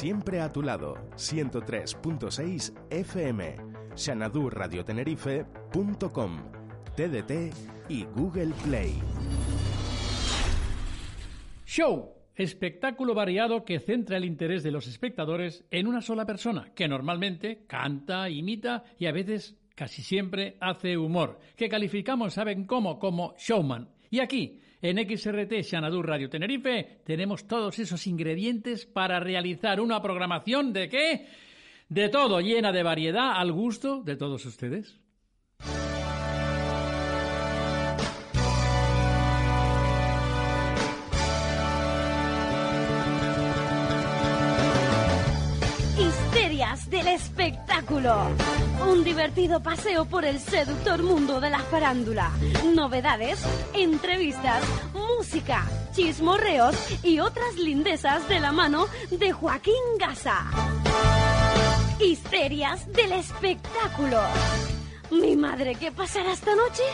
Siempre 0.00 0.40
a 0.40 0.50
tu 0.50 0.62
lado, 0.62 0.94
103.6 1.16 2.72
FM, 2.88 3.56
xanadurradiotenerife.com, 3.94 6.38
TDT 6.96 7.52
y 7.90 8.04
Google 8.04 8.54
Play. 8.64 8.94
Show, 11.66 12.14
espectáculo 12.34 13.12
variado 13.12 13.66
que 13.66 13.78
centra 13.78 14.16
el 14.16 14.24
interés 14.24 14.62
de 14.62 14.70
los 14.70 14.86
espectadores 14.86 15.66
en 15.70 15.86
una 15.86 16.00
sola 16.00 16.24
persona, 16.24 16.72
que 16.74 16.88
normalmente 16.88 17.66
canta, 17.66 18.30
imita 18.30 18.84
y 18.98 19.04
a 19.04 19.12
veces, 19.12 19.58
casi 19.74 20.00
siempre, 20.00 20.56
hace 20.62 20.96
humor, 20.96 21.40
que 21.56 21.68
calificamos, 21.68 22.32
¿saben 22.32 22.64
cómo? 22.64 22.98
Como 22.98 23.34
showman. 23.36 23.90
Y 24.08 24.20
aquí, 24.20 24.59
en 24.82 24.98
XRT 24.98 25.62
Xanadur 25.62 26.06
Radio 26.06 26.30
Tenerife, 26.30 27.00
tenemos 27.04 27.46
todos 27.46 27.78
esos 27.78 28.06
ingredientes 28.06 28.86
para 28.86 29.20
realizar 29.20 29.80
una 29.80 30.00
programación 30.00 30.72
de 30.72 30.88
qué? 30.88 31.26
De 31.88 32.08
todo, 32.08 32.40
llena 32.40 32.72
de 32.72 32.82
variedad 32.82 33.32
al 33.32 33.52
gusto 33.52 34.02
de 34.02 34.16
todos 34.16 34.46
ustedes. 34.46 34.99
Un 47.92 49.02
divertido 49.02 49.60
paseo 49.60 50.04
por 50.04 50.24
el 50.24 50.38
seductor 50.38 51.02
mundo 51.02 51.40
de 51.40 51.50
la 51.50 51.58
farándula. 51.58 52.30
Novedades, 52.72 53.44
entrevistas, 53.74 54.62
música, 54.94 55.66
chismorreos 55.92 56.76
y 57.02 57.18
otras 57.18 57.56
lindezas 57.56 58.28
de 58.28 58.38
la 58.38 58.52
mano 58.52 58.86
de 59.10 59.32
Joaquín 59.32 59.74
Gaza. 59.98 60.44
Histerias 61.98 62.86
del 62.92 63.10
espectáculo. 63.10 64.20
Mi 65.10 65.34
madre, 65.36 65.74
¿qué 65.74 65.90
pasará 65.90 66.32
esta 66.32 66.54
noche? 66.54 66.84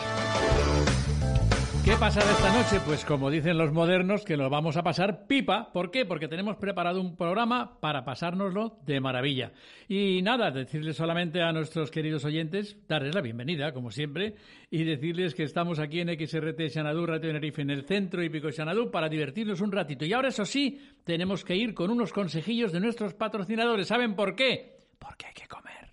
¿Qué 1.87 1.97
pasará 2.01 2.29
esta 2.33 2.53
noche? 2.53 2.81
Pues 2.85 3.05
como 3.05 3.31
dicen 3.31 3.57
los 3.57 3.71
modernos, 3.71 4.25
que 4.25 4.37
nos 4.37 4.51
vamos 4.51 4.77
a 4.77 4.83
pasar 4.83 5.29
pipa. 5.29 5.73
¿Por 5.73 5.93
qué? 5.93 6.05
Porque 6.05 6.27
tenemos 6.27 6.57
preparado 6.57 7.01
un 7.01 7.15
programa 7.15 7.79
para 7.79 8.05
pasárnoslo 8.05 8.81
de 8.85 8.99
maravilla. 8.99 9.53
Y 9.87 10.21
nada, 10.21 10.51
decirles 10.51 10.97
solamente 10.97 11.41
a 11.43 11.53
nuestros 11.53 11.93
queridos 11.93 12.25
oyentes, 12.25 12.77
darles 12.89 13.15
la 13.15 13.21
bienvenida, 13.21 13.73
como 13.73 13.93
siempre, 13.93 14.35
y 14.69 14.83
decirles 14.83 15.33
que 15.37 15.45
estamos 15.45 15.79
aquí 15.79 16.01
en 16.01 16.09
XRT 16.09 16.71
Xanadú, 16.75 17.07
Radio 17.07 17.29
Tenerife, 17.29 17.63
en 17.63 17.71
el 17.71 17.85
centro 17.85 18.21
hípico 18.21 18.51
Xanadú, 18.51 18.91
para 18.91 19.09
divertirnos 19.09 19.61
un 19.61 19.71
ratito. 19.71 20.05
Y 20.05 20.13
ahora, 20.13 20.31
eso 20.31 20.45
sí, 20.45 20.81
tenemos 21.05 21.45
que 21.45 21.55
ir 21.55 21.73
con 21.73 21.91
unos 21.91 22.13
consejillos 22.13 22.73
de 22.73 22.81
nuestros 22.81 23.15
patrocinadores. 23.15 23.87
¿Saben 23.87 24.17
por 24.17 24.35
qué? 24.35 24.81
Porque 24.99 25.27
hay 25.27 25.35
que 25.35 25.47
comer. 25.47 25.93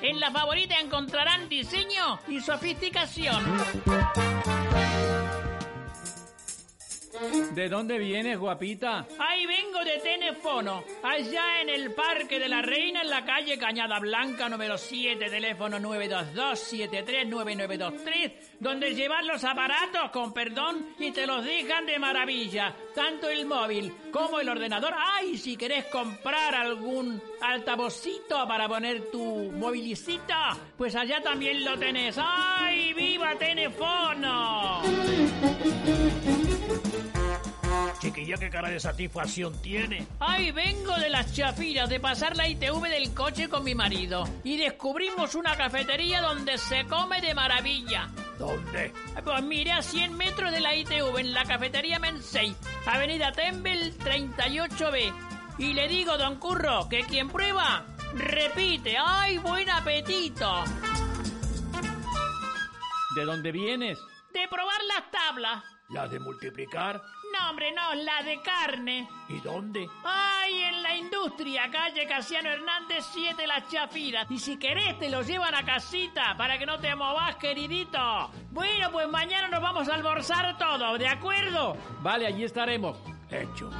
en 0.01 0.19
la 0.19 0.31
favorita 0.31 0.79
encontrarán 0.79 1.49
diseño 1.49 2.19
y 2.27 2.39
sofisticación. 2.39 3.43
¿De 7.51 7.69
dónde 7.69 7.97
vienes, 7.97 8.37
guapita? 8.37 9.07
Ahí 9.17 9.45
vengo 9.45 9.79
de 9.83 9.97
Tenefono, 9.97 10.83
allá 11.03 11.61
en 11.61 11.69
el 11.69 11.93
Parque 11.93 12.37
de 12.39 12.47
la 12.47 12.61
Reina, 12.61 13.01
en 13.01 13.09
la 13.09 13.25
calle 13.25 13.57
Cañada 13.57 13.99
Blanca, 13.99 14.47
número 14.47 14.77
7, 14.77 15.27
teléfono 15.29 15.79
922-739923, 15.79 18.33
donde 18.59 18.93
llevan 18.93 19.25
los 19.25 19.43
aparatos, 19.43 20.11
con 20.11 20.31
perdón, 20.33 20.89
y 20.99 21.09
te 21.11 21.25
los 21.25 21.43
dejan 21.43 21.87
de 21.87 21.97
maravilla, 21.97 22.75
tanto 22.93 23.27
el 23.29 23.47
móvil 23.47 23.91
como 24.11 24.39
el 24.39 24.49
ordenador. 24.49 24.93
¡Ay, 24.95 25.35
si 25.37 25.57
querés 25.57 25.85
comprar 25.85 26.53
algún 26.53 27.19
altavocito 27.41 28.47
para 28.47 28.67
poner 28.67 29.09
tu 29.09 29.51
movilicito, 29.51 30.35
pues 30.77 30.95
allá 30.95 31.19
también 31.21 31.65
lo 31.65 31.79
tenés! 31.79 32.19
¡Ay, 32.19 32.93
viva 32.93 33.33
Tenefono! 33.35 34.83
Chiquilla, 37.99 38.37
¿qué 38.37 38.49
cara 38.49 38.69
de 38.69 38.79
satisfacción 38.79 39.59
tiene? 39.61 40.05
Ay, 40.19 40.51
vengo 40.51 40.95
de 40.97 41.09
las 41.09 41.33
chafiras 41.33 41.89
de 41.89 41.99
pasar 41.99 42.37
la 42.37 42.47
ITV 42.47 42.83
del 42.89 43.13
coche 43.13 43.49
con 43.49 43.63
mi 43.63 43.73
marido 43.73 44.23
y 44.43 44.57
descubrimos 44.57 45.33
una 45.33 45.55
cafetería 45.55 46.21
donde 46.21 46.57
se 46.57 46.85
come 46.85 47.21
de 47.21 47.33
maravilla. 47.33 48.09
¿Dónde? 48.37 48.93
Pues 49.23 49.43
mire, 49.43 49.71
a 49.71 49.81
100 49.81 50.15
metros 50.15 50.51
de 50.51 50.59
la 50.59 50.75
ITV, 50.75 51.17
en 51.17 51.33
la 51.33 51.43
cafetería 51.45 51.97
Mensei, 51.97 52.55
Avenida 52.85 53.31
Tembel 53.31 53.97
38B. 53.97 55.13
Y 55.57 55.73
le 55.73 55.87
digo, 55.87 56.17
don 56.19 56.35
Curro, 56.35 56.87
que 56.87 56.99
quien 57.01 57.29
prueba, 57.29 57.83
repite. 58.13 58.95
¡Ay, 59.03 59.39
buen 59.39 59.67
apetito! 59.71 60.63
¿De 63.15 63.25
dónde 63.25 63.51
vienes? 63.51 63.97
De 64.31 64.47
probar 64.47 64.79
las 64.87 65.09
tablas. 65.09 65.63
¿La 65.89 66.05
de 66.05 66.19
multiplicar? 66.19 67.01
No, 67.31 67.49
hombre, 67.49 67.71
no, 67.71 67.95
la 67.95 68.21
de 68.21 68.41
carne. 68.41 69.07
¿Y 69.29 69.39
dónde? 69.39 69.87
¡Ay, 70.03 70.63
en 70.63 70.83
la 70.83 70.97
industria! 70.97 71.71
Calle 71.71 72.05
Casiano 72.05 72.49
Hernández 72.49 73.05
7 73.13 73.47
Las 73.47 73.69
Chafiras. 73.69 74.27
Y 74.29 74.37
si 74.37 74.57
querés 74.57 74.99
te 74.99 75.09
lo 75.09 75.21
llevan 75.21 75.55
a 75.55 75.63
casita 75.63 76.35
para 76.37 76.57
que 76.57 76.65
no 76.65 76.77
te 76.79 76.93
movas, 76.93 77.37
queridito. 77.37 77.99
Bueno, 78.51 78.91
pues 78.91 79.07
mañana 79.07 79.47
nos 79.47 79.61
vamos 79.61 79.87
a 79.87 79.95
almorzar 79.95 80.57
todo, 80.57 80.97
¿de 80.97 81.07
acuerdo? 81.07 81.77
Vale, 82.01 82.27
allí 82.27 82.43
estaremos. 82.43 82.97
Hecho. 83.29 83.71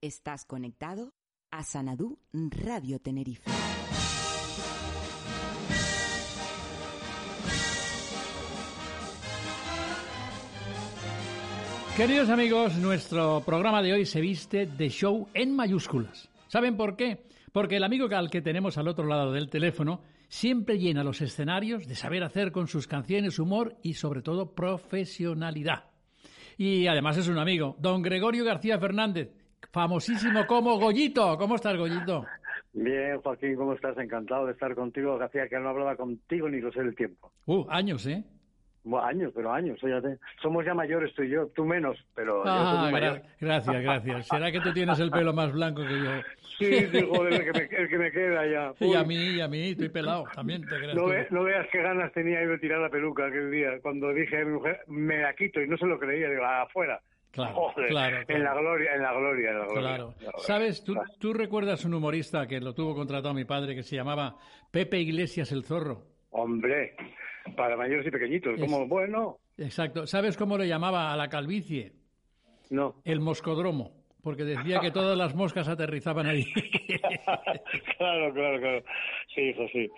Estás 0.00 0.44
conectado 0.44 1.12
a 1.52 1.62
Sanadú 1.62 2.18
Radio 2.32 2.98
Tenerife. 3.00 3.50
Queridos 11.98 12.30
amigos, 12.30 12.76
nuestro 12.76 13.42
programa 13.44 13.82
de 13.82 13.92
hoy 13.92 14.06
se 14.06 14.20
viste 14.20 14.66
de 14.66 14.88
show 14.88 15.26
en 15.34 15.56
mayúsculas. 15.56 16.30
¿Saben 16.46 16.76
por 16.76 16.94
qué? 16.94 17.24
Porque 17.50 17.78
el 17.78 17.82
amigo 17.82 18.06
al 18.14 18.30
que 18.30 18.40
tenemos 18.40 18.78
al 18.78 18.86
otro 18.86 19.04
lado 19.04 19.32
del 19.32 19.50
teléfono 19.50 20.02
siempre 20.28 20.78
llena 20.78 21.02
los 21.02 21.20
escenarios 21.22 21.88
de 21.88 21.96
saber 21.96 22.22
hacer 22.22 22.52
con 22.52 22.68
sus 22.68 22.86
canciones 22.86 23.40
humor 23.40 23.74
y 23.82 23.94
sobre 23.94 24.22
todo 24.22 24.54
profesionalidad. 24.54 25.86
Y 26.56 26.86
además 26.86 27.16
es 27.16 27.26
un 27.26 27.38
amigo, 27.38 27.74
don 27.80 28.00
Gregorio 28.00 28.44
García 28.44 28.78
Fernández, 28.78 29.32
famosísimo 29.72 30.46
como 30.46 30.78
Goyito. 30.78 31.36
¿Cómo 31.36 31.56
estás, 31.56 31.76
Goyito? 31.76 32.24
Bien, 32.74 33.20
Joaquín, 33.20 33.56
¿cómo 33.56 33.72
estás? 33.72 33.98
Encantado 33.98 34.46
de 34.46 34.52
estar 34.52 34.72
contigo. 34.76 35.20
Hacía 35.20 35.48
que 35.48 35.58
no 35.58 35.70
hablaba 35.70 35.96
contigo 35.96 36.48
ni 36.48 36.60
lo 36.60 36.70
sé 36.70 36.80
del 36.80 36.94
tiempo. 36.94 37.32
Uh, 37.46 37.66
años, 37.68 38.06
¿eh? 38.06 38.22
Bueno, 38.84 39.06
años, 39.06 39.32
pero 39.34 39.52
años, 39.52 39.78
fíjate. 39.80 40.18
Somos 40.40 40.64
ya 40.64 40.72
mayores 40.72 41.14
tú 41.14 41.22
y 41.22 41.30
yo, 41.30 41.46
tú 41.48 41.64
menos, 41.64 41.96
pero 42.14 42.44
yo 42.44 42.50
soy 42.50 42.78
Ah, 42.78 42.88
mayor. 42.90 43.22
gracias, 43.40 43.82
gracias. 43.82 44.26
¿Será 44.28 44.50
que 44.52 44.60
tú 44.60 44.72
tienes 44.72 44.98
el 45.00 45.10
pelo 45.10 45.32
más 45.32 45.52
blanco 45.52 45.82
que 45.82 45.98
yo? 46.04 46.10
Sí, 46.58 46.86
sí, 46.90 47.06
joder, 47.08 47.34
el 47.34 47.44
que 47.44 47.52
me, 47.52 47.76
el 47.82 47.88
que 47.88 47.98
me 47.98 48.10
queda 48.10 48.46
ya. 48.46 48.72
Y 48.80 48.94
a 48.94 49.00
Uy, 49.02 49.06
mí, 49.06 49.14
y 49.36 49.40
a 49.40 49.48
mí, 49.48 49.70
estoy 49.70 49.88
pelado 49.90 50.24
también, 50.34 50.62
te 50.62 50.76
creas 50.76 50.94
no, 50.94 51.02
tú. 51.04 51.08
ve- 51.10 51.26
no 51.30 51.42
veas 51.44 51.66
qué 51.70 51.82
ganas 51.82 52.12
tenía 52.12 52.42
yo 52.42 52.50
de 52.50 52.58
tirar 52.58 52.80
la 52.80 52.88
peluca 52.90 53.26
aquel 53.26 53.50
día. 53.50 53.78
Cuando 53.82 54.12
dije 54.12 54.40
a 54.40 54.44
mi 54.44 54.52
mujer, 54.54 54.80
me 54.86 55.18
la 55.18 55.34
quito 55.34 55.60
y 55.60 55.68
no 55.68 55.76
se 55.76 55.86
lo 55.86 55.98
creía, 55.98 56.28
digo, 56.30 56.44
afuera. 56.44 57.00
Claro, 57.30 57.54
Joder, 57.54 57.88
claro, 57.90 58.16
En 58.26 58.42
la 58.42 58.54
gloria, 58.54 58.94
en 58.94 59.02
la 59.02 59.12
gloria, 59.12 59.50
en 59.50 59.58
la 59.58 59.64
gloria. 59.66 59.80
Claro. 59.80 60.04
En 60.18 60.24
la 60.24 60.30
gloria. 60.32 60.38
¿Sabes? 60.46 60.82
¿tú, 60.82 60.94
Claro. 60.94 61.08
tú 61.20 61.32
recuerdas 61.34 61.84
un 61.84 61.94
humorista 61.94 62.46
que 62.48 62.58
lo 62.58 62.72
tuvo 62.74 62.94
contratado 62.94 63.34
mi 63.34 63.44
padre 63.44 63.74
que 63.74 63.82
se 63.82 63.94
llamaba 63.96 64.36
Pepe 64.72 64.98
Iglesias 64.98 65.52
el 65.52 65.62
Zorro? 65.62 66.02
Hombre, 66.30 66.94
para 67.54 67.76
mayores 67.76 68.06
y 68.06 68.10
pequeñitos, 68.10 68.54
Es- 68.54 68.60
como, 68.60 68.86
bueno, 68.86 69.38
Exacto. 69.56 70.06
¿Sabes 70.06 70.36
cómo 70.36 70.56
lo 70.56 70.64
llamaba 70.64 71.12
a 71.12 71.16
la 71.16 71.28
calvicie? 71.28 71.92
no. 72.70 72.96
El 73.04 73.20
moscodromo. 73.20 73.92
Porque 74.22 74.44
decía 74.44 74.80
que 74.80 74.90
todas 74.90 75.16
las 75.16 75.34
moscas 75.34 75.68
aterrizaban 75.68 76.26
ahí. 76.26 76.44
claro, 77.96 78.32
claro, 78.34 78.58
claro. 78.60 78.82
Sí, 79.34 79.40
hijo, 79.42 79.66
sí. 79.72 79.88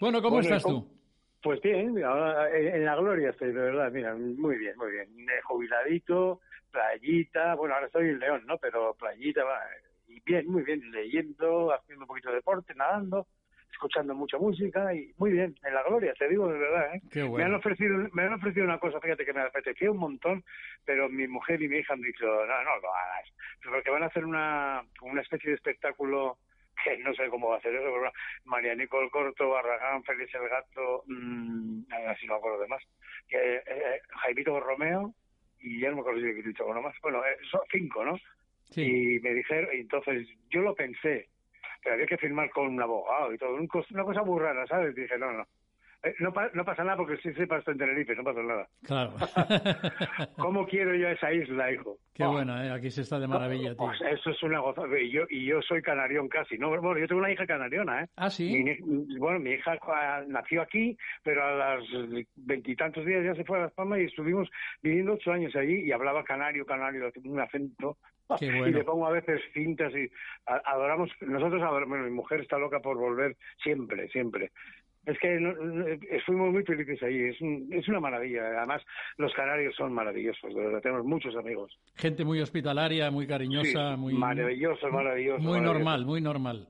bueno, 0.00 0.22
¿cómo 0.22 0.36
Bueno, 0.36 0.48
¿y 0.48 0.52
estás 0.52 0.62
cómo- 0.62 0.84
tú? 0.84 0.94
Pues 1.42 1.60
bien, 1.60 2.02
ahora 2.02 2.48
en 2.58 2.84
la 2.86 2.96
gloria 2.96 3.28
estoy, 3.30 3.48
de 3.48 3.60
verdad, 3.60 3.92
mira, 3.92 4.14
muy 4.14 4.56
bien, 4.56 4.74
muy 4.78 4.92
bien. 4.92 5.08
Eh, 5.28 5.40
Jubiladito, 5.44 6.40
playita, 6.70 7.54
bueno, 7.56 7.74
ahora 7.74 7.86
estoy 7.86 8.08
en 8.08 8.18
León, 8.18 8.44
¿no? 8.46 8.56
Pero 8.56 8.94
playita, 8.94 9.44
va, 9.44 9.58
y 10.08 10.20
bien, 10.20 10.50
muy 10.50 10.62
bien, 10.62 10.80
leyendo, 10.90 11.70
haciendo 11.74 12.04
un 12.04 12.08
poquito 12.08 12.30
de 12.30 12.36
deporte, 12.36 12.74
nadando, 12.74 13.26
escuchando 13.74 14.14
mucha 14.14 14.38
música 14.38 14.94
y 14.94 15.12
muy 15.18 15.32
bien, 15.32 15.54
en 15.64 15.74
la 15.74 15.82
gloria, 15.82 16.14
te 16.14 16.28
digo 16.28 16.48
de 16.48 16.58
verdad, 16.58 16.94
¿eh? 16.94 17.00
Qué 17.12 17.20
Me 17.20 17.24
han 17.26 17.30
bueno. 17.30 17.56
ofrecido, 17.58 18.08
me 18.12 18.22
han 18.22 18.32
ofrecido 18.34 18.64
una 18.64 18.78
cosa, 18.78 19.00
fíjate 19.00 19.24
que 19.24 19.32
me 19.32 19.40
apetecía 19.42 19.90
un 19.90 19.98
montón, 19.98 20.44
pero 20.84 21.08
mi 21.08 21.26
mujer 21.26 21.60
y 21.60 21.68
mi 21.68 21.78
hija 21.78 21.92
han 21.94 22.00
dicho, 22.00 22.24
no, 22.24 22.62
no 22.64 22.78
lo 22.80 22.94
hagas, 22.94 23.28
porque 23.64 23.90
van 23.90 24.02
a 24.04 24.06
hacer 24.06 24.24
una, 24.24 24.82
una 25.02 25.20
especie 25.20 25.50
de 25.50 25.56
espectáculo 25.56 26.38
que 26.84 26.98
no 26.98 27.14
sé 27.14 27.28
cómo 27.28 27.48
va 27.48 27.56
a 27.56 27.58
hacer 27.58 27.74
eso, 27.74 27.84
pero 27.84 28.12
María 28.44 28.74
Nicole 28.74 29.10
Corto, 29.10 29.50
Barragán, 29.50 30.02
Félix 30.04 30.34
el 30.34 30.48
Gato, 30.48 31.04
mmm, 31.06 31.82
así 32.08 32.26
no 32.26 32.34
me 32.34 32.38
acuerdo 32.38 32.60
de 32.60 32.68
más, 32.68 32.82
que, 33.28 33.56
eh, 33.56 34.00
Jaimito 34.22 34.52
Borromeo, 34.52 35.14
y 35.60 35.80
ya 35.80 35.90
no 35.90 35.96
me 35.96 36.00
acuerdo 36.00 36.20
si 36.20 36.26
he 36.26 36.42
dicho 36.42 36.66
uno 36.66 36.82
más, 36.82 36.94
bueno, 37.02 37.24
eh, 37.24 37.36
son 37.50 37.60
cinco, 37.70 38.04
¿no? 38.04 38.16
Sí. 38.70 38.82
Y 38.82 39.20
me 39.20 39.34
dijeron, 39.34 39.68
entonces 39.72 40.26
yo 40.50 40.62
lo 40.62 40.74
pensé, 40.74 41.28
pero 41.84 41.94
había 41.94 42.06
que 42.06 42.16
firmar 42.16 42.50
con 42.50 42.66
un 42.66 42.82
abogado 42.82 43.32
y 43.32 43.38
todo, 43.38 43.56
una 43.90 44.04
cosa 44.04 44.22
muy 44.22 44.40
¿sabes? 44.66 44.94
dije, 44.94 45.18
no, 45.18 45.30
no. 45.30 45.46
Eh, 46.04 46.14
no, 46.18 46.32
pa- 46.32 46.50
no 46.52 46.64
pasa 46.64 46.84
nada 46.84 46.96
porque 46.98 47.16
sí 47.18 47.32
sepa 47.32 47.58
esto 47.58 47.70
en 47.70 47.78
Tenerife, 47.78 48.14
no 48.14 48.22
pasa 48.24 48.42
nada. 48.42 48.68
Claro. 48.84 49.14
¿Cómo 50.36 50.66
quiero 50.66 50.94
yo 50.94 51.08
esa 51.08 51.32
isla, 51.32 51.72
hijo? 51.72 51.98
Qué 52.12 52.24
Oh, 52.24 52.32
bueno, 52.32 52.62
¿eh? 52.62 52.70
aquí 52.70 52.90
se 52.90 53.00
está 53.02 53.18
de 53.18 53.26
maravilla, 53.26 53.70
tío. 53.74 53.86
pues 53.86 54.00
eso 54.02 54.30
es 54.30 54.42
una 54.42 54.60
gozada. 54.60 54.98
Y 55.00 55.10
yo, 55.10 55.22
y 55.30 55.46
yo 55.46 55.60
soy 55.62 55.82
canarión 55.82 56.28
casi, 56.28 56.58
¿no? 56.58 56.68
Bueno, 56.68 56.98
yo 56.98 57.08
tengo 57.08 57.20
una 57.20 57.32
hija 57.32 57.46
canariona, 57.46 58.02
¿eh? 58.04 58.08
Ah, 58.16 58.30
sí. 58.30 58.62
Mi 58.62 59.18
bueno, 59.18 59.38
mi 59.40 59.50
hija 59.52 59.78
nació 60.28 60.62
aquí, 60.62 60.96
pero 61.22 61.42
a 61.44 61.76
los 61.76 61.88
veintitantos 62.36 63.04
días 63.04 63.24
ya 63.24 63.34
se 63.34 63.44
fue 63.44 63.58
a 63.58 63.62
Las 63.62 63.72
Palmas 63.72 63.98
y 64.00 64.04
estuvimos 64.04 64.48
viviendo 64.82 65.14
ocho 65.14 65.32
años 65.32 65.56
allí 65.56 65.84
y 65.86 65.92
hablaba 65.92 66.22
canario, 66.24 66.64
canario, 66.66 67.10
un 67.24 67.40
acento. 67.40 67.96
Qué 68.38 68.46
Y 68.54 68.58
bueno. 68.58 68.78
le 68.78 68.84
pongo 68.84 69.06
a 69.06 69.10
veces 69.10 69.40
cintas 69.52 69.92
y 69.94 70.08
adoramos, 70.46 71.10
nosotros 71.20 71.62
adoramos, 71.62 71.88
bueno, 71.88 72.04
mi 72.04 72.10
mujer 72.10 72.40
está 72.40 72.58
loca 72.58 72.80
por 72.80 72.96
volver 72.96 73.36
siempre, 73.62 74.08
siempre. 74.08 74.50
Es 75.06 75.18
que 75.18 75.38
no- 75.38 75.54
fuimos 76.24 76.50
muy 76.52 76.62
felices 76.64 77.02
allí, 77.02 77.24
es, 77.28 77.40
un- 77.40 77.68
es 77.72 77.86
una 77.88 78.00
maravilla. 78.00 78.42
Además, 78.58 78.82
los 79.18 79.32
canarios 79.34 79.74
son 79.76 79.92
maravillosos, 79.92 80.54
de 80.54 80.60
verdad, 80.64 80.80
tenemos 80.80 81.04
muchos 81.04 81.36
amigos. 81.36 81.72
Gente 81.96 82.24
muy 82.24 82.40
hospitalaria, 82.40 83.10
muy 83.10 83.26
cariñosa, 83.26 83.94
Sí, 83.94 84.00
muy, 84.00 84.14
maravilloso, 84.14 84.88
maravilloso. 84.88 85.38
muy 85.42 85.52
maravilloso. 85.58 85.72
normal, 85.74 86.06
muy 86.06 86.20
normal. 86.20 86.68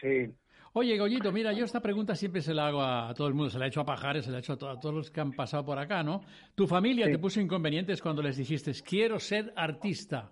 Sí. 0.00 0.30
Oye, 0.72 0.96
Goyito, 0.98 1.32
mira, 1.32 1.52
yo 1.52 1.64
esta 1.64 1.80
pregunta 1.80 2.14
siempre 2.14 2.42
se 2.42 2.54
la 2.54 2.68
hago 2.68 2.80
a 2.82 3.12
todo 3.14 3.26
el 3.26 3.34
mundo, 3.34 3.50
se 3.50 3.58
la 3.58 3.64
he 3.64 3.68
hecho 3.68 3.80
a 3.80 3.84
Pajares, 3.86 4.24
se 4.24 4.30
la 4.30 4.36
he 4.36 4.40
hecho 4.40 4.52
a, 4.52 4.56
to- 4.58 4.68
a 4.70 4.78
todos 4.78 4.94
los 4.94 5.10
que 5.10 5.20
han 5.20 5.32
pasado 5.32 5.64
por 5.64 5.78
acá, 5.78 6.02
¿no? 6.04 6.20
¿Tu 6.54 6.66
familia 6.68 7.06
Sí. 7.06 7.12
te 7.12 7.18
puso 7.18 7.40
inconvenientes 7.40 8.00
cuando 8.00 8.22
les 8.22 8.36
dijiste, 8.36 8.70
quiero 8.86 9.18
ser 9.18 9.52
artista? 9.56 10.30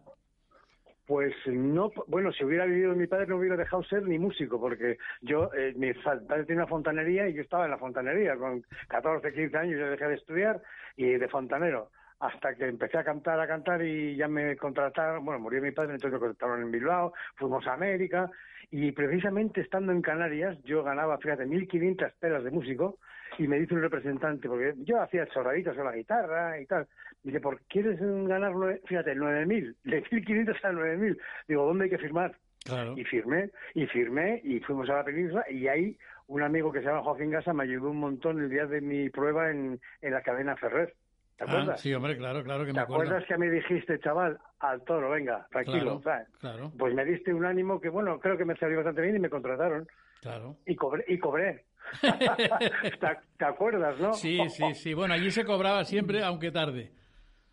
Pues 1.08 1.34
no, 1.46 1.90
bueno, 2.06 2.30
si 2.32 2.44
hubiera 2.44 2.66
vivido 2.66 2.94
mi 2.94 3.06
padre 3.06 3.28
no 3.28 3.38
hubiera 3.38 3.56
dejado 3.56 3.82
ser 3.84 4.02
ni 4.02 4.18
músico, 4.18 4.60
porque 4.60 4.98
yo, 5.22 5.50
eh, 5.54 5.72
mi 5.74 5.94
padre 5.94 6.44
tiene 6.44 6.60
una 6.60 6.66
fontanería 6.66 7.26
y 7.26 7.32
yo 7.32 7.40
estaba 7.40 7.64
en 7.64 7.70
la 7.70 7.78
fontanería, 7.78 8.36
con 8.36 8.62
14, 8.88 9.32
15 9.32 9.56
años 9.56 9.80
yo 9.80 9.88
dejé 9.88 10.06
de 10.06 10.16
estudiar 10.16 10.60
y 10.98 11.12
de 11.12 11.28
fontanero, 11.28 11.88
hasta 12.20 12.54
que 12.54 12.66
empecé 12.66 12.98
a 12.98 13.04
cantar, 13.04 13.40
a 13.40 13.48
cantar 13.48 13.82
y 13.82 14.16
ya 14.16 14.28
me 14.28 14.54
contrataron, 14.58 15.24
bueno, 15.24 15.40
murió 15.40 15.62
mi 15.62 15.70
padre, 15.70 15.94
entonces 15.94 16.12
me 16.12 16.26
contrataron 16.26 16.60
en 16.60 16.72
Bilbao, 16.72 17.14
fuimos 17.36 17.66
a 17.66 17.72
América 17.72 18.30
y 18.70 18.92
precisamente 18.92 19.62
estando 19.62 19.92
en 19.92 20.02
Canarias 20.02 20.62
yo 20.64 20.82
ganaba, 20.82 21.16
fíjate, 21.16 21.46
1.500 21.46 22.12
pelas 22.20 22.44
de 22.44 22.50
músico 22.50 22.98
y 23.38 23.48
me 23.48 23.58
dice 23.58 23.72
un 23.72 23.80
representante, 23.80 24.46
porque 24.46 24.74
yo 24.78 25.00
hacía 25.00 25.26
chorraditas 25.28 25.74
con 25.74 25.86
la 25.86 25.96
guitarra 25.96 26.60
y 26.60 26.66
tal, 26.66 26.86
Dice, 27.22 27.40
¿por 27.40 27.60
quieres 27.62 27.98
ganar, 28.00 28.52
nueve- 28.52 28.80
fíjate, 28.86 29.14
9.000? 29.14 29.74
De 29.84 30.02
1.500 30.04 30.64
a 30.64 30.72
9.000. 30.72 31.18
Digo, 31.48 31.66
¿dónde 31.66 31.84
hay 31.84 31.90
que 31.90 31.98
firmar? 31.98 32.34
Claro. 32.64 32.94
Y 32.96 33.04
firmé, 33.04 33.50
y 33.74 33.86
firmé, 33.86 34.40
y 34.44 34.60
fuimos 34.60 34.88
a 34.90 34.94
la 34.96 35.04
península, 35.04 35.44
y 35.50 35.66
ahí 35.68 35.96
un 36.26 36.42
amigo 36.42 36.70
que 36.70 36.80
se 36.80 36.86
llama 36.86 37.02
Joaquín 37.02 37.30
Gasa 37.30 37.52
me 37.52 37.64
ayudó 37.64 37.90
un 37.90 37.98
montón 38.00 38.38
el 38.40 38.50
día 38.50 38.66
de 38.66 38.80
mi 38.80 39.08
prueba 39.10 39.50
en, 39.50 39.80
en 40.02 40.12
la 40.12 40.22
cadena 40.22 40.56
Ferrer. 40.56 40.94
¿Te 41.36 41.44
Ah, 41.44 41.46
acuerdas? 41.48 41.80
sí, 41.80 41.94
hombre, 41.94 42.16
claro, 42.16 42.42
claro 42.42 42.64
que 42.66 42.72
¿Te 42.72 42.76
me 42.76 42.80
acuerdo. 42.82 43.04
acuerdas 43.04 43.24
que 43.28 43.38
me 43.38 43.48
dijiste, 43.48 43.98
chaval, 44.00 44.38
al 44.60 44.82
toro, 44.84 45.10
venga, 45.10 45.46
tranquilo, 45.50 46.00
Claro, 46.00 46.02
¿sabes? 46.02 46.28
claro, 46.40 46.72
Pues 46.78 46.94
me 46.94 47.04
diste 47.04 47.32
un 47.32 47.44
ánimo 47.44 47.80
que, 47.80 47.88
bueno, 47.88 48.18
creo 48.20 48.36
que 48.36 48.44
me 48.44 48.56
salió 48.56 48.76
bastante 48.78 49.02
bien 49.02 49.16
y 49.16 49.20
me 49.20 49.30
contrataron. 49.30 49.86
claro. 50.20 50.56
Y 50.66 50.74
cobré. 50.76 51.04
Y 51.08 51.18
cobré. 51.18 51.64
¿Te, 52.02 53.08
te 53.38 53.44
acuerdas, 53.44 53.98
no? 54.00 54.12
Sí, 54.12 54.48
sí, 54.50 54.74
sí. 54.74 54.94
Bueno, 54.94 55.14
allí 55.14 55.30
se 55.30 55.44
cobraba 55.44 55.84
siempre, 55.84 56.22
aunque 56.24 56.50
tarde. 56.50 56.90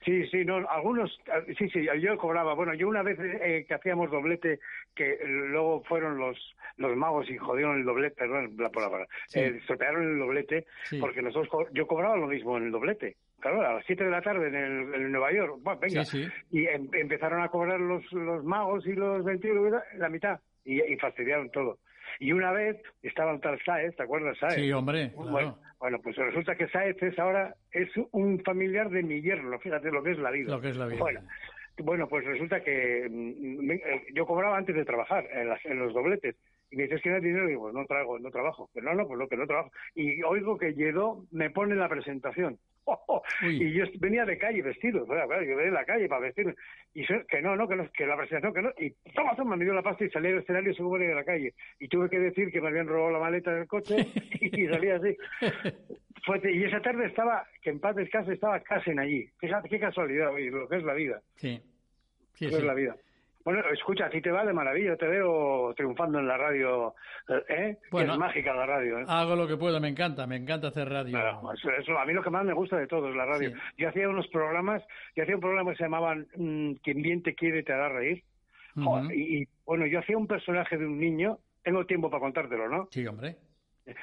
Sí, 0.05 0.23
sí, 0.27 0.45
no, 0.45 0.57
algunos, 0.69 1.19
sí, 1.57 1.67
sí, 1.69 1.87
yo 1.99 2.17
cobraba. 2.17 2.53
Bueno, 2.53 2.73
yo 2.75 2.87
una 2.87 3.01
vez 3.01 3.17
eh, 3.19 3.65
que 3.67 3.73
hacíamos 3.73 4.11
doblete, 4.11 4.59
que 4.95 5.17
luego 5.25 5.83
fueron 5.83 6.17
los 6.19 6.37
los 6.77 6.95
magos 6.95 7.29
y 7.29 7.37
jodieron 7.37 7.77
el 7.77 7.85
doblete, 7.85 8.15
perdón 8.17 8.53
la 8.57 8.69
palabra, 8.69 9.07
Sí. 9.27 9.39
eh, 9.39 9.55
estropearon 9.59 10.03
el 10.13 10.19
doblete, 10.19 10.65
Sí. 10.83 10.99
porque 10.99 11.21
nosotros, 11.21 11.47
co- 11.49 11.67
yo 11.71 11.87
cobraba 11.87 12.17
lo 12.17 12.27
mismo 12.27 12.57
en 12.57 12.65
el 12.65 12.71
doblete. 12.71 13.15
Claro, 13.39 13.61
a 13.61 13.73
las 13.75 13.85
7 13.85 14.03
de 14.03 14.09
la 14.11 14.21
tarde 14.21 14.47
en, 14.49 14.55
el, 14.55 14.93
en 14.93 15.11
Nueva 15.11 15.31
York, 15.31 15.55
bueno, 15.61 15.79
venga. 15.79 16.03
Sí. 16.05 16.27
Y 16.51 16.65
em- 16.67 16.89
empezaron 16.93 17.41
a 17.41 17.47
cobrar 17.49 17.79
los, 17.79 18.03
los 18.11 18.43
magos 18.43 18.85
y 18.87 18.93
los 18.93 19.23
ventrílogos 19.23 19.81
la 19.97 20.09
mitad, 20.09 20.39
y, 20.65 20.81
y 20.81 20.97
fastidiaron 20.97 21.49
todo. 21.51 21.79
Y 22.19 22.31
una 22.31 22.51
vez 22.51 22.81
estaba 23.03 23.33
un 23.33 23.41
tal 23.41 23.59
Saez, 23.63 23.95
¿te 23.95 24.03
acuerdas, 24.03 24.37
Saez? 24.37 24.55
Sí, 24.55 24.71
hombre, 24.71 25.11
claro. 25.13 25.31
Bueno, 25.31 25.59
bueno, 25.79 25.99
pues 26.01 26.15
resulta 26.15 26.55
que 26.55 26.67
Saez 26.69 27.01
es 27.03 27.17
ahora 27.19 27.53
es 27.71 27.89
un 28.11 28.41
familiar 28.43 28.89
de 28.89 29.03
mi 29.03 29.21
yerno, 29.21 29.59
fíjate 29.59 29.91
lo 29.91 30.01
que 30.03 30.11
es 30.11 30.17
la 30.19 30.31
vida. 30.31 30.51
Lo 30.51 30.61
que 30.61 30.69
es 30.69 30.77
la 30.77 30.87
vida. 30.87 30.99
Bueno, 30.99 31.21
bueno, 31.79 32.07
pues 32.07 32.23
resulta 32.25 32.63
que 32.63 33.07
mm, 33.09 33.65
me- 33.65 33.75
eh, 33.75 34.03
yo 34.13 34.25
cobraba 34.25 34.57
antes 34.57 34.75
de 34.75 34.85
trabajar 34.85 35.27
en, 35.31 35.49
las- 35.49 35.65
en 35.65 35.79
los 35.79 35.93
dobletes. 35.93 36.35
Y 36.71 36.77
me 36.77 36.83
dices 36.83 37.01
que 37.01 37.09
no 37.09 37.15
hay 37.17 37.21
dinero, 37.21 37.45
y 37.45 37.49
digo, 37.49 37.71
no 37.71 37.85
traigo, 37.85 38.17
no 38.17 38.31
trabajo. 38.31 38.69
Pero 38.73 38.87
no, 38.87 38.95
no, 38.95 39.07
pues 39.07 39.19
no, 39.19 39.27
que 39.27 39.37
no 39.37 39.45
trabajo. 39.45 39.71
Y 39.93 40.23
oigo 40.23 40.57
que 40.57 40.73
llegó, 40.73 41.25
me 41.31 41.49
pone 41.51 41.75
la 41.75 41.87
presentación. 41.89 42.57
Y 43.41 43.73
yo 43.73 43.85
venía 43.99 44.25
de 44.25 44.37
calle 44.37 44.61
vestido, 44.61 45.05
claro, 45.05 45.41
yo 45.41 45.55
venía 45.55 45.65
de 45.65 45.71
la 45.71 45.85
calle 45.85 46.07
para 46.07 46.21
vestirme. 46.21 46.53
Y 46.93 47.03
so- 47.05 47.25
que 47.27 47.41
no, 47.41 47.55
no, 47.55 47.67
que 47.67 47.75
no, 47.75 47.89
que 47.91 48.05
la 48.05 48.15
presentación, 48.17 48.53
que 48.53 48.61
no. 48.61 48.73
Y 48.77 48.91
toma, 49.13 49.35
toma, 49.35 49.55
me 49.55 49.63
dio 49.65 49.73
la 49.73 49.81
pasta 49.81 50.05
y 50.05 50.09
salí 50.09 50.29
al 50.29 50.39
escenario 50.39 50.71
y 50.71 50.75
se 50.75 50.83
fue 50.83 50.99
de 50.99 51.15
la 51.15 51.23
calle. 51.23 51.53
Y 51.79 51.87
tuve 51.87 52.09
que 52.09 52.19
decir 52.19 52.51
que 52.51 52.61
me 52.61 52.67
habían 52.69 52.87
robado 52.87 53.11
la 53.11 53.19
maleta 53.19 53.53
del 53.53 53.67
coche 53.67 53.95
y 54.41 54.67
salí 54.67 54.89
así. 54.89 55.17
Y 56.43 56.63
esa 56.63 56.81
tarde 56.81 57.05
estaba, 57.07 57.45
que 57.61 57.69
en 57.69 57.79
paz 57.79 57.95
descanse, 57.95 58.33
estaba 58.33 58.59
Casen 58.61 58.99
allí. 58.99 59.27
Fíjate 59.39 59.69
qué 59.69 59.79
casualidad, 59.79 60.31
oye, 60.33 60.49
lo 60.49 60.67
que 60.67 60.77
es 60.77 60.83
la 60.83 60.93
vida. 60.93 61.21
Sí. 61.35 61.61
Sí, 62.33 62.45
lo 62.45 62.51
que 62.51 62.55
sí. 62.57 62.61
es 62.61 62.67
la 62.67 62.73
vida. 62.73 62.95
Bueno, 63.45 63.61
escucha, 63.71 64.07
a 64.07 64.09
ti 64.09 64.21
te 64.21 64.31
va 64.31 64.43
de 64.43 64.53
maravilla, 64.53 64.97
te 64.97 65.07
veo 65.07 65.71
triunfando 65.75 66.17
en 66.17 66.27
la 66.27 66.35
radio, 66.35 66.95
¿eh? 67.47 67.77
Que 67.79 67.89
Bueno, 67.91 68.13
es 68.13 68.19
mágica 68.19 68.55
la 68.55 68.65
radio, 68.65 68.99
¿eh? 68.99 69.05
Hago 69.07 69.35
lo 69.35 69.47
que 69.47 69.55
puedo, 69.55 69.79
me 69.79 69.87
encanta, 69.87 70.25
me 70.25 70.35
encanta 70.35 70.69
hacer 70.69 70.89
radio. 70.89 71.15
Eso, 71.53 71.69
eso, 71.69 71.95
a 71.95 72.05
mí 72.05 72.13
lo 72.13 72.23
que 72.23 72.31
más 72.31 72.43
me 72.43 72.53
gusta 72.53 72.77
de 72.77 72.87
todo 72.87 73.07
es 73.07 73.15
la 73.15 73.25
radio. 73.25 73.51
Sí. 73.51 73.55
Yo 73.77 73.89
hacía 73.89 74.09
unos 74.09 74.27
programas, 74.29 74.81
yo 75.15 75.21
hacía 75.21 75.35
un 75.35 75.41
programa 75.41 75.71
que 75.71 75.77
se 75.77 75.83
llamaban 75.83 76.25
mm, 76.35 76.73
Quien 76.81 77.03
bien 77.03 77.21
te 77.21 77.35
quiere 77.35 77.61
te 77.61 77.71
hará 77.71 77.89
reír. 77.89 78.23
Y, 79.13 79.37
y, 79.37 79.47
bueno, 79.63 79.85
yo 79.85 79.99
hacía 79.99 80.17
un 80.17 80.27
personaje 80.27 80.77
de 80.77 80.85
un 80.87 80.99
niño, 80.99 81.37
tengo 81.63 81.85
tiempo 81.85 82.09
para 82.09 82.21
contártelo, 82.21 82.67
¿no? 82.67 82.87
Sí, 82.89 83.05
hombre. 83.05 83.37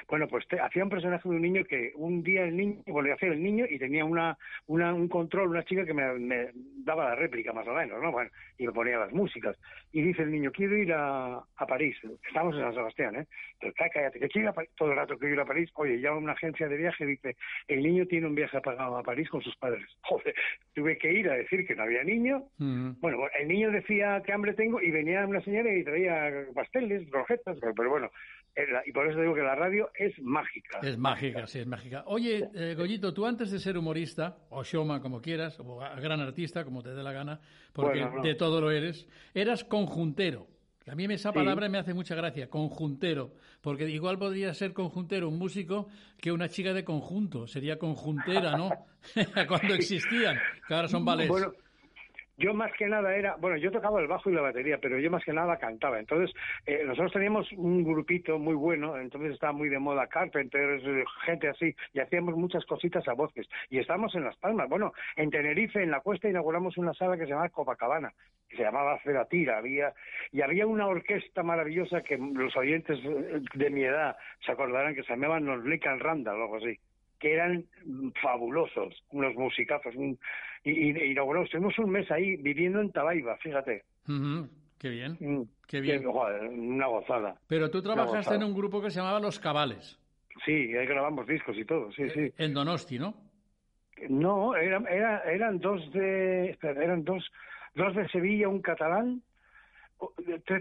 Bueno, 0.07 0.27
pues 0.29 0.47
te- 0.47 0.59
hacía 0.59 0.83
un 0.83 0.89
personaje 0.89 1.27
de 1.27 1.35
un 1.35 1.41
niño 1.41 1.65
que 1.65 1.91
un 1.95 2.23
día 2.23 2.43
el 2.45 2.55
niño, 2.55 2.81
bueno, 2.87 3.09
yo 3.09 3.15
hacía 3.15 3.29
el 3.29 3.43
niño 3.43 3.65
y 3.69 3.77
tenía 3.77 4.05
una, 4.05 4.37
una 4.67 4.93
un 4.93 5.09
control, 5.09 5.49
una 5.49 5.63
chica 5.65 5.85
que 5.85 5.93
me, 5.93 6.13
me 6.13 6.49
daba 6.85 7.09
la 7.09 7.15
réplica 7.15 7.51
más 7.51 7.67
o 7.67 7.73
menos, 7.73 8.01
¿no? 8.01 8.11
Bueno, 8.11 8.29
y 8.57 8.65
me 8.65 8.71
ponía 8.71 8.97
las 8.97 9.11
músicas. 9.11 9.57
Y 9.91 10.01
dice 10.01 10.21
el 10.23 10.31
niño, 10.31 10.51
quiero 10.51 10.77
ir 10.77 10.93
a, 10.93 11.35
a 11.37 11.65
París. 11.67 11.97
Estamos 12.27 12.55
en 12.55 12.61
San 12.61 12.73
Sebastián, 12.73 13.15
¿eh? 13.17 13.25
Pero 13.59 13.73
"Cá- 13.73 13.89
cállate, 13.93 14.19
que 14.19 14.29
quiero 14.29 14.45
ir 14.45 14.49
a 14.49 14.53
París. 14.53 14.71
Todo 14.77 14.91
el 14.91 14.95
rato 14.97 15.17
quiero 15.17 15.33
ir 15.35 15.39
a 15.41 15.45
París. 15.45 15.69
Oye, 15.75 15.99
llama 15.99 16.15
a 16.15 16.19
una 16.19 16.31
agencia 16.33 16.67
de 16.69 16.77
viaje 16.77 17.03
y 17.03 17.07
dice, 17.07 17.35
el 17.67 17.83
niño 17.83 18.05
tiene 18.07 18.27
un 18.27 18.35
viaje 18.35 18.61
pagado 18.61 18.97
a 18.97 19.03
París 19.03 19.29
con 19.29 19.41
sus 19.41 19.55
padres. 19.57 19.85
Joder, 20.03 20.33
tuve 20.73 20.97
que 20.97 21.11
ir 21.11 21.29
a 21.29 21.33
decir 21.35 21.67
que 21.67 21.75
no 21.75 21.83
había 21.83 22.03
niño. 22.03 22.37
Ujú. 22.59 22.95
Bueno, 23.01 23.17
el 23.37 23.47
niño 23.49 23.69
decía 23.71 24.21
que 24.25 24.31
hambre 24.31 24.53
tengo 24.53 24.81
y 24.81 24.91
venía 24.91 25.25
una 25.27 25.41
señora 25.41 25.73
y 25.73 25.83
traía 25.83 26.45
pasteles, 26.55 27.09
rojetas, 27.11 27.57
pero, 27.59 27.73
pero 27.75 27.89
bueno, 27.89 28.11
y 28.85 28.91
por 28.91 29.09
eso 29.09 29.19
digo 29.19 29.33
que 29.33 29.41
la 29.41 29.55
radio 29.55 29.89
es 29.95 30.13
mágica. 30.21 30.79
Es 30.81 30.97
mágica, 30.97 31.47
sí, 31.47 31.59
es 31.59 31.67
mágica. 31.67 32.03
Oye, 32.07 32.49
eh, 32.53 32.75
Goyito, 32.77 33.13
tú 33.13 33.25
antes 33.25 33.49
de 33.51 33.59
ser 33.59 33.77
humorista, 33.77 34.37
o 34.49 34.63
showman 34.63 35.01
como 35.01 35.21
quieras, 35.21 35.59
o 35.59 35.77
gran 35.77 36.19
artista, 36.21 36.63
como 36.63 36.83
te 36.83 36.93
dé 36.93 37.01
la 37.03 37.11
gana, 37.11 37.39
porque 37.73 38.01
Bueno, 38.01 38.17
no. 38.17 38.21
de 38.23 38.35
todo 38.35 38.61
lo 38.61 38.69
eres, 38.71 39.07
eras 39.33 39.63
conjuntero. 39.63 40.47
A 40.85 40.95
mí 40.95 41.05
esa 41.05 41.29
Sí. 41.31 41.35
palabra 41.35 41.69
me 41.69 41.77
hace 41.77 41.93
mucha 41.93 42.13
gracia, 42.13 42.49
conjuntero, 42.49 43.33
porque 43.61 43.89
igual 43.89 44.19
podría 44.19 44.53
ser 44.53 44.73
conjuntero 44.73 45.29
un 45.29 45.39
músico 45.39 45.87
que 46.19 46.31
una 46.31 46.49
chica 46.49 46.73
de 46.73 46.83
conjunto, 46.83 47.47
sería 47.47 47.79
conjuntera, 47.79 48.57
¿no? 48.57 48.69
Cuando 49.47 49.75
existían, 49.75 50.37
que 50.67 50.73
ahora 50.73 50.87
son. 50.89 51.05
Bueno, 51.05 51.53
yo 52.37 52.53
más 52.53 52.71
que 52.73 52.87
nada 52.87 53.15
era, 53.15 53.35
bueno, 53.35 53.57
yo 53.57 53.71
tocaba 53.71 54.01
el 54.01 54.07
bajo 54.07 54.29
y 54.29 54.33
la 54.33 54.41
batería, 54.41 54.79
pero 54.81 54.99
yo 54.99 55.11
más 55.11 55.23
que 55.23 55.33
nada 55.33 55.57
cantaba. 55.57 55.99
Entonces, 55.99 56.35
eh, 56.65 56.83
nosotros 56.85 57.13
teníamos 57.13 57.51
un 57.53 57.83
grupito 57.83 58.39
muy 58.39 58.55
bueno, 58.55 58.97
entonces 58.97 59.33
estaba 59.33 59.53
muy 59.53 59.69
de 59.69 59.79
moda 59.79 60.07
Carpenters, 60.07 60.83
eh, 60.85 61.03
gente 61.25 61.49
así, 61.49 61.75
y 61.93 61.99
hacíamos 61.99 62.35
muchas 62.35 62.65
cositas 62.65 63.07
a 63.07 63.13
voces. 63.13 63.47
Y 63.69 63.79
estábamos 63.79 64.15
en 64.15 64.23
Las 64.23 64.37
Palmas. 64.37 64.67
Bueno, 64.67 64.93
en 65.15 65.29
Tenerife, 65.29 65.81
en 65.81 65.91
la 65.91 66.01
cuesta, 66.01 66.29
inauguramos 66.29 66.77
una 66.77 66.93
sala 66.93 67.17
que 67.17 67.23
se 67.23 67.29
llamaba 67.29 67.49
Copacabana, 67.49 68.13
que 68.49 68.57
se 68.57 68.63
llamaba 68.63 68.99
Ceratira. 69.03 69.57
Había, 69.57 69.93
y 70.31 70.41
había 70.41 70.65
una 70.65 70.87
orquesta 70.87 71.43
maravillosa 71.43 72.01
que 72.01 72.17
los 72.17 72.55
oyentes 72.57 72.99
de 73.53 73.69
mi 73.69 73.83
edad 73.83 74.15
se 74.45 74.51
acordarán 74.51 74.95
que 74.95 75.03
se 75.03 75.13
llamaban 75.13 75.45
Los 75.45 75.63
Lican 75.65 75.99
Randall 75.99 76.41
algo 76.41 76.57
así 76.57 76.79
que 77.23 77.33
eran 77.33 77.63
fabulosos, 78.21 78.93
unos 79.11 79.33
musicazos. 79.35 79.95
Un, 79.95 80.19
y, 80.65 80.91
y 80.91 81.15
estuvimos 81.43 81.79
un 81.79 81.89
mes 81.89 82.11
ahí 82.11 82.35
viviendo 82.35 82.81
en 82.81 82.91
Tabaiba, 82.91 83.37
fíjate. 83.37 83.83
Qué 84.77 84.89
bien, 84.89 85.13
Mm, 85.21 85.43
qué 85.67 85.79
bien. 85.79 86.03
joder, 86.03 86.43
una 86.49 86.87
gozada. 86.87 87.35
Pero 87.47 87.71
tú 87.71 87.81
trabajaste 87.81 88.35
en 88.35 88.43
un 88.43 88.53
grupo 88.53 88.81
que 88.81 88.89
se 88.91 88.99
llamaba 88.99 89.19
Los 89.21 89.39
Cabales, 89.39 89.97
Sí, 90.45 90.51
ahí 90.75 90.85
grabamos 90.85 91.25
discos 91.27 91.55
y 91.57 91.63
todo, 91.63 91.91
sí, 91.93 92.09
sí. 92.09 92.33
en 92.37 92.53
Donosti, 92.53 92.99
¿no? 92.99 93.13
No, 94.09 94.55
era, 94.57 94.79
era, 94.89 95.19
eran 95.31 95.59
dos 95.59 95.79
de, 95.93 96.57
eran 96.61 97.05
dos, 97.05 97.23
dos 97.75 97.95
de 97.95 98.05
Sevilla, 98.09 98.49
un 98.49 98.61
catalán, 98.61 99.21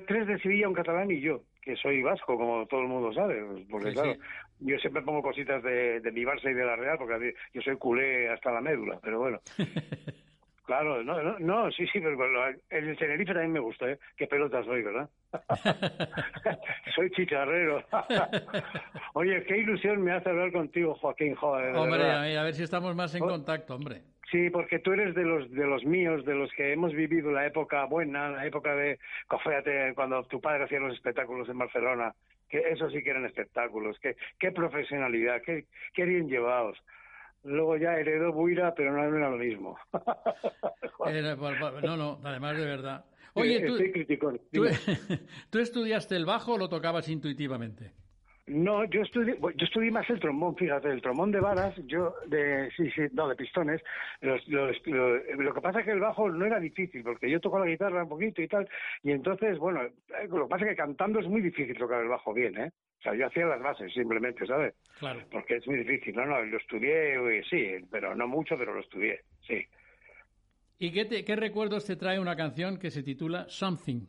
tres 0.06 0.26
de 0.28 0.38
Sevilla, 0.40 0.68
un 0.68 0.74
catalán 0.74 1.10
y 1.10 1.20
yo, 1.20 1.40
que 1.62 1.76
soy 1.76 2.02
vasco, 2.02 2.36
como 2.36 2.66
todo 2.66 2.82
el 2.82 2.88
mundo 2.88 3.12
sabe, 3.12 3.42
pues, 3.44 3.64
porque 3.70 3.88
Sí, 3.88 3.94
claro, 3.94 4.14
sí. 4.14 4.20
yo 4.60 4.78
siempre 4.78 5.02
pongo 5.02 5.22
cositas 5.22 5.62
de, 5.62 6.00
de 6.00 6.12
mi 6.12 6.24
Barça 6.24 6.50
y 6.50 6.54
de 6.54 6.64
la 6.64 6.76
Real, 6.76 6.98
porque 6.98 7.34
yo 7.54 7.62
soy 7.62 7.76
culé 7.76 8.28
hasta 8.28 8.50
la 8.52 8.60
médula, 8.60 8.98
pero 9.02 9.20
bueno. 9.20 9.40
Claro, 10.64 11.02
no, 11.02 11.20
no, 11.22 11.38
no, 11.40 11.70
sí, 11.72 11.86
sí, 11.88 11.98
pero 12.00 12.46
el 12.70 12.96
Tenerife 12.96 13.32
también 13.32 13.52
me 13.52 13.58
gusta, 13.60 13.90
¿eh? 13.90 13.98
Qué 14.16 14.28
pelota 14.28 14.62
soy, 14.62 14.82
¿verdad? 14.82 15.08
soy 16.94 17.10
chicharrero. 17.10 17.82
Oye, 19.14 19.42
qué 19.44 19.58
ilusión 19.58 20.02
me 20.02 20.12
hace 20.12 20.30
hablar 20.30 20.52
contigo, 20.52 20.94
Joaquín, 20.94 21.34
joder. 21.34 21.72
de 21.72 21.78
Hombre, 21.78 22.02
a 22.10 22.20
ver, 22.20 22.38
a 22.38 22.42
ver 22.44 22.54
si 22.54 22.62
estamos 22.62 22.94
más 22.94 23.14
en 23.14 23.22
Oh. 23.24 23.28
contacto, 23.28 23.74
hombre. 23.74 24.02
Sí, 24.30 24.48
porque 24.50 24.78
tú 24.78 24.92
eres 24.92 25.14
de 25.14 25.24
los 25.24 25.50
de 25.50 25.66
los 25.66 25.84
míos, 25.84 26.24
de 26.24 26.34
los 26.34 26.50
que 26.52 26.72
hemos 26.72 26.92
vivido 26.94 27.30
la 27.32 27.44
época 27.46 27.84
buena, 27.84 28.30
la 28.30 28.46
época 28.46 28.74
de, 28.74 28.98
fíjate, 29.42 29.92
cuando 29.94 30.22
tu 30.24 30.40
padre 30.40 30.64
hacía 30.64 30.78
los 30.80 30.94
espectáculos 30.94 31.48
en 31.50 31.58
Barcelona, 31.58 32.14
que 32.48 32.58
eso 32.70 32.88
sí 32.90 33.02
que 33.02 33.10
eran 33.10 33.26
espectáculos, 33.26 33.98
qué, 34.00 34.16
qué 34.38 34.50
profesionalidad, 34.52 35.42
qué, 35.42 35.64
qué 35.92 36.04
bien 36.04 36.28
llevados. 36.28 36.78
Luego 37.44 37.76
ya 37.76 37.94
heredó 37.94 38.32
Buira, 38.32 38.74
pero 38.74 38.92
no 38.92 39.16
era 39.16 39.30
lo 39.30 39.36
mismo. 39.36 39.76
No, 41.82 41.96
no, 41.96 42.20
además 42.22 42.56
de 42.56 42.64
verdad. 42.64 43.04
Oye, 43.34 43.66
tú. 43.66 43.78
¿tú 45.50 45.58
estudiaste 45.58 46.16
el 46.16 46.24
bajo 46.24 46.54
o 46.54 46.58
lo 46.58 46.68
tocabas 46.68 47.08
intuitivamente? 47.08 47.92
No, 48.46 48.84
yo 48.86 49.02
estudié, 49.02 49.36
yo 49.40 49.64
estudié 49.64 49.90
más 49.92 50.08
el 50.10 50.18
trombón, 50.18 50.56
fíjate, 50.56 50.88
el 50.88 51.00
trombón 51.00 51.30
de 51.30 51.38
varas, 51.40 51.74
yo 51.86 52.14
de, 52.26 52.70
sí, 52.76 52.90
sí, 52.90 53.02
no, 53.12 53.28
de 53.28 53.36
pistones. 53.36 53.80
Los, 54.20 54.46
los- 54.48 54.84
lo, 54.86 55.16
lo 55.18 55.54
que 55.54 55.60
pasa 55.60 55.78
es 55.78 55.84
que 55.84 55.92
el 55.92 56.00
bajo 56.00 56.28
no 56.28 56.44
era 56.44 56.58
difícil, 56.58 57.04
porque 57.04 57.30
yo 57.30 57.38
toco 57.40 57.60
la 57.60 57.66
guitarra 57.66 58.02
un 58.02 58.08
poquito 58.08 58.42
y 58.42 58.48
tal, 58.48 58.68
y 59.04 59.12
entonces, 59.12 59.58
bueno, 59.58 59.82
eh, 59.84 59.92
lo 60.28 60.44
que 60.44 60.50
pasa 60.50 60.64
es 60.64 60.70
que 60.70 60.76
cantando 60.76 61.20
es 61.20 61.28
muy 61.28 61.40
difícil 61.40 61.76
tocar 61.78 62.02
el 62.02 62.08
bajo 62.08 62.34
bien, 62.34 62.58
¿eh? 62.58 62.72
O 62.98 63.02
sea, 63.02 63.14
yo 63.14 63.26
hacía 63.26 63.46
las 63.46 63.62
bases 63.62 63.92
simplemente, 63.92 64.44
¿sabes? 64.46 64.74
Claro. 64.98 65.20
Porque 65.30 65.56
es 65.56 65.66
muy 65.66 65.78
difícil. 65.78 66.14
No, 66.16 66.26
no, 66.26 66.42
lo 66.42 66.56
estudié, 66.56 67.14
eh, 67.38 67.42
sí, 67.48 67.86
pero 67.90 68.14
no 68.16 68.26
mucho, 68.26 68.56
pero 68.58 68.74
lo 68.74 68.80
estudié, 68.80 69.20
sí. 69.46 69.64
¿Y 70.78 70.92
qué, 70.92 71.04
te- 71.04 71.24
qué 71.24 71.36
recuerdos 71.36 71.84
te 71.86 71.94
trae 71.96 72.18
una 72.18 72.34
canción 72.36 72.76
que 72.78 72.90
se 72.90 73.04
titula 73.04 73.46
Something? 73.48 74.00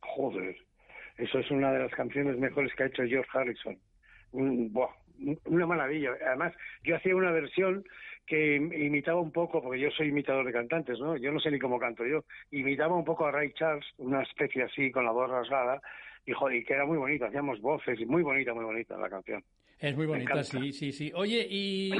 Joder, 0.00 0.56
eso 1.18 1.38
es 1.38 1.50
una 1.50 1.72
de 1.72 1.80
las 1.80 1.92
canciones 1.92 2.36
mejores 2.38 2.74
que 2.74 2.84
ha 2.84 2.86
hecho 2.86 3.04
George 3.06 3.30
Harrison. 3.32 3.78
Un- 4.32 4.72
buah, 4.72 4.90
una 5.46 5.66
maravilla. 5.66 6.10
Además, 6.26 6.52
yo 6.84 6.96
hacía 6.96 7.14
una 7.14 7.30
versión 7.32 7.84
que 8.26 8.56
im- 8.58 8.72
imitaba 8.86 9.20
un 9.20 9.30
poco, 9.32 9.62
porque 9.62 9.80
yo 9.80 9.90
soy 9.90 10.08
imitador 10.08 10.46
de 10.46 10.52
cantantes, 10.52 10.98
¿no? 10.98 11.16
Yo 11.16 11.32
no 11.32 11.40
sé 11.40 11.50
ni 11.50 11.58
cómo 11.58 11.78
canto 11.78 12.04
yo. 12.06 12.24
Imitaba 12.50 12.96
un 12.96 13.04
poco 13.04 13.26
a 13.26 13.30
Ray 13.32 13.52
Charles, 13.52 13.84
una 13.98 14.22
especie 14.22 14.62
así, 14.62 14.90
con 14.90 15.04
la 15.04 15.10
voz 15.12 15.28
rasgada, 15.30 15.80
y, 16.24 16.32
joder, 16.32 16.56
y 16.56 16.64
que 16.64 16.74
era 16.74 16.86
muy 16.86 16.98
bonito. 16.98 17.26
Hacíamos 17.26 17.60
voces, 17.60 18.00
y 18.00 18.06
muy 18.06 18.22
bonita, 18.22 18.54
muy 18.54 18.64
bonita 18.64 18.96
la 18.96 19.10
canción. 19.10 19.44
Es 19.78 19.96
muy 19.96 20.06
bonita, 20.06 20.42
sí, 20.44 20.72
sí, 20.72 20.92
sí. 20.92 21.12
Oye, 21.14 21.46
¿y, 21.50 21.92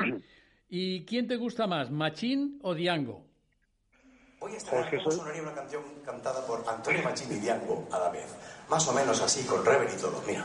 ¿y 0.68 1.04
quién 1.04 1.26
te 1.26 1.36
gusta 1.36 1.66
más, 1.66 1.90
Machín 1.90 2.58
o 2.62 2.74
Diango? 2.74 3.26
Hoy 4.42 4.58
soy- 4.60 5.16
sonaría 5.16 5.42
una 5.42 5.54
canción 5.54 5.82
cantada 6.04 6.44
por 6.46 6.64
Antonio 6.68 7.02
Machín 7.02 7.30
y 7.32 7.36
Diango 7.36 7.86
a 7.92 7.98
la 7.98 8.08
vez. 8.08 8.26
Más 8.68 8.86
o 8.88 8.92
menos 8.92 9.20
así, 9.20 9.44
con 9.44 9.64
rever 9.64 9.88
y 9.92 10.00
todo. 10.00 10.20
Mira. 10.26 10.44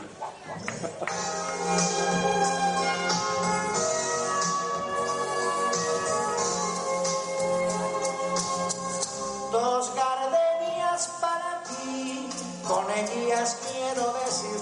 Dos 9.52 9.92
gardenias 9.94 11.08
para 11.20 11.62
ti, 11.64 12.28
con 12.66 12.84
ellas 12.90 13.56
quiero 13.66 14.12
decir, 14.24 14.60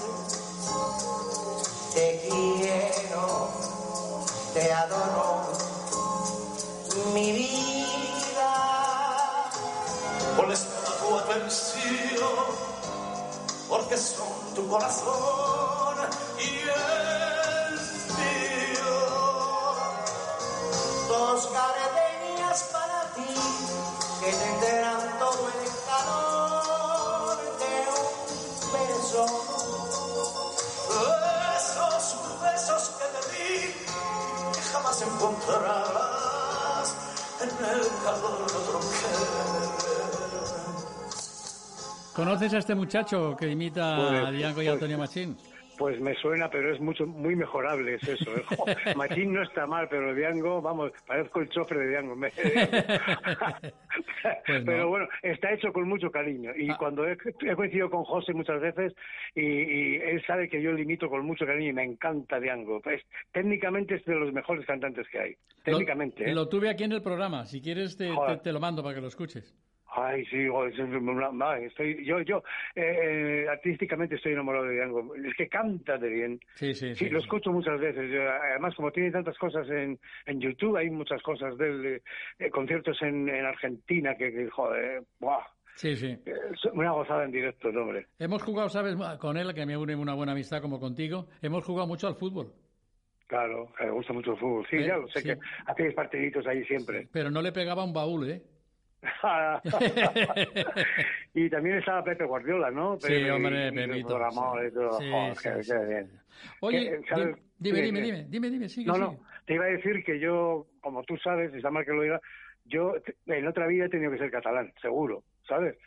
te 1.93 2.21
quiero, 2.29 3.49
te 4.53 4.71
adoro, 4.73 5.36
porque 13.87 14.01
son 14.01 14.27
tu 14.53 14.67
corazón 14.67 15.95
y 16.39 16.59
el 16.59 17.79
mío. 18.17 18.95
Dos 21.07 21.49
gardenias 21.53 22.63
para 22.73 22.99
ti, 23.15 23.33
que 24.19 24.31
tendrán 24.33 25.19
todo 25.19 25.47
el 25.47 25.69
calor 25.87 27.37
de 27.59 27.73
un 27.95 28.07
beso. 28.73 29.23
Esos 31.55 32.05
besos 32.41 32.83
que 32.97 33.05
te 33.13 33.21
di, 33.31 33.55
que 34.53 34.61
jamás 34.73 35.01
encontrarás 35.01 36.87
en 37.39 37.49
el 37.49 37.81
calor 38.03 38.51
de 38.51 38.57
otro. 38.57 38.77
¿Conoces 42.17 42.51
a 42.55 42.57
este 42.57 42.73
muchacho 42.73 43.35
que 43.39 43.47
imita 43.47 43.95
a 43.95 44.09
Pues- 44.25 44.37
Diango 44.37 44.61
y 44.61 44.65
pues- 44.65 44.73
Antonio 44.73 44.97
Machín? 44.97 45.37
Pues 45.77 46.01
me 46.01 46.15
suena, 46.15 46.49
pero 46.49 46.73
es 46.73 46.81
mucho 46.81 47.05
muy 47.05 47.35
mejorable, 47.35 47.93
es 47.93 48.07
eso. 48.07 48.31
¿eh? 48.35 48.41
Machín 48.97 49.31
no 49.31 49.43
está 49.43 49.67
mal, 49.67 49.87
pero 49.87 50.15
Diango, 50.15 50.59
vamos, 50.59 50.91
parezco 51.05 51.39
el 51.41 51.49
chofer 51.49 51.77
de 51.77 51.89
Diango. 51.89 52.15
Pues 54.47 54.59
no. 54.61 54.65
Pero 54.65 54.89
bueno, 54.89 55.07
está 55.21 55.51
hecho 55.53 55.71
con 55.71 55.87
mucho 55.87 56.09
cariño. 56.09 56.51
Y 56.57 56.69
Ah. 56.71 56.75
cuando 56.79 57.07
he, 57.07 57.15
he 57.41 57.55
coincidido 57.55 57.89
con 57.91 58.03
José 58.05 58.33
muchas 58.33 58.59
veces, 58.59 58.93
y, 59.35 59.41
y 59.41 59.95
él 59.97 60.23
sabe 60.25 60.49
que 60.49 60.61
yo 60.61 60.71
le 60.71 60.81
imito 60.81 61.07
con 61.09 61.23
mucho 61.25 61.45
cariño 61.45 61.69
y 61.69 61.73
me 61.73 61.83
encanta 61.83 62.39
Diango. 62.39 62.81
Pues, 62.81 63.01
técnicamente 63.31 63.95
es 63.95 64.05
de 64.05 64.15
los 64.15 64.33
mejores 64.33 64.65
cantantes 64.65 65.05
que 65.11 65.19
hay. 65.19 65.35
Técnicamente, 65.63 66.23
Lo, 66.25 66.29
¿eh? 66.29 66.33
lo 66.33 66.49
tuve 66.49 66.69
aquí 66.69 66.83
en 66.85 66.93
el 66.93 67.03
programa. 67.03 67.45
Si 67.45 67.61
quieres, 67.61 67.95
te, 67.97 68.09
Joder. 68.09 68.37
te- 68.37 68.43
te 68.45 68.51
lo 68.51 68.59
mando 68.59 68.81
para 68.81 68.95
que 68.95 69.01
lo 69.01 69.07
escuches. 69.07 69.55
Ay, 69.95 70.25
sí, 70.25 70.37
es 70.45 70.79
una- 70.79 71.57
estoy, 71.59 72.05
yo, 72.05 72.19
yo, 72.21 72.43
eh, 72.75 73.43
eh, 73.45 73.49
artísticamente 73.49 74.15
estoy 74.15 74.33
enamorado 74.33 74.65
de 74.65 74.75
Diango. 74.75 75.15
Es 75.15 75.33
que 75.35 75.47
canta 75.47 75.97
de 75.97 76.09
bien. 76.09 76.39
Sí, 76.55 76.73
sí, 76.73 76.93
Sí, 76.93 77.05
sí. 77.05 77.09
lo 77.09 77.19
escucho 77.19 77.51
muchas 77.51 77.79
veces. 77.79 78.11
Yo, 78.11 78.21
además, 78.29 78.75
como 78.75 78.91
tiene 78.91 79.11
tantas 79.11 79.37
cosas 79.37 79.67
en, 79.69 79.97
en 80.25 80.41
YouTube, 80.41 80.75
hay 80.77 80.89
muchas 80.89 81.21
cosas 81.23 81.57
de 81.57 81.67
él, 81.69 81.85
eh, 81.85 82.01
eh, 82.39 82.49
conciertos 82.49 83.01
en, 83.01 83.29
en 83.29 83.45
Argentina 83.45 84.15
que, 84.15 84.31
que, 84.31 84.49
joder, 84.49 85.03
¡buah! 85.19 85.43
Sí, 85.75 85.95
sí. 85.95 86.17
Es 86.25 86.65
una 86.73 86.91
gozada 86.91 87.23
en 87.25 87.31
directo, 87.31 87.69
hombre. 87.69 88.07
Hemos 88.19 88.41
jugado, 88.43 88.67
¿sabes? 88.67 88.95
Con 89.19 89.37
él, 89.37 89.53
que 89.53 89.65
me 89.65 89.77
une 89.77 89.95
una 89.95 90.15
buena 90.15 90.31
amistad 90.31 90.59
como 90.61 90.79
contigo. 90.79 91.27
Hemos 91.41 91.63
jugado 91.63 91.87
mucho 91.87 92.07
al 92.07 92.15
fútbol. 92.15 92.51
Claro, 93.27 93.69
le 93.79 93.89
gusta 93.91 94.11
mucho 94.13 94.31
el 94.33 94.37
fútbol. 94.39 94.65
Sí, 94.69 94.77
Eh, 94.77 94.87
ya 94.87 94.97
lo 94.97 95.07
sé 95.09 95.21
sí. 95.21 95.27
que 95.29 95.37
hacéis 95.67 95.93
partiditos 95.93 96.47
ahí 96.47 96.63
siempre. 96.65 97.07
Pero 97.11 97.29
no 97.29 97.41
le 97.41 97.51
pegaba 97.51 97.83
un 97.83 97.93
baúl, 97.93 98.29
¿eh? 98.29 98.41
y 101.33 101.49
también 101.49 101.77
estaba 101.77 102.03
Pepe 102.03 102.25
Guardiola, 102.25 102.71
¿no? 102.71 102.99
Sí, 102.99 103.29
hombre, 103.29 103.71
Pepito, 103.71 104.19
sí. 104.31 104.37
Sí, 104.99 105.09
Joder, 105.11 105.35
sí, 105.37 105.43
qué- 105.43 105.63
sí. 105.63 105.71
qué 105.71 105.85
bien. 105.85 106.11
Oye, 106.61 106.99
dime, 107.59 107.81
dime, 107.81 108.01
dime, 108.01 108.25
dime, 108.29 108.49
dime, 108.49 108.69
sigue, 108.69 108.87
No, 108.87 108.93
sigue. 108.95 109.05
no, 109.05 109.19
te 109.45 109.53
iba 109.55 109.65
a 109.65 109.69
decir 109.69 110.03
que 110.03 110.19
yo, 110.19 110.67
como 110.81 111.03
tú 111.03 111.17
sabes, 111.17 111.53
y 111.53 111.57
está 111.57 111.69
mal 111.71 111.85
que 111.85 111.91
lo 111.93 112.01
diga, 112.01 112.19
yo 112.65 112.95
en 113.27 113.47
otra 113.47 113.67
vida 113.67 113.85
he 113.85 113.89
tenido 113.89 114.11
que 114.11 114.17
ser 114.17 114.31
catalán, 114.31 114.73
seguro, 114.81 115.23
¿sabes? 115.47 115.77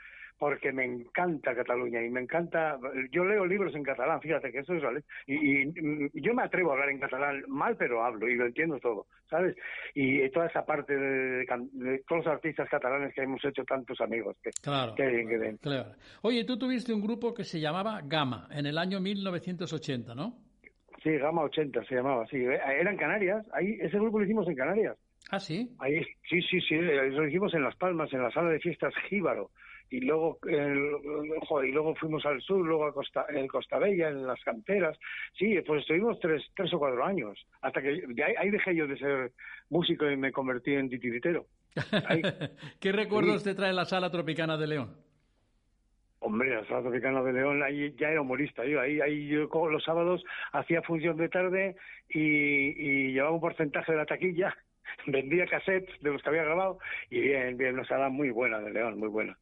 Porque 0.41 0.73
me 0.73 0.87
encanta 0.87 1.55
Cataluña 1.55 2.03
y 2.03 2.09
me 2.09 2.23
encanta. 2.23 2.79
Yo 3.13 3.27
leo 3.27 3.45
libros 3.45 3.75
en 3.75 3.83
catalán, 3.83 4.23
fíjate 4.23 4.51
que 4.51 4.61
eso 4.61 4.73
es 4.73 4.83
¿vale? 4.83 5.05
y, 5.27 5.65
y, 5.65 6.11
yo 6.15 6.33
me 6.33 6.43
atrevo 6.43 6.71
a 6.71 6.73
hablar 6.73 6.89
en 6.89 6.99
catalán 6.99 7.45
mal, 7.47 7.77
pero 7.77 8.03
hablo 8.03 8.27
y 8.27 8.37
lo 8.37 8.47
entiendo 8.47 8.81
todo, 8.81 9.07
¿sabes? 9.29 9.55
Y 9.95 10.27
toda 10.31 10.47
esa 10.47 10.65
parte 10.65 10.97
de, 10.97 11.45
todos 12.09 12.25
los 12.25 12.27
artistas 12.27 12.71
catalanes 12.71 13.15
que 13.15 13.21
hemos 13.21 13.45
hecho 13.45 13.65
tantos 13.65 14.01
amigos. 14.01 14.35
Que, 14.43 14.49
claro, 14.63 14.95
que 14.95 15.59
claro. 15.61 15.93
Oye, 16.23 16.45
tú 16.45 16.59
tuviste 16.59 16.95
un 16.95 17.03
grupo 17.03 17.35
que 17.35 17.45
se 17.45 17.61
llamaba 17.61 18.01
Gama 18.03 18.49
en 18.51 18.65
el 18.65 18.79
año 18.79 18.99
1980, 18.99 20.15
¿no? 20.15 20.39
Sí, 21.03 21.19
Gama 21.19 21.43
80 21.43 21.85
se 21.85 21.97
llamaba, 21.97 22.27
sí. 22.29 22.39
Era 22.39 22.91
en 22.91 22.97
Canarias, 22.97 23.47
ahí 23.53 23.77
ese 23.79 23.99
grupo 23.99 24.19
lo 24.19 24.25
hicimos 24.25 24.49
en 24.49 24.55
Canarias. 24.55 24.97
Ah, 25.31 25.39
sí. 25.39 25.69
Ahí, 25.81 26.03
sí, 26.31 26.41
sí, 26.41 26.63
sí, 26.63 26.77
lo 26.77 27.29
hicimos 27.29 27.53
en 27.53 27.63
Las 27.63 27.77
Palmas, 27.77 28.11
en 28.15 28.23
la 28.23 28.31
sala 28.31 28.49
de 28.49 28.59
fiestas 28.59 28.95
Jíbaro 29.11 29.51
y 29.91 30.01
luego 30.01 30.39
y 30.47 31.73
luego 31.73 31.95
fuimos 31.97 32.25
al 32.25 32.41
sur, 32.41 32.65
luego 32.65 32.87
a 32.87 32.95
Costa, 32.95 33.27
en 33.29 33.49
Costa 33.49 33.79
Bella, 33.79 34.09
en 34.09 34.27
las 34.27 34.43
canteras. 34.45 34.97
Sí, 35.37 35.59
pues 35.67 35.83
estuvimos 35.83 36.19
tres, 36.21 36.43
tres 36.55 36.73
o 36.73 36.79
cuatro 36.79 37.05
años, 37.05 37.37
hasta 37.61 37.83
que 37.83 38.03
ahí, 38.39 38.51
dejé 38.51 38.75
yo 38.75 38.87
de 38.87 38.97
ser 38.97 39.33
músico 39.69 40.09
y 40.09 40.17
me 40.17 40.33
convertí 40.33 40.75
en 40.75 40.89
titiritero. 40.89 41.47
¿Qué 42.81 42.93
recuerdos 42.93 43.43
te 43.43 43.55
trae 43.55 43.73
la 43.73 43.85
Sala 43.85 44.11
Tropicana 44.11 44.57
de 44.57 44.67
León? 44.69 44.97
Hombre, 46.21 46.55
la 46.55 46.65
Sala 46.67 46.83
Tropicana 46.83 47.23
de 47.23 47.33
León, 47.33 47.63
ahí 47.63 47.93
ya 47.99 48.11
era 48.11 48.21
humorista. 48.21 48.65
Yo 48.65 48.81
ahí, 48.81 49.01
ahí 49.01 49.27
yo 49.27 49.49
los 49.69 49.83
sábados 49.83 50.25
hacía 50.53 50.83
función 50.83 51.17
de 51.17 51.29
tarde 51.29 51.77
y, 52.09 52.21
y 52.21 53.13
llevaba 53.13 53.35
un 53.35 53.41
porcentaje 53.41 53.91
de 53.91 53.99
la 53.99 54.07
taquilla, 54.07 54.57
vendía 55.07 55.47
cassettes 55.47 56.01
de 56.01 56.13
los 56.13 56.23
que 56.23 56.29
había 56.29 56.45
grabado 56.45 56.79
y 57.11 57.21
bien, 57.21 57.57
bien, 57.57 57.75
una 57.75 57.85
sala 57.87 58.09
muy 58.09 58.31
buena 58.31 58.61
de 58.61 58.71
León, 58.71 58.99
muy 58.99 59.09
buena. 59.09 59.37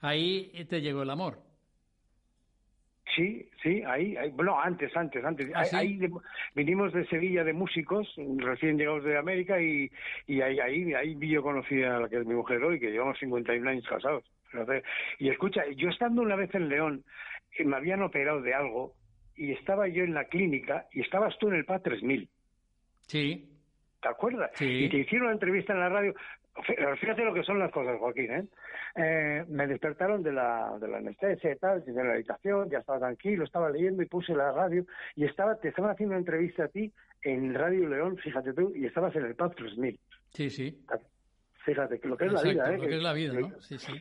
Ahí 0.00 0.66
te 0.68 0.80
llegó 0.80 1.02
el 1.02 1.10
amor. 1.10 1.38
Sí, 3.16 3.48
sí, 3.62 3.82
ahí, 3.84 4.16
bueno, 4.34 4.60
antes, 4.60 4.96
antes, 4.96 5.24
antes. 5.24 5.50
¿Ah, 5.54 5.64
ahí, 5.72 5.98
vinimos 6.54 6.92
de 6.92 7.06
Sevilla 7.06 7.42
de 7.42 7.52
músicos, 7.52 8.14
recién 8.36 8.78
llegados 8.78 9.02
de 9.02 9.16
América 9.16 9.60
y, 9.60 9.90
y 10.26 10.40
ahí, 10.40 10.60
ahí, 10.60 10.94
ahí 10.94 11.18
yo 11.28 11.42
conocí 11.42 11.82
a 11.82 12.00
la 12.00 12.08
que 12.08 12.18
es 12.18 12.26
mi 12.26 12.34
mujer 12.34 12.62
hoy, 12.62 12.78
que 12.78 12.90
llevamos 12.90 13.18
51 13.18 13.70
años 13.70 13.86
casados. 13.88 14.24
Y 15.18 15.28
escucha, 15.30 15.64
yo 15.76 15.88
estando 15.88 16.22
una 16.22 16.36
vez 16.36 16.54
en 16.54 16.68
León, 16.68 17.04
me 17.64 17.76
habían 17.76 18.02
operado 18.02 18.40
de 18.40 18.54
algo 18.54 18.94
y 19.36 19.52
estaba 19.52 19.88
yo 19.88 20.04
en 20.04 20.14
la 20.14 20.24
clínica 20.24 20.86
y 20.92 21.00
estabas 21.00 21.36
tú 21.38 21.48
en 21.48 21.54
el 21.54 21.64
PA 21.64 21.80
3000. 21.80 22.28
Sí. 23.02 23.48
¿Te 24.00 24.08
acuerdas? 24.08 24.50
Sí. 24.54 24.84
Y 24.84 24.88
te 24.88 24.98
hicieron 24.98 25.26
una 25.26 25.34
entrevista 25.34 25.72
en 25.72 25.80
la 25.80 25.88
radio. 25.88 26.14
Fíjate 27.00 27.24
lo 27.24 27.34
que 27.34 27.42
son 27.42 27.58
las 27.58 27.70
cosas, 27.70 27.98
Joaquín, 27.98 28.32
¿eh? 28.32 28.44
Eh, 28.94 29.44
me 29.48 29.66
despertaron 29.66 30.22
de 30.22 30.32
la, 30.32 30.76
de 30.80 30.88
la 30.88 30.98
anestesia 30.98 31.52
y 31.52 31.56
tal, 31.56 31.84
de 31.84 31.92
la 31.92 32.12
habitación, 32.14 32.70
ya 32.70 32.78
estaba 32.78 32.98
tranquilo, 32.98 33.44
estaba 33.44 33.70
leyendo 33.70 34.02
y 34.02 34.06
puse 34.06 34.34
la 34.34 34.52
radio 34.52 34.84
y 35.14 35.24
estaba 35.24 35.56
te 35.56 35.68
estaban 35.68 35.90
haciendo 35.90 36.12
una 36.12 36.20
entrevista 36.20 36.64
a 36.64 36.68
ti 36.68 36.92
en 37.22 37.54
Radio 37.54 37.88
León, 37.88 38.16
fíjate 38.16 38.52
tú, 38.52 38.72
y 38.74 38.86
estabas 38.86 39.14
en 39.16 39.26
el 39.26 39.34
PAP 39.34 39.56
3000. 39.56 39.98
Sí, 40.30 40.50
sí. 40.50 40.84
Fíjate, 41.64 42.00
lo 42.04 42.16
que 42.16 42.26
es 42.26 42.32
la 42.32 42.42
vida, 42.42 42.72
¿eh? 42.72 42.78
Lo 42.78 42.86
que 42.86 42.96
es 42.96 43.02
la 43.02 43.12
vida, 43.12 43.32
¿no? 43.34 43.60
Sí, 43.60 43.78
sí. 43.78 43.92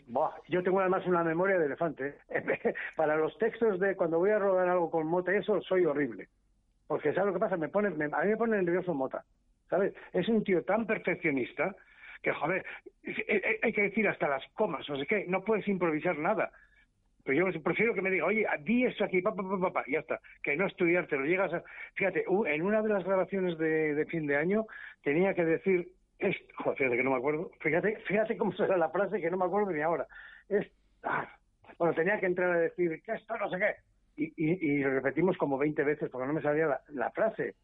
yo 0.48 0.64
tengo 0.64 0.80
además 0.80 1.06
una 1.06 1.24
memoria 1.24 1.58
de 1.60 1.66
elefante. 1.66 2.16
¿eh? 2.30 2.74
Para 2.96 3.18
los 3.18 3.38
textos 3.40 3.80
de 3.80 3.96
cuando 3.96 4.20
voy 4.20 4.30
a 4.30 4.40
rodar 4.40 4.70
algo 4.70 4.90
con 4.90 5.06
Mota 5.08 5.34
y 5.34 5.38
eso, 5.38 5.62
soy 5.62 5.86
horrible. 5.86 6.30
Porque, 6.88 7.14
¿sabes 7.14 7.28
lo 7.28 7.34
que 7.34 7.40
pasa? 7.40 7.58
Me 7.58 7.68
pone, 7.68 7.90
a 7.90 7.92
mí 7.92 8.30
me 8.30 8.38
pone 8.38 8.62
nervioso 8.62 8.94
Mota. 8.94 9.26
¿Sabes? 9.70 9.94
Es 10.14 10.30
un 10.30 10.46
tío 10.46 10.64
tan 10.64 10.88
perfeccionista 10.88 11.76
que 12.22 12.34
joder, 12.34 12.66
hay 13.62 13.74
que 13.74 13.84
decir 13.84 14.08
hasta 14.08 14.28
las 14.28 14.46
comas, 14.54 14.88
no 14.90 14.98
sé 14.98 15.06
qué, 15.06 15.26
no 15.28 15.44
puedes 15.44 15.68
improvisar 15.68 16.18
nada. 16.18 16.52
Pero 17.28 17.52
yo 17.52 17.62
prefiero 17.62 17.94
que 17.94 18.02
me 18.02 18.10
diga, 18.10 18.26
oye, 18.26 18.48
di 18.62 18.86
esto 18.86 19.04
aquí, 19.04 19.22
papá, 19.22 19.44
papá, 19.62 19.84
y 19.86 19.94
ya 19.94 20.00
está. 20.00 20.22
Que 20.42 20.56
no 20.56 20.66
estudiarte, 20.66 21.18
lo 21.18 21.26
llegas 21.26 21.54
a... 21.54 21.62
Fíjate, 21.96 22.24
en 22.26 22.62
una 22.62 22.82
de 22.82 22.88
las 22.88 23.04
grabaciones 23.04 23.58
de, 23.58 24.06
fin 24.10 24.28
de 24.28 24.38
año 24.38 24.66
tenía 25.04 25.34
que 25.34 25.44
decir, 25.44 25.90
esto, 26.20 26.46
joder, 26.60 26.78
fíjate 26.78 26.96
que 26.96 27.04
no 27.04 27.12
me 27.12 27.18
acuerdo, 27.18 27.52
fíjate, 27.60 27.98
fíjate 28.08 28.38
cómo 28.38 28.54
será 28.54 28.78
la 28.78 28.90
frase 28.92 29.20
que 29.20 29.30
no 29.30 29.36
me 29.36 29.44
acuerdo 29.44 29.72
ni 29.72 29.82
ahora. 29.82 30.08
Es, 30.48 30.72
ah, 31.04 31.28
bueno, 31.78 31.94
tenía 31.94 32.18
que 32.18 32.28
entrar 32.28 32.50
a 32.50 32.60
decir, 32.60 33.02
que 33.04 33.12
esto 33.12 33.38
no 33.38 33.50
sé 33.50 33.58
qué. 33.58 33.76
Y, 34.16 34.34
y, 34.38 34.78
lo 34.80 34.92
repetimos 34.92 35.36
como 35.38 35.58
20 35.58 35.84
veces 35.84 36.10
porque 36.10 36.28
no 36.28 36.34
me 36.34 36.42
salía 36.42 36.80
la 36.88 37.12
frase. 37.12 37.56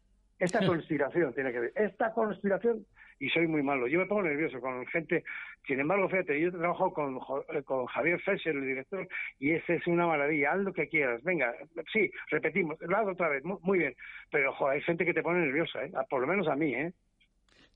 Esta 0.44 0.60
conspiración 0.66 1.32
tiene 1.34 1.52
que 1.52 1.60
ver. 1.60 1.72
Esta 1.74 2.12
conspiración 2.12 2.84
y 3.18 3.28
soy 3.30 3.46
muy 3.46 3.62
malo. 3.62 3.86
Yo 3.86 3.98
me 3.98 4.06
pongo 4.06 4.22
nervioso 4.22 4.60
con 4.60 4.84
gente. 4.86 5.24
Sin 5.66 5.80
embargo, 5.80 6.08
fíjate, 6.08 6.38
yo 6.40 6.48
he 6.48 6.52
trabajado 6.52 6.92
con, 6.92 7.18
eh, 7.54 7.62
con 7.62 7.86
Javier 7.86 8.20
Fesser, 8.20 8.54
el 8.54 8.66
director, 8.66 9.08
y 9.38 9.52
ese 9.52 9.76
es 9.76 9.86
una 9.86 10.06
maravilla. 10.06 10.52
Haz 10.52 10.60
lo 10.60 10.72
que 10.72 10.88
quieras. 10.88 11.22
Venga, 11.22 11.54
sí, 11.92 12.10
repetimos, 12.30 12.78
lo 12.80 12.96
hago 12.96 13.12
otra 13.12 13.28
vez. 13.28 13.42
Muy, 13.44 13.78
bien. 13.78 13.94
Pero 14.30 14.54
hay 14.68 14.80
gente 14.82 15.04
que 15.04 15.14
te 15.14 15.22
pone 15.22 15.40
nerviosa, 15.40 15.84
¿eh? 15.84 15.92
por 16.10 16.20
lo 16.20 16.26
menos 16.26 16.48
a 16.48 16.56
mí. 16.56 16.74
¿eh? 16.74 16.92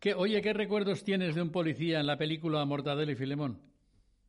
¿Qué, 0.01 0.15
oye, 0.15 0.43
¿qué 0.43 0.53
recuerdos 0.53 1.05
tienes 1.05 1.35
de 1.35 1.43
un 1.43 1.51
policía 1.51 2.01
en 2.01 2.07
la 2.07 2.19
película 2.19 2.65
Mortadelo 2.65 3.11
y 3.11 3.17
Filemón? 3.17 3.59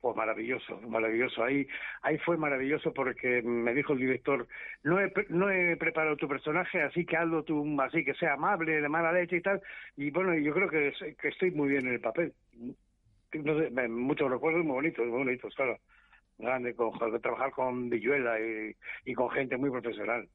Pues 0.02 0.16
maravilloso, 0.16 0.80
maravilloso. 0.88 1.44
Ahí, 1.44 1.68
ahí 2.04 2.18
fue 2.20 2.38
maravilloso 2.38 2.94
porque 2.94 3.42
me 3.42 3.74
dijo 3.74 3.94
el 3.94 4.00
director, 4.00 4.48
no 4.84 5.00
he, 5.00 5.12
no 5.28 5.50
he 5.50 5.76
preparado 5.76 6.16
tu 6.16 6.28
personaje, 6.28 6.82
así 6.82 7.06
que 7.06 7.18
hazlo 7.18 7.44
tú 7.44 7.66
así, 7.82 8.06
que 8.06 8.14
sea 8.14 8.34
amable, 8.34 8.82
de 8.82 8.88
mala 8.88 9.12
leche 9.12 9.38
y 9.38 9.42
tal. 9.42 9.62
Y 9.98 10.10
bueno, 10.12 10.34
yo 10.36 10.54
creo 10.54 10.70
que, 10.70 10.94
que 11.20 11.28
estoy 11.28 11.52
muy 11.52 11.70
bien 11.70 11.86
en 11.88 11.94
el 11.96 12.00
papel. 12.00 12.34
No 13.34 13.60
sé, 13.60 13.70
muchos 13.90 14.32
recuerdos 14.32 14.64
muy 14.64 14.76
bonitos, 14.76 15.06
muy 15.06 15.18
bonitos, 15.26 15.54
claro. 15.54 15.78
Grande, 16.38 16.74
con, 16.74 16.98
trabajar 17.22 17.52
con 17.52 17.90
Villuela 17.90 18.40
y, 18.40 18.74
y 19.04 19.14
con 19.14 19.30
gente 19.32 19.58
muy 19.58 19.70
profesional. 19.70 20.30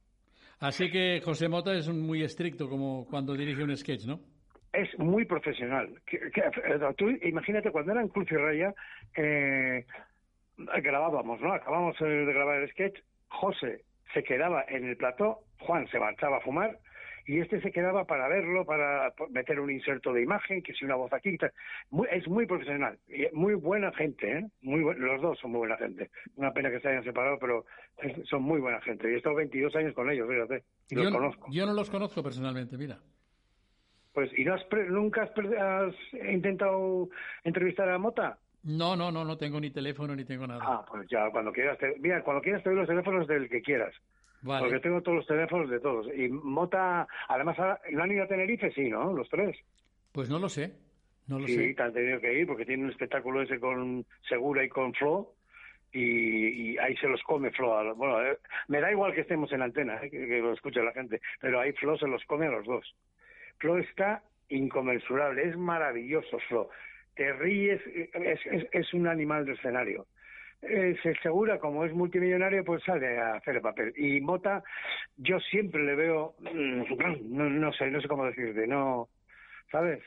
Así 0.61 0.91
que 0.91 1.23
José 1.25 1.49
Mota 1.49 1.75
es 1.75 1.89
muy 1.89 2.23
estricto 2.23 2.69
como 2.69 3.07
cuando 3.07 3.35
dirige 3.35 3.65
un 3.65 3.75
sketch, 3.75 4.05
¿no? 4.05 4.21
Es 4.75 4.99
muy 4.99 5.25
profesional. 5.25 5.89
tú 6.97 7.09
imagínate 7.23 7.71
cuando 7.71 7.93
era 7.93 8.03
en 8.03 8.09
Cruz 8.09 8.31
y 8.31 8.37
Raya, 8.37 8.75
eh, 9.17 9.85
grabábamos, 10.57 11.41
¿no? 11.41 11.53
Acabamos 11.53 11.99
de 11.99 12.25
grabar 12.33 12.61
el 12.61 12.71
sketch, 12.71 12.99
José 13.29 13.83
se 14.13 14.23
quedaba 14.23 14.65
en 14.69 14.89
el 14.89 14.97
plató, 14.97 15.41
Juan 15.59 15.89
se 15.89 15.99
marchaba 15.99 16.39
a 16.39 16.41
fumar 16.41 16.79
y 17.27 17.41
este 17.41 17.61
se 17.61 17.73
quedaba 17.73 18.05
para 18.05 18.29
verlo, 18.29 18.65
para 18.65 19.13
meter 19.31 19.59
un 19.59 19.71
inserto 19.71 20.13
de 20.13 20.23
imagen, 20.23 20.63
que 20.63 20.75
si 20.75 20.85
una 20.85 20.95
voz 20.95 21.13
aquí, 21.13 21.37
es 22.11 22.29
muy 22.29 22.47
profesional, 22.47 22.99
y 23.09 23.27
muy 23.35 23.55
buena 23.55 23.91
gente, 23.93 24.31
¿eh? 24.31 24.47
Muy 24.61 24.83
los 24.95 25.23
dos 25.23 25.39
son 25.39 25.53
muy 25.53 25.61
buena 25.61 25.79
gente. 25.79 26.11
Una 26.37 26.53
pena 26.53 26.71
que 26.71 26.81
se 26.81 26.89
hayan 26.89 27.03
separado, 27.03 27.39
pero 27.39 27.65
son 28.29 28.43
muy 28.43 28.61
buena 28.61 28.81
gente. 28.83 29.11
Y 29.11 29.15
he 29.15 29.17
estado 29.17 29.37
22 29.37 29.75
años 29.75 29.95
con 29.95 30.11
ellos, 30.11 30.29
fíjate, 30.29 30.65
y 30.91 30.95
los 30.97 31.11
conozco. 31.11 31.49
Yo 31.51 31.65
no 31.65 31.73
los 31.73 31.89
conozco 31.89 32.23
personalmente, 32.23 32.77
mira. 32.77 32.99
Pues, 34.15 34.31
¿y 34.39 34.45
no 34.45 34.55
has 34.55 34.65
nunca 34.89 35.23
has, 35.25 35.95
intentado 36.31 37.09
entrevistar 37.43 37.89
a 37.89 37.99
Mota? 37.99 38.39
No, 38.63 38.95
no, 38.95 39.11
no, 39.11 39.25
no 39.25 39.37
tengo 39.37 39.61
ni 39.61 39.71
teléfono 39.71 40.15
ni 40.15 40.25
tengo 40.25 40.47
nada. 40.47 40.63
Ah, 40.65 40.85
pues 40.89 41.07
ya, 41.11 41.29
cuando 41.31 41.53
quieras, 41.53 41.77
te, 41.79 41.97
mira, 41.99 42.23
cuando 42.23 42.41
quieras 42.41 42.63
te 42.63 42.71
doy 42.71 42.79
los 42.79 42.89
teléfonos 42.89 43.27
del 43.27 43.49
que 43.49 43.61
quieras. 43.61 43.93
Vale. 44.43 44.67
Porque 44.67 44.81
tengo 44.81 45.03
todos 45.03 45.17
los 45.17 45.27
teléfonos 45.27 45.69
de 45.69 45.81
todos. 45.81 46.07
Y 46.15 46.29
Mota, 46.29 47.09
además, 47.29 47.57
¿no 47.91 48.03
han 48.03 48.13
ido 48.13 48.23
a 48.23 48.29
Tenerife? 48.29 48.71
Sí, 48.73 48.89
¿no? 48.89 49.13
Los 49.13 49.29
tres. 49.29 49.57
Pues 50.13 50.31
no 50.31 50.39
lo 50.39 50.49
sé. 50.49 50.73
No 51.27 51.41
lo 51.41 51.47
sí, 51.47 51.57
sé. 51.57 51.75
te 51.75 51.83
han 51.83 51.93
tenido 51.93 52.21
que 52.21 52.39
ir 52.39 52.47
porque 52.47 52.65
tiene 52.67 52.85
un 52.85 52.91
espectáculo 52.91 53.43
ese 53.43 53.59
con 53.59 54.07
Segura 54.29 54.63
y 54.63 54.69
con 54.69 54.95
Flo. 54.95 55.33
Y, 55.93 56.77
ahí 56.79 56.97
se 56.97 57.09
los 57.09 57.23
come 57.23 57.51
Flo. 57.51 57.95
Bueno, 57.97 58.23
eh, 58.23 58.39
me 58.69 58.81
da 58.81 58.93
igual 58.93 59.13
que 59.13 59.23
estemos 59.23 59.51
en 59.53 59.61
la 59.61 59.67
antena, 59.67 59.97
eh, 60.03 60.11
que, 60.11 60.27
que, 60.27 60.39
lo 60.39 60.53
escuche 60.53 60.83
la 60.83 60.93
gente, 60.93 61.21
pero 61.41 61.61
ahí 61.61 61.73
Flo 61.73 61.97
se 61.97 62.07
los 62.07 62.25
come 62.25 62.47
a 62.47 62.51
los 62.51 62.67
dos. 62.67 62.95
Flo 63.65 63.79
está 63.79 64.23
inconmensurable, 64.51 65.49
es 65.49 65.57
maravilloso 65.57 66.39
Flo. 66.49 66.69
Te 67.17 67.33
ríes, 67.33 67.81
es, 67.87 68.41
es, 68.71 68.93
un 68.93 69.07
animal 69.07 69.47
de 69.47 69.53
escenario. 69.53 70.07
Eh, 70.61 70.95
se 71.03 71.11
asegura, 71.11 71.59
como 71.59 71.83
es 71.87 71.95
multimillonario, 71.95 72.63
pues 72.63 72.83
sale 72.85 73.19
a 73.19 73.37
hacer 73.37 73.57
el 73.57 73.63
papel. 73.63 73.95
Y 73.97 74.21
Mota, 74.21 74.63
yo 75.17 75.41
siempre 75.41 75.83
le 75.83 75.95
veo, 75.95 76.35
mm, 76.41 76.83
no, 77.35 77.49
no 77.49 77.73
sé, 77.73 77.91
no 77.91 78.03
sé 78.03 78.09
cómo 78.09 78.27
decirte, 78.27 78.67
no, 78.67 79.09
¿sabes? 79.73 80.03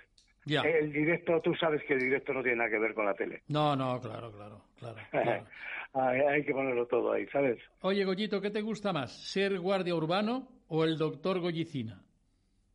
Ya. 0.46 0.62
El 0.62 0.94
directo, 0.94 1.42
tú 1.42 1.56
sabes 1.56 1.82
que 1.86 1.94
el 1.96 2.00
directo 2.00 2.34
no 2.34 2.44
tiene 2.44 2.58
nada 2.58 2.70
que 2.70 2.80
ver 2.80 2.94
con 2.94 3.06
la 3.06 3.16
tele. 3.16 3.42
No, 3.48 3.76
no, 3.76 4.00
claro, 4.00 4.32
claro, 4.32 4.62
claro. 4.78 4.98
hay, 5.94 6.20
hay, 6.22 6.46
que 6.46 6.54
ponerlo 6.54 6.86
todo 6.86 7.14
ahí, 7.14 7.26
¿sabes? 7.28 7.58
Oye, 7.82 8.06
Goyito, 8.06 8.40
¿qué 8.40 8.52
te 8.52 8.62
gusta 8.62 8.94
más? 8.94 9.32
¿Ser 9.32 9.58
guardia 9.60 9.96
urbano 9.96 10.48
o 10.68 10.84
el 10.84 11.00
doctor 11.00 11.40
Goyicina? 11.40 12.04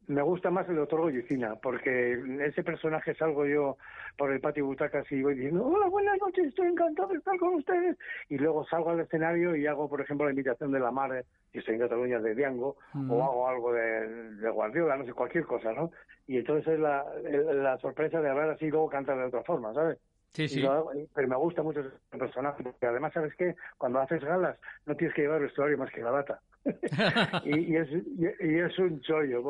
Me 0.09 0.23
gusta 0.23 0.51
más 0.51 0.69
el 0.69 0.77
doctor 0.77 1.01
Goyicina, 1.01 1.55
porque 1.57 2.21
ese 2.45 2.63
personaje 2.63 3.15
salgo 3.15 3.47
yo 3.47 3.77
por 4.17 4.33
el 4.33 4.41
patio 4.41 4.67
butacas 4.67 5.11
y 5.11 5.23
voy 5.23 5.35
diciendo, 5.35 5.65
hola, 5.65 5.89
buenas 5.89 6.19
noches, 6.21 6.47
estoy 6.47 6.69
encantado 6.69 7.09
de 7.09 7.19
estar 7.19 7.39
con 7.39 7.55
ustedes. 7.55 7.97
Y 8.29 8.39
luego 8.39 8.65
salgo 8.67 8.91
al 8.91 9.01
escenario 9.01 9.55
y 9.57 9.67
hago, 9.67 9.89
por 9.89 10.01
ejemplo, 10.01 10.27
la 10.27 10.33
invitación 10.33 10.73
de 10.73 10.81
la 10.81 10.91
madre, 10.91 11.25
y 11.53 11.59
estoy 11.59 11.75
en 11.75 11.81
Cataluña, 11.81 12.21
de 12.21 12.35
Diango, 12.35 12.77
o 13.09 13.23
hago 13.23 13.49
algo 13.49 13.73
de, 13.73 14.51
Guardiola, 14.51 14.97
no 14.97 15.05
sé, 15.05 15.13
cualquier 15.13 15.45
cosa, 15.45 15.73
¿no? 15.73 15.91
Y 16.27 16.39
entonces 16.39 16.75
es 16.75 16.81
la, 16.81 17.05
la 17.53 17.79
sorpresa 17.79 18.21
de 18.21 18.31
hablar 18.31 18.51
así 18.51 18.67
y 18.67 18.71
luego 18.71 18.89
cantar 18.89 19.19
de 19.19 19.25
otra 19.25 19.43
forma, 19.43 19.73
¿sabes? 19.75 19.99
Sí, 20.33 20.49
sí. 20.49 20.67
pero 21.15 21.29
me 21.29 21.37
gusta 21.37 21.63
mucho 21.63 21.81
ese 21.81 21.91
personaje, 22.19 22.63
porque 22.63 22.87
además, 22.87 23.13
¿sabes 23.13 23.35
qué? 23.37 23.55
Cuando 23.77 24.01
haces 24.01 24.25
galas, 24.25 24.59
no 24.87 24.97
tienes 24.97 25.15
que 25.15 25.23
llevar 25.23 25.43
vestuario 25.43 25.77
más 25.77 25.91
que 25.91 26.01
la 26.01 26.11
bata. 26.11 26.41
y, 27.45 27.73
y, 27.73 27.77
es, 27.77 27.89
y, 28.41 28.59
es 28.59 28.79
un 28.79 29.01
chollo. 29.03 29.43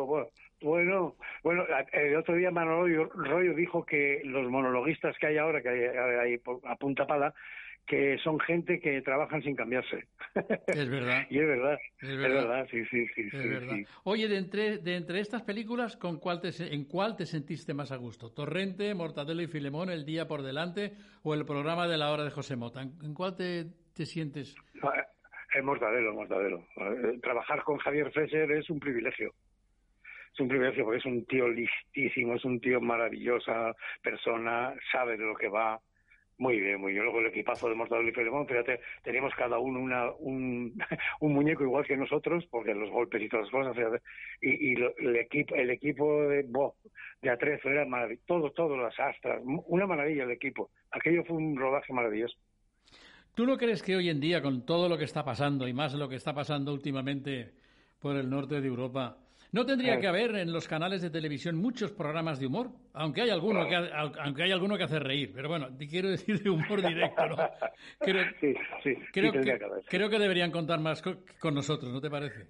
Bueno, 0.61 1.17
bueno, 1.45 1.65
el 1.93 2.17
otro 2.17 2.35
día 2.35 2.51
Manolo 2.51 3.05
Rollo 3.15 3.55
dijo 3.55 3.85
que 3.85 4.23
los 4.25 4.51
monologuistas 4.51 5.17
que 5.19 5.29
hay 5.29 5.39
ahora, 5.39 5.63
que 5.63 5.69
hay, 5.69 6.41
a 6.65 6.77
punta 6.77 7.07
pala, 7.07 7.35
que 7.87 8.17
son 8.19 8.39
gente 8.41 8.81
que 8.81 9.03
trabajan 9.03 9.43
sin 9.43 9.57
cambiarse. 9.57 10.07
Es 10.67 10.89
verdad. 10.89 11.27
y 11.31 11.39
es 11.39 11.47
verdad. 11.47 11.79
Es 12.01 12.17
verdad, 12.17 12.67
sí, 12.71 12.85
sí, 12.87 13.07
sí. 13.15 13.31
sí, 13.31 13.87
Oye, 14.05 14.29
de 14.29 14.39
entre, 14.39 14.79
de 14.79 14.97
entre 14.97 15.21
estas 15.21 15.43
películas, 15.43 15.97
¿con 15.97 16.19
cuál 16.19 16.41
te, 16.41 16.51
¿en 16.73 16.85
cuál 16.85 17.17
te 17.17 17.27
sentiste 17.27 17.75
más 17.75 17.93
a 17.93 17.97
gusto? 17.97 18.33
¿Torrente, 18.33 18.95
Mortadelo 18.95 19.43
y 19.43 19.47
Filemón, 19.47 19.91
El 19.91 20.05
Día 20.05 20.27
por 20.27 20.43
Delante 20.43 20.93
o 21.23 21.35
el 21.35 21.45
programa 21.45 21.89
de 21.89 21.99
la 21.99 22.11
hora 22.11 22.25
de 22.25 22.31
José 22.31 22.57
Mota? 22.57 22.83
¿En 22.83 23.15
cuál 23.15 23.37
te, 23.37 23.67
te 23.95 24.07
sientes? 24.07 24.55
Es 25.55 25.63
Mortadelo, 25.63 26.15
Mortadelo. 26.15 26.65
Eh, 26.77 27.19
trabajar 27.21 27.63
con 27.63 27.77
Javier 27.79 28.11
Fesser 28.13 28.51
es 28.53 28.71
un 28.71 28.81
privilegio 28.81 29.35
es 30.33 30.41
un 30.41 30.49
privilegio 30.49 30.85
porque 30.85 30.99
es 30.99 31.05
un 31.05 31.27
tío 31.27 31.47
listísimo, 31.49 32.37
es 32.37 32.45
un 32.45 32.59
tío 32.61 32.81
maravillosa 32.81 33.75
persona, 34.03 34.75
sabe 34.91 35.17
de 35.17 35.25
lo 35.25 35.35
que 35.35 35.49
va, 35.49 35.79
muy 36.43 36.59
bien, 36.59 36.81
muy 36.81 36.93
bien. 36.93 37.05
Luego 37.05 37.21
el 37.21 37.27
equipazo 37.27 37.69
de 37.69 37.77
Mortadelo 37.77 38.09
y 38.09 38.13
Filemón, 38.13 38.49
fíjate, 38.49 38.81
teníamos 39.05 39.33
cada 39.37 39.61
uno 39.61 39.79
una, 39.79 40.11
un, 40.19 40.77
muñeco 41.21 41.63
igual 41.63 41.87
que 41.87 41.97
nosotros, 41.97 42.45
porque 42.51 42.75
los 42.75 42.91
golpes 42.91 43.23
y 43.23 43.29
todas 43.29 43.45
las 43.45 43.53
cosas, 43.53 43.77
fíjate, 43.77 44.03
y, 44.41 44.73
y 44.73 44.75
el 44.75 45.17
equipo 45.17 45.55
el 45.55 45.71
equipo 45.71 46.23
de 46.25 46.43
Bo, 46.43 46.75
de 47.23 47.31
Atrezo, 47.31 47.69
era 47.69 47.85
maravilloso, 47.85 48.25
todo, 48.27 48.51
todo, 48.51 48.77
las 48.77 48.99
astras, 48.99 49.41
una 49.45 49.87
maravilla 49.87 50.25
el 50.25 50.33
equipo. 50.33 50.71
Aquello 50.91 51.23
fue 51.25 51.37
un 51.37 51.57
rodaje 51.57 51.93
maravilloso. 51.93 52.37
¿Tú 53.37 53.47
no 53.47 53.57
crees 53.57 53.81
que 53.81 53.95
hoy 53.95 54.11
en 54.11 54.19
día, 54.19 54.43
con 54.43 54.67
todo 54.67 54.89
lo 54.89 54.99
que 54.99 55.05
está 55.05 55.25
pasando, 55.25 55.69
y 55.69 55.73
más 55.73 55.95
lo 55.95 56.09
que 56.09 56.17
está 56.17 56.35
pasando 56.35 56.75
últimamente 56.75 57.53
por 58.01 58.17
el 58.17 58.29
norte 58.29 58.61
de 58.61 58.67
Europa, 58.67 59.17
no 59.53 59.67
tendría 59.67 60.01
que 60.01 60.07
haber 60.07 60.35
en 60.37 60.53
los 60.53 60.67
canales 60.67 61.03
de 61.03 61.11
televisión 61.11 61.57
muchos 61.57 61.93
programas 61.93 62.41
de 62.41 62.47
humor, 62.47 62.71
aunque 62.95 63.23
hay 63.23 63.31
alguno 63.31 63.69
que 63.69 63.77
aunque 63.77 64.43
hay 64.45 64.51
alguno 64.51 64.77
que 64.79 64.85
hace 64.85 64.99
reír, 64.99 65.31
pero 65.35 65.49
bueno, 65.49 65.69
te 65.77 65.87
quiero 65.87 66.11
decir 66.11 66.43
de 66.43 66.51
humor 66.51 66.81
directo, 66.81 67.27
¿no? 67.27 67.37
Creo, 68.01 68.25
sí, 68.41 68.55
sí, 68.83 68.95
creo, 69.13 69.33
que, 69.33 69.59
creo 69.89 70.09
que 70.09 70.19
deberían 70.19 70.51
contar 70.51 70.81
más 70.81 71.03
con, 71.03 71.55
nosotros, 71.55 71.93
¿no 71.93 72.01
te 72.01 72.11
parece? 72.11 72.47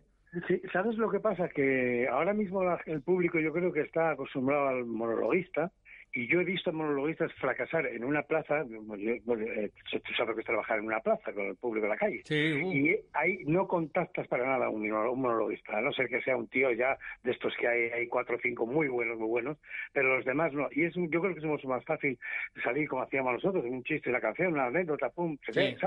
Sí, 0.47 0.63
¿sabes 0.73 0.97
lo 0.97 1.11
que 1.11 1.21
pasa? 1.21 1.49
Que 1.49 2.09
ahora 2.09 2.33
mismo 2.33 2.63
el 2.87 3.03
público 3.03 3.39
yo 3.39 3.53
creo 3.53 3.73
que 3.73 3.83
está 3.83 4.13
acostumbrado 4.13 4.69
al 4.69 4.87
monologuista 4.87 5.71
y 6.15 6.27
yo 6.29 6.41
he 6.41 6.45
visto 6.45 6.73
monologuistas 6.73 7.33
fracasar 7.35 7.87
en 7.87 8.05
una 8.05 8.23
plaza, 8.23 8.61
eh, 8.61 9.71
tú 9.91 10.15
sabes 10.15 10.35
que 10.35 10.41
es 10.41 10.47
trabajar 10.47 10.79
en 10.79 10.87
una 10.87 11.01
plaza 11.01 11.33
con 11.33 11.47
el 11.47 11.57
público 11.57 11.87
en 11.87 11.91
la 11.91 11.97
calle, 11.97 12.23
uh. 12.31 12.73
y 12.73 12.97
ahí 13.15 13.39
no 13.47 13.67
contactas 13.67 14.29
para 14.29 14.47
nada 14.47 14.67
a 14.67 14.69
un, 14.69 14.89
monologuista, 14.91 15.79
a 15.79 15.81
no 15.81 15.93
ser 15.93 16.09
que 16.09 16.21
sea 16.23 16.37
un 16.37 16.49
tío 16.49 16.71
ya 16.73 16.99
de 17.23 17.31
estos 17.31 17.55
que 17.57 17.67
hay, 17.67 17.91
hay 17.91 18.07
cuatro 18.09 18.37
o 18.37 18.41
cinco 18.43 18.67
muy 18.67 18.89
buenos, 18.89 19.19
muy 19.19 19.29
buenos, 19.29 19.59
pero 19.93 20.17
los 20.17 20.25
demás 20.25 20.53
no. 20.53 20.69
Y 20.73 20.85
es 20.85 20.95
yo 20.95 21.21
creo 21.21 21.33
que 21.33 21.41
es 21.41 21.47
mucho 21.47 21.69
más 21.69 21.85
fácil 21.85 22.19
salir 22.63 22.89
como 22.89 23.03
hacíamos 23.03 23.35
nosotros, 23.35 23.65
un 23.65 23.83
chiste, 23.83 24.11
la 24.11 24.21
canción, 24.21 24.53
una 24.53 24.67
anécdota, 24.67 25.09
pum, 25.11 25.39
¿sabes? 25.51 25.79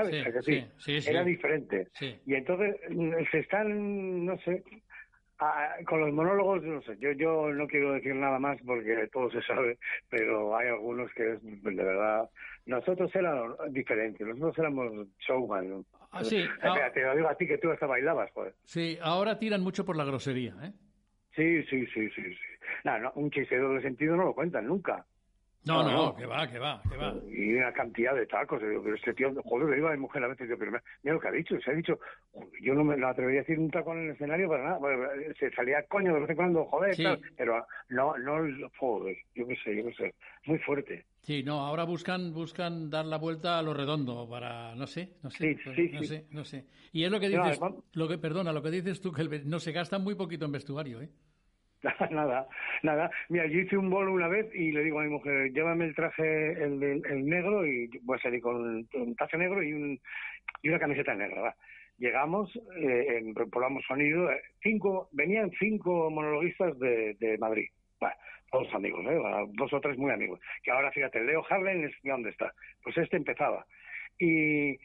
Era 1.07 1.23
diferente. 1.23 1.87
Y 2.25 2.33
entonces 2.33 2.75
mm, 2.89 3.13
se 3.31 3.39
están, 3.39 4.25
no 4.25 4.37
sé, 4.39 4.63
Ah, 5.39 5.75
con 5.85 5.99
los 5.99 6.13
monólogos, 6.13 6.63
no 6.63 6.81
sé, 6.83 6.95
yo, 6.97 7.11
yo 7.11 7.51
no 7.51 7.67
quiero 7.67 7.91
decir 7.91 8.15
nada 8.15 8.39
más 8.39 8.57
porque 8.65 9.09
todo 9.11 9.29
se 9.29 9.41
sabe, 9.41 9.77
pero 10.09 10.55
hay 10.55 10.69
algunos 10.69 11.11
que 11.13 11.33
es 11.33 11.43
de 11.43 11.71
verdad. 11.83 12.29
Nosotros 12.65 13.13
éramos 13.13 13.57
diferentes, 13.71 14.25
nosotros 14.25 14.57
éramos 14.59 15.07
showman. 15.19 15.85
Ah, 16.11 16.23
sí. 16.23 16.45
Ah. 16.61 16.89
te 16.93 17.03
lo 17.03 17.15
digo 17.15 17.27
a 17.27 17.35
ti 17.35 17.47
que 17.47 17.57
tú 17.57 17.69
hasta 17.69 17.85
bailabas, 17.85 18.31
pues. 18.33 18.53
Sí, 18.63 18.97
ahora 19.01 19.37
tiran 19.37 19.61
mucho 19.61 19.83
por 19.83 19.97
la 19.97 20.05
grosería, 20.05 20.55
¿eh? 20.63 20.71
Sí, 21.35 21.63
sí, 21.63 21.85
sí, 21.87 22.09
sí. 22.11 22.23
sí. 22.23 22.55
No, 22.85 22.97
no, 22.99 23.11
un 23.15 23.29
chiste 23.29 23.55
de 23.55 23.61
doble 23.61 23.81
sentido 23.81 24.15
no 24.15 24.23
lo 24.23 24.33
cuentan 24.33 24.67
nunca. 24.67 25.05
No, 25.65 25.83
no, 25.83 26.15
que 26.15 26.25
va, 26.25 26.47
que 26.47 26.59
va, 26.59 26.81
que 26.89 26.95
va. 26.95 27.15
Y 27.27 27.55
una 27.55 27.73
cantidad 27.73 28.13
de 28.13 28.27
tacos. 28.27 28.61
Digo, 28.61 28.83
pero 28.83 28.95
este 28.95 29.13
tío, 29.13 29.33
joder, 29.43 29.69
le 29.69 29.75
digo 29.77 29.87
a 29.87 29.91
mi 29.91 29.97
mujer 29.97 30.23
a 30.23 30.27
veces, 30.27 30.47
digo, 30.47 30.59
pero 30.59 30.71
mira 30.71 31.13
lo 31.15 31.19
que 31.19 31.27
ha 31.27 31.31
dicho. 31.31 31.59
Se 31.59 31.71
ha 31.71 31.73
dicho, 31.73 31.99
yo 32.61 32.75
no 32.75 32.83
me 32.83 32.95
lo 32.97 33.07
atrevería 33.07 33.39
a 33.39 33.43
decir 33.43 33.57
un 33.57 33.71
taco 33.71 33.93
en 33.93 34.05
el 34.05 34.11
escenario 34.11 34.47
para 34.47 34.63
nada. 34.63 34.79
se 35.39 35.49
salía 35.51 35.83
coño 35.87 36.13
de 36.13 36.19
vez 36.19 36.29
en 36.29 36.35
cuando, 36.35 36.65
joder, 36.65 36.95
tal, 36.95 37.19
pero 37.35 37.65
no, 37.89 38.15
no, 38.17 38.69
joder, 38.77 39.17
yo 39.33 39.47
qué 39.47 39.55
sé, 39.63 39.75
yo 39.75 39.85
qué 39.85 39.93
sé. 39.93 40.13
Muy 40.45 40.59
fuerte. 40.59 41.05
Sí, 41.21 41.41
no, 41.41 41.65
ahora 41.65 41.85
buscan 41.85 42.31
buscan 42.31 42.91
dar 42.91 43.05
la 43.05 43.17
vuelta 43.17 43.57
a 43.57 43.63
lo 43.63 43.73
redondo 43.73 44.29
para, 44.29 44.75
no 44.75 44.85
sé, 44.85 45.13
no 45.23 45.31
sé, 45.31 45.55
sí, 45.55 45.71
sí, 45.75 45.89
no 45.91 46.03
sé, 46.03 46.25
no 46.29 46.45
sé. 46.45 46.65
Y 46.91 47.03
es 47.03 47.11
lo 47.11 47.19
que 47.19 47.29
dices, 47.29 47.59
lo 47.93 48.07
que, 48.07 48.19
perdona, 48.19 48.53
lo 48.53 48.61
que 48.61 48.69
dices 48.69 49.01
tú, 49.01 49.11
que 49.11 49.41
no 49.43 49.59
se 49.59 49.71
gasta 49.71 49.97
muy 49.97 50.13
poquito 50.13 50.45
en 50.45 50.51
vestuario, 50.51 51.01
¿eh? 51.01 51.09
nada, 52.11 52.47
nada. 52.83 53.11
Mira, 53.29 53.45
yo 53.45 53.59
hice 53.59 53.77
un 53.77 53.89
bolo 53.89 54.13
una 54.13 54.27
vez 54.27 54.47
y 54.53 54.71
le 54.71 54.83
digo 54.83 54.99
a 54.99 55.03
mi 55.03 55.09
mujer, 55.09 55.51
llévame 55.51 55.85
el 55.85 55.95
traje, 55.95 56.51
el, 56.53 56.81
el, 56.83 57.25
negro, 57.25 57.65
y 57.65 57.89
voy 58.01 58.17
a 58.17 58.21
salir 58.21 58.41
con 58.41 58.87
un 58.93 59.15
traje 59.15 59.37
negro 59.37 59.61
y, 59.61 59.73
un, 59.73 59.99
y 60.61 60.69
una 60.69 60.79
camiseta 60.79 61.13
negra. 61.13 61.55
Llegamos, 61.97 62.51
eh, 62.75 63.33
probamos 63.51 63.85
sonido, 63.85 64.29
eh, 64.31 64.41
cinco, 64.61 65.09
venían 65.13 65.51
cinco 65.59 66.09
monologuistas 66.09 66.77
de, 66.79 67.15
de 67.19 67.37
Madrid. 67.37 67.69
Bueno, 67.99 68.15
todos 68.51 68.73
amigos, 68.73 69.05
¿eh? 69.05 69.19
dos 69.53 69.71
o 69.71 69.79
tres 69.79 69.97
muy 69.97 70.11
amigos. 70.11 70.39
Que 70.63 70.71
ahora, 70.71 70.91
fíjate, 70.91 71.23
Leo 71.23 71.45
Harlen, 71.49 71.89
¿dónde 72.03 72.31
está? 72.31 72.53
Pues 72.83 72.97
este 72.97 73.17
empezaba. 73.17 73.65
Y 74.19 74.77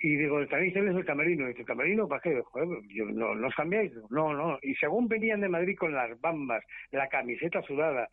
y 0.00 0.16
digo, 0.16 0.46
¿tenéis 0.46 0.76
es 0.76 0.96
el 0.96 1.04
camerino? 1.04 1.44
Y 1.44 1.52
dice, 1.52 1.64
¿camerino 1.64 2.06
para 2.06 2.20
qué? 2.20 2.40
Joder, 2.42 2.68
yo, 2.88 3.06
no, 3.06 3.34
¿no 3.34 3.48
os 3.48 3.54
cambiáis? 3.54 3.92
No, 4.10 4.32
no. 4.32 4.58
Y 4.62 4.74
según 4.74 5.08
venían 5.08 5.40
de 5.40 5.48
Madrid 5.48 5.76
con 5.76 5.92
las 5.92 6.20
bambas, 6.20 6.62
la 6.90 7.08
camiseta 7.08 7.62
sudada, 7.62 8.08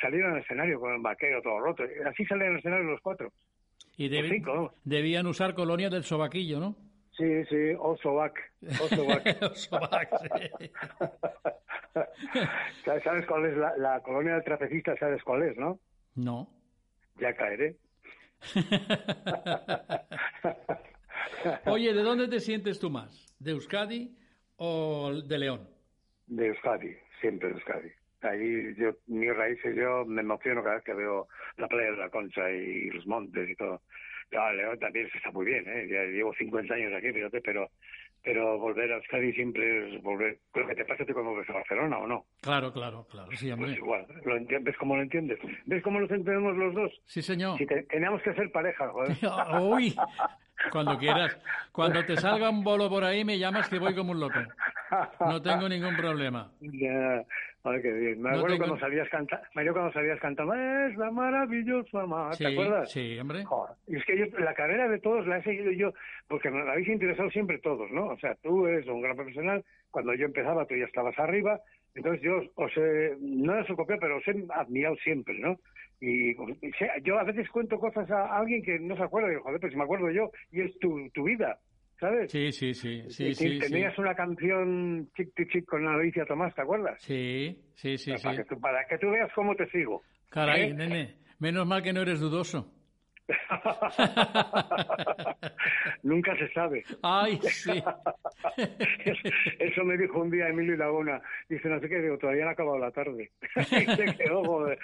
salieron 0.00 0.34
al 0.34 0.42
escenario 0.42 0.80
con 0.80 0.94
el 0.94 1.00
vaquero 1.00 1.42
todo 1.42 1.60
roto. 1.60 1.84
Así 2.06 2.24
salieron 2.26 2.54
al 2.54 2.60
escenario 2.60 2.90
los 2.90 3.00
cuatro. 3.00 3.32
Y 3.96 4.08
debían 4.08 5.26
usar 5.26 5.54
colonia 5.54 5.88
del 5.88 6.04
sobaquillo, 6.04 6.60
¿no? 6.60 6.76
Sí, 7.16 7.44
sí, 7.44 7.72
o 7.78 7.96
sobac. 7.96 8.36
O 8.80 9.54
sobac. 9.54 10.08
sí. 10.58 10.70
¿Sabes 12.84 13.26
cuál 13.26 13.46
es 13.46 13.56
la, 13.56 13.76
la 13.76 14.00
colonia 14.00 14.34
del 14.34 14.44
trapecista? 14.44 14.96
¿Sabes 14.96 15.22
cuál 15.22 15.44
es, 15.44 15.56
no? 15.56 15.78
No. 16.16 16.48
Ya 17.20 17.32
caeré. 17.34 17.76
Oye, 21.66 21.92
¿de 21.92 22.02
dónde 22.02 22.28
te 22.28 22.40
sientes 22.40 22.78
tú 22.78 22.90
más? 22.90 23.26
¿De 23.38 23.52
Euskadi 23.52 24.16
o 24.56 25.12
de 25.12 25.38
León? 25.38 25.68
De 26.26 26.48
Euskadi, 26.48 26.94
siempre 27.20 27.48
de 27.48 27.54
Euskadi. 27.54 27.90
Ahí 28.22 28.74
yo, 28.76 28.92
mis 29.06 29.34
raíces, 29.34 29.76
yo 29.76 30.04
me 30.06 30.22
emociono 30.22 30.62
cada 30.62 30.76
vez 30.76 30.84
que 30.84 30.94
veo 30.94 31.28
la 31.58 31.68
playa 31.68 31.90
de 31.90 31.96
la 31.98 32.08
Concha 32.08 32.50
y 32.50 32.88
los 32.90 33.06
montes 33.06 33.50
y 33.50 33.54
todo. 33.54 33.82
Ah, 34.36 34.52
León 34.52 34.78
también 34.78 35.08
está 35.14 35.30
muy 35.30 35.44
bien, 35.44 35.64
¿eh? 35.68 35.86
Ya 35.88 36.04
llevo 36.04 36.34
50 36.34 36.74
años 36.74 36.92
aquí, 36.96 37.12
fíjate, 37.12 37.40
pero 37.42 37.70
pero 38.24 38.58
volver 38.58 38.90
a 38.90 38.96
Euskadi 38.96 39.32
siempre 39.32 39.96
es 39.96 40.02
volver. 40.02 40.38
Lo 40.54 40.66
que 40.66 40.74
te 40.74 40.84
pasa 40.86 41.04
cuando 41.04 41.32
vuelves 41.32 41.50
a 41.50 41.52
Barcelona, 41.52 41.98
¿o 41.98 42.06
no? 42.06 42.24
Claro, 42.40 42.72
claro, 42.72 43.06
claro. 43.10 43.28
Sí, 43.36 43.50
hombre. 43.50 43.68
Pues 43.68 43.78
igual. 43.78 44.06
¿Lo 44.24 44.60
¿Ves 44.62 44.76
cómo 44.78 44.96
lo 44.96 45.02
entiendes? 45.02 45.38
¿Ves 45.66 45.82
cómo 45.82 46.00
nos 46.00 46.10
entendemos 46.10 46.56
los 46.56 46.74
dos? 46.74 46.92
Sí, 47.06 47.20
señor. 47.20 47.58
Si 47.58 47.66
teníamos 47.66 48.22
que 48.22 48.32
ser 48.32 48.50
pareja, 48.50 48.88
joder. 48.88 49.16
Uy, 49.62 49.94
cuando 50.72 50.98
quieras. 50.98 51.38
Cuando 51.70 52.04
te 52.04 52.16
salga 52.16 52.48
un 52.48 52.64
bolo 52.64 52.88
por 52.88 53.04
ahí, 53.04 53.24
me 53.24 53.38
llamas 53.38 53.68
que 53.68 53.78
voy 53.78 53.94
como 53.94 54.12
un 54.12 54.20
loco. 54.20 54.40
No 55.20 55.42
tengo 55.42 55.68
ningún 55.68 55.96
problema. 55.96 56.50
Ya. 56.60 57.24
Ay, 57.66 57.80
qué 57.80 57.92
bien. 57.92 58.20
Me 58.20 58.28
acuerdo 58.28 58.58
cuando 58.58 58.78
salías 58.78 59.08
cantando, 59.08 59.46
me 59.54 59.62
acuerdo 59.62 59.80
cuando 59.80 59.92
salías 59.94 60.20
cantando, 60.20 60.54
es 60.54 60.96
la 60.98 61.10
maravillosa 61.10 62.04
más, 62.04 62.36
¿te 62.36 62.46
acuerdas? 62.46 62.92
Sí, 62.92 63.18
hombre. 63.18 63.44
Y 63.86 63.96
es 63.96 64.04
que 64.04 64.18
yo, 64.18 64.26
la 64.38 64.52
carrera 64.52 64.86
de 64.86 64.98
todos 64.98 65.26
la 65.26 65.38
he 65.38 65.42
seguido 65.42 65.70
yo, 65.72 65.94
porque 66.28 66.50
me 66.50 66.60
habéis 66.60 66.88
interesado 66.88 67.30
siempre 67.30 67.58
todos, 67.60 67.90
¿no? 67.90 68.08
O 68.08 68.18
sea, 68.18 68.34
tú 68.42 68.66
eres 68.66 68.86
un 68.86 69.00
gran 69.00 69.16
profesional, 69.16 69.64
cuando 69.90 70.12
yo 70.14 70.26
empezaba 70.26 70.66
tú 70.66 70.76
ya 70.76 70.84
estabas 70.84 71.18
arriba, 71.18 71.58
entonces 71.94 72.20
yo 72.20 72.42
os 72.56 72.76
he, 72.76 73.16
no 73.18 73.58
he 73.58 73.66
copiado, 73.66 74.00
pero 74.00 74.18
os 74.18 74.28
he 74.28 74.44
admirado 74.52 74.96
siempre, 74.96 75.38
¿no? 75.38 75.58
Y, 76.00 76.36
yo 77.02 77.18
a 77.18 77.24
veces 77.24 77.48
cuento 77.48 77.78
cosas 77.78 78.10
a 78.10 78.36
alguien 78.36 78.62
que 78.62 78.78
no 78.78 78.94
se 78.94 79.04
acuerda, 79.04 79.32
y 79.32 79.36
joder, 79.36 79.58
pero 79.58 79.70
si 79.70 79.78
me 79.78 79.84
acuerdo 79.84 80.10
yo, 80.10 80.30
y 80.50 80.60
es 80.60 80.78
tu, 80.80 81.08
tu 81.14 81.24
vida. 81.24 81.58
¿Sabes? 82.00 82.30
Sí, 82.30 82.52
sí, 82.52 82.74
sí. 82.74 83.02
sí, 83.08 83.34
sí 83.34 83.58
tenías 83.58 83.96
una 83.98 84.14
canción 84.14 85.08
chic, 85.16 85.34
chic, 85.36 85.50
chic 85.50 85.64
con 85.64 85.86
Alicia 85.86 86.24
Tomás, 86.26 86.54
¿te 86.54 86.62
acuerdas? 86.62 87.00
Sí, 87.02 87.58
sí, 87.74 87.96
sí. 87.98 88.12
Para, 88.22 88.36
Que, 88.36 88.44
tú, 88.44 88.60
para 88.60 88.86
que 88.86 88.98
tú 88.98 89.10
veas 89.10 89.30
cómo 89.34 89.54
te 89.54 89.68
sigo. 89.70 90.02
Caray, 90.30 90.70
¿eh? 90.70 90.74
nene, 90.74 91.14
menos 91.38 91.66
mal 91.66 91.82
que 91.82 91.92
no 91.92 92.02
eres 92.02 92.20
dudoso. 92.20 92.70
Nunca 96.02 96.36
se 96.36 96.52
sabe. 96.52 96.84
Ay, 97.02 97.38
sí. 97.42 97.72
Eso 99.58 99.84
me 99.84 99.96
dijo 99.96 100.20
un 100.20 100.30
día 100.30 100.48
Emilio 100.48 100.76
Laguna. 100.76 101.20
Dice, 101.48 101.68
no 101.68 101.80
sé 101.80 101.88
qué, 101.88 102.00
digo, 102.00 102.18
todavía 102.18 102.44
no 102.44 102.50
ha 102.50 102.52
acabado 102.52 102.78
la 102.78 102.90
tarde. 102.90 103.30
se 103.68 103.86
quedó, 104.16 104.44
joder. 104.44 104.78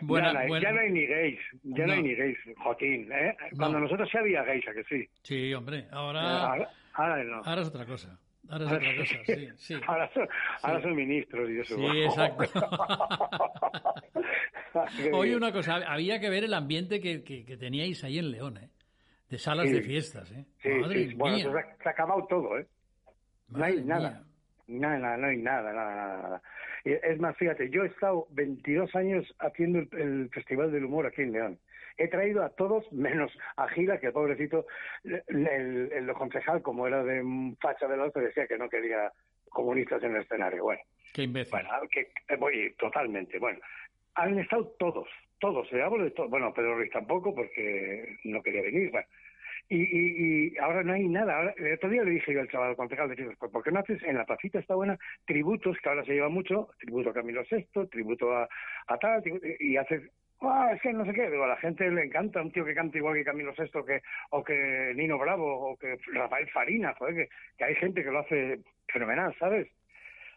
Buena- 0.00 0.28
ya, 0.28 0.32
no 0.32 0.38
hay, 0.40 0.48
buena- 0.48 0.68
ya 0.68 0.72
no 0.74 0.80
hay 0.80 0.90
ni 0.90 1.06
gays, 1.06 1.40
ya 1.62 1.86
no, 1.86 1.92
hay 1.92 2.02
ni 2.02 2.14
gays, 2.14 2.38
Jotín. 2.58 3.10
¿eh? 3.12 3.36
Cuando 3.56 3.78
No. 3.78 3.84
nosotros 3.84 4.08
sí 4.10 4.18
había 4.18 4.42
gays, 4.42 4.66
¿a 4.68 4.72
que 4.72 4.84
sí? 4.84 5.08
Sí, 5.22 5.54
hombre, 5.54 5.86
ahora, 5.92 6.46
Ahora, 6.46 6.68
ahora 6.94 7.24
no. 7.24 7.42
ahora 7.44 7.62
es 7.62 7.68
otra 7.68 7.86
cosa. 7.86 8.18
Ahora 8.48 8.66
es 8.66 8.72
otra 8.72 8.96
cosa, 8.96 9.14
sí, 9.24 9.48
sí. 9.56 9.74
Ahora 9.86 10.10
son, 10.12 10.28
ahora 10.62 10.82
son 10.82 10.94
ministros 10.94 11.50
y 11.50 11.60
eso. 11.60 11.76
Sí, 11.76 12.02
exacto. 12.02 12.44
Oye, 15.12 15.36
una 15.36 15.52
cosa, 15.52 15.76
había 15.76 16.20
que 16.20 16.28
ver 16.30 16.44
el 16.44 16.54
ambiente 16.54 17.00
que, 17.00 17.22
que, 17.22 17.44
que 17.44 17.56
teníais 17.56 18.02
ahí 18.04 18.18
en 18.18 18.30
León, 18.30 18.58
¿eh? 18.58 18.70
De 19.30 19.38
salas 19.38 19.70
de 19.70 19.82
fiestas, 19.82 20.30
¿eh? 20.32 20.44
Sí, 20.62 20.68
Madre 20.68 21.08
sí. 21.08 21.14
Bueno, 21.14 21.36
mía. 21.36 21.76
se 21.82 21.88
ha, 21.88 21.92
acabado 21.92 22.26
todo, 22.26 22.58
¿eh? 22.58 22.66
No 23.48 23.64
hay 23.64 23.82
nada. 23.82 24.10
mía. 24.10 24.80
Nada, 24.80 24.98
nada, 24.98 25.16
no 25.16 25.26
hay 25.26 25.36
nada, 25.36 25.72
nada, 25.72 26.22
nada, 26.22 26.42
Es 26.84 27.18
más, 27.20 27.36
fíjate, 27.36 27.68
yo 27.70 27.84
he 27.84 27.88
estado 27.88 28.26
22 28.30 28.94
años 28.94 29.26
haciendo 29.38 29.78
el, 29.80 29.88
el 29.92 30.30
Festival 30.30 30.72
del 30.72 30.84
Humor 30.84 31.06
aquí 31.06 31.22
en 31.22 31.32
León. 31.32 31.58
He 31.96 32.08
traído 32.08 32.42
a 32.42 32.50
todos, 32.50 32.90
menos 32.92 33.30
a 33.56 33.68
Gila, 33.68 33.98
que 34.00 34.10
pobrecito, 34.10 34.66
el, 35.04 35.22
el, 35.46 35.92
el 35.92 36.12
concejal, 36.14 36.60
como 36.62 36.86
era 36.86 37.04
de 37.04 37.22
facha 37.60 37.86
del 37.86 38.00
otro, 38.00 38.20
decía 38.22 38.46
que 38.46 38.58
no 38.58 38.68
quería 38.68 39.12
comunistas 39.50 40.02
en 40.02 40.16
el 40.16 40.22
escenario. 40.22 40.64
Bueno, 40.64 40.80
Qué 41.12 41.22
imbécil. 41.22 41.52
bueno, 41.52 41.68
que, 41.90 42.00
eh, 42.28 42.36
voy 42.36 42.74
totalmente. 42.78 43.38
Bueno, 43.38 43.60
han 44.16 44.38
estado 44.40 44.74
todos, 44.78 45.08
todos. 45.38 45.68
Se 45.68 45.80
hablo 45.80 46.02
de 46.02 46.10
todo. 46.10 46.28
Bueno, 46.28 46.52
Pedro 46.52 46.74
Ruiz 46.76 46.90
tampoco, 46.90 47.32
porque 47.34 48.16
no 48.24 48.42
quería 48.42 48.62
venir. 48.62 48.90
Bueno, 48.90 49.06
y, 49.68 49.76
y, 49.82 50.48
y 50.54 50.58
ahora 50.58 50.82
no 50.82 50.92
hay 50.94 51.06
nada. 51.08 51.36
Ahora, 51.38 51.54
el 51.56 51.74
otro 51.74 51.88
día 51.90 52.02
le 52.02 52.10
dije 52.10 52.34
yo 52.34 52.40
al 52.40 52.48
chaval, 52.50 52.70
al 52.70 52.76
concejal, 52.76 53.08
de 53.08 53.16
Chicos, 53.16 53.50
¿por 53.52 53.62
qué 53.62 53.70
no 53.70 53.78
haces 53.80 54.02
en 54.02 54.16
la 54.16 54.24
placita 54.26 54.58
está 54.58 54.74
buena 54.74 54.98
tributos, 55.26 55.76
que 55.80 55.88
ahora 55.88 56.04
se 56.04 56.12
lleva 56.12 56.28
mucho, 56.28 56.68
tributo 56.80 57.10
a 57.10 57.14
Camilo 57.14 57.42
VI, 57.48 57.86
tributo 57.88 58.36
a, 58.36 58.48
a 58.88 58.98
tal, 58.98 59.22
tributo- 59.22 59.46
y 59.60 59.76
haces, 59.76 60.02
ah, 60.50 60.72
es 60.74 60.80
que 60.82 60.92
no 60.92 61.04
sé 61.04 61.12
qué, 61.12 61.30
digo, 61.30 61.44
a 61.44 61.48
la 61.48 61.56
gente 61.56 61.90
le 61.90 62.04
encanta 62.04 62.40
un 62.42 62.50
tío 62.52 62.64
que 62.64 62.74
canta 62.74 62.98
igual 62.98 63.14
que 63.14 63.24
Camilo 63.24 63.52
VI 63.56 63.70
que, 63.86 64.02
o 64.30 64.42
que 64.44 64.92
Nino 64.96 65.18
Bravo 65.18 65.70
o 65.70 65.76
que 65.76 65.98
Rafael 66.12 66.48
Farina, 66.50 66.94
joder, 66.94 67.14
que, 67.14 67.28
que 67.58 67.64
hay 67.64 67.74
gente 67.76 68.02
que 68.04 68.10
lo 68.10 68.20
hace 68.20 68.60
fenomenal, 68.88 69.34
¿sabes? 69.38 69.68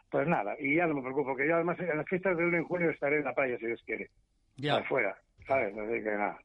Pues 0.10 0.28
nada, 0.28 0.56
y 0.60 0.76
ya 0.76 0.88
no 0.88 0.96
me 0.96 1.02
preocupo, 1.02 1.36
que 1.36 1.48
yo 1.48 1.56
además 1.56 1.80
en 1.80 1.98
las 1.98 2.08
fiestas 2.08 2.38
de 2.38 2.46
1 2.46 2.58
en 2.58 2.63
junio 2.63 2.89
estaré 2.89 3.17
en 3.17 3.26
la 3.26 3.34
playa, 3.34 3.58
si 3.58 3.65
Dios 3.65 3.84
quiere, 3.86 4.10
Ya. 4.56 4.78
afuera, 4.78 5.17
¿sabes? 5.46 5.78
Así 5.78 6.04
que 6.04 6.12
nada. 6.12 6.38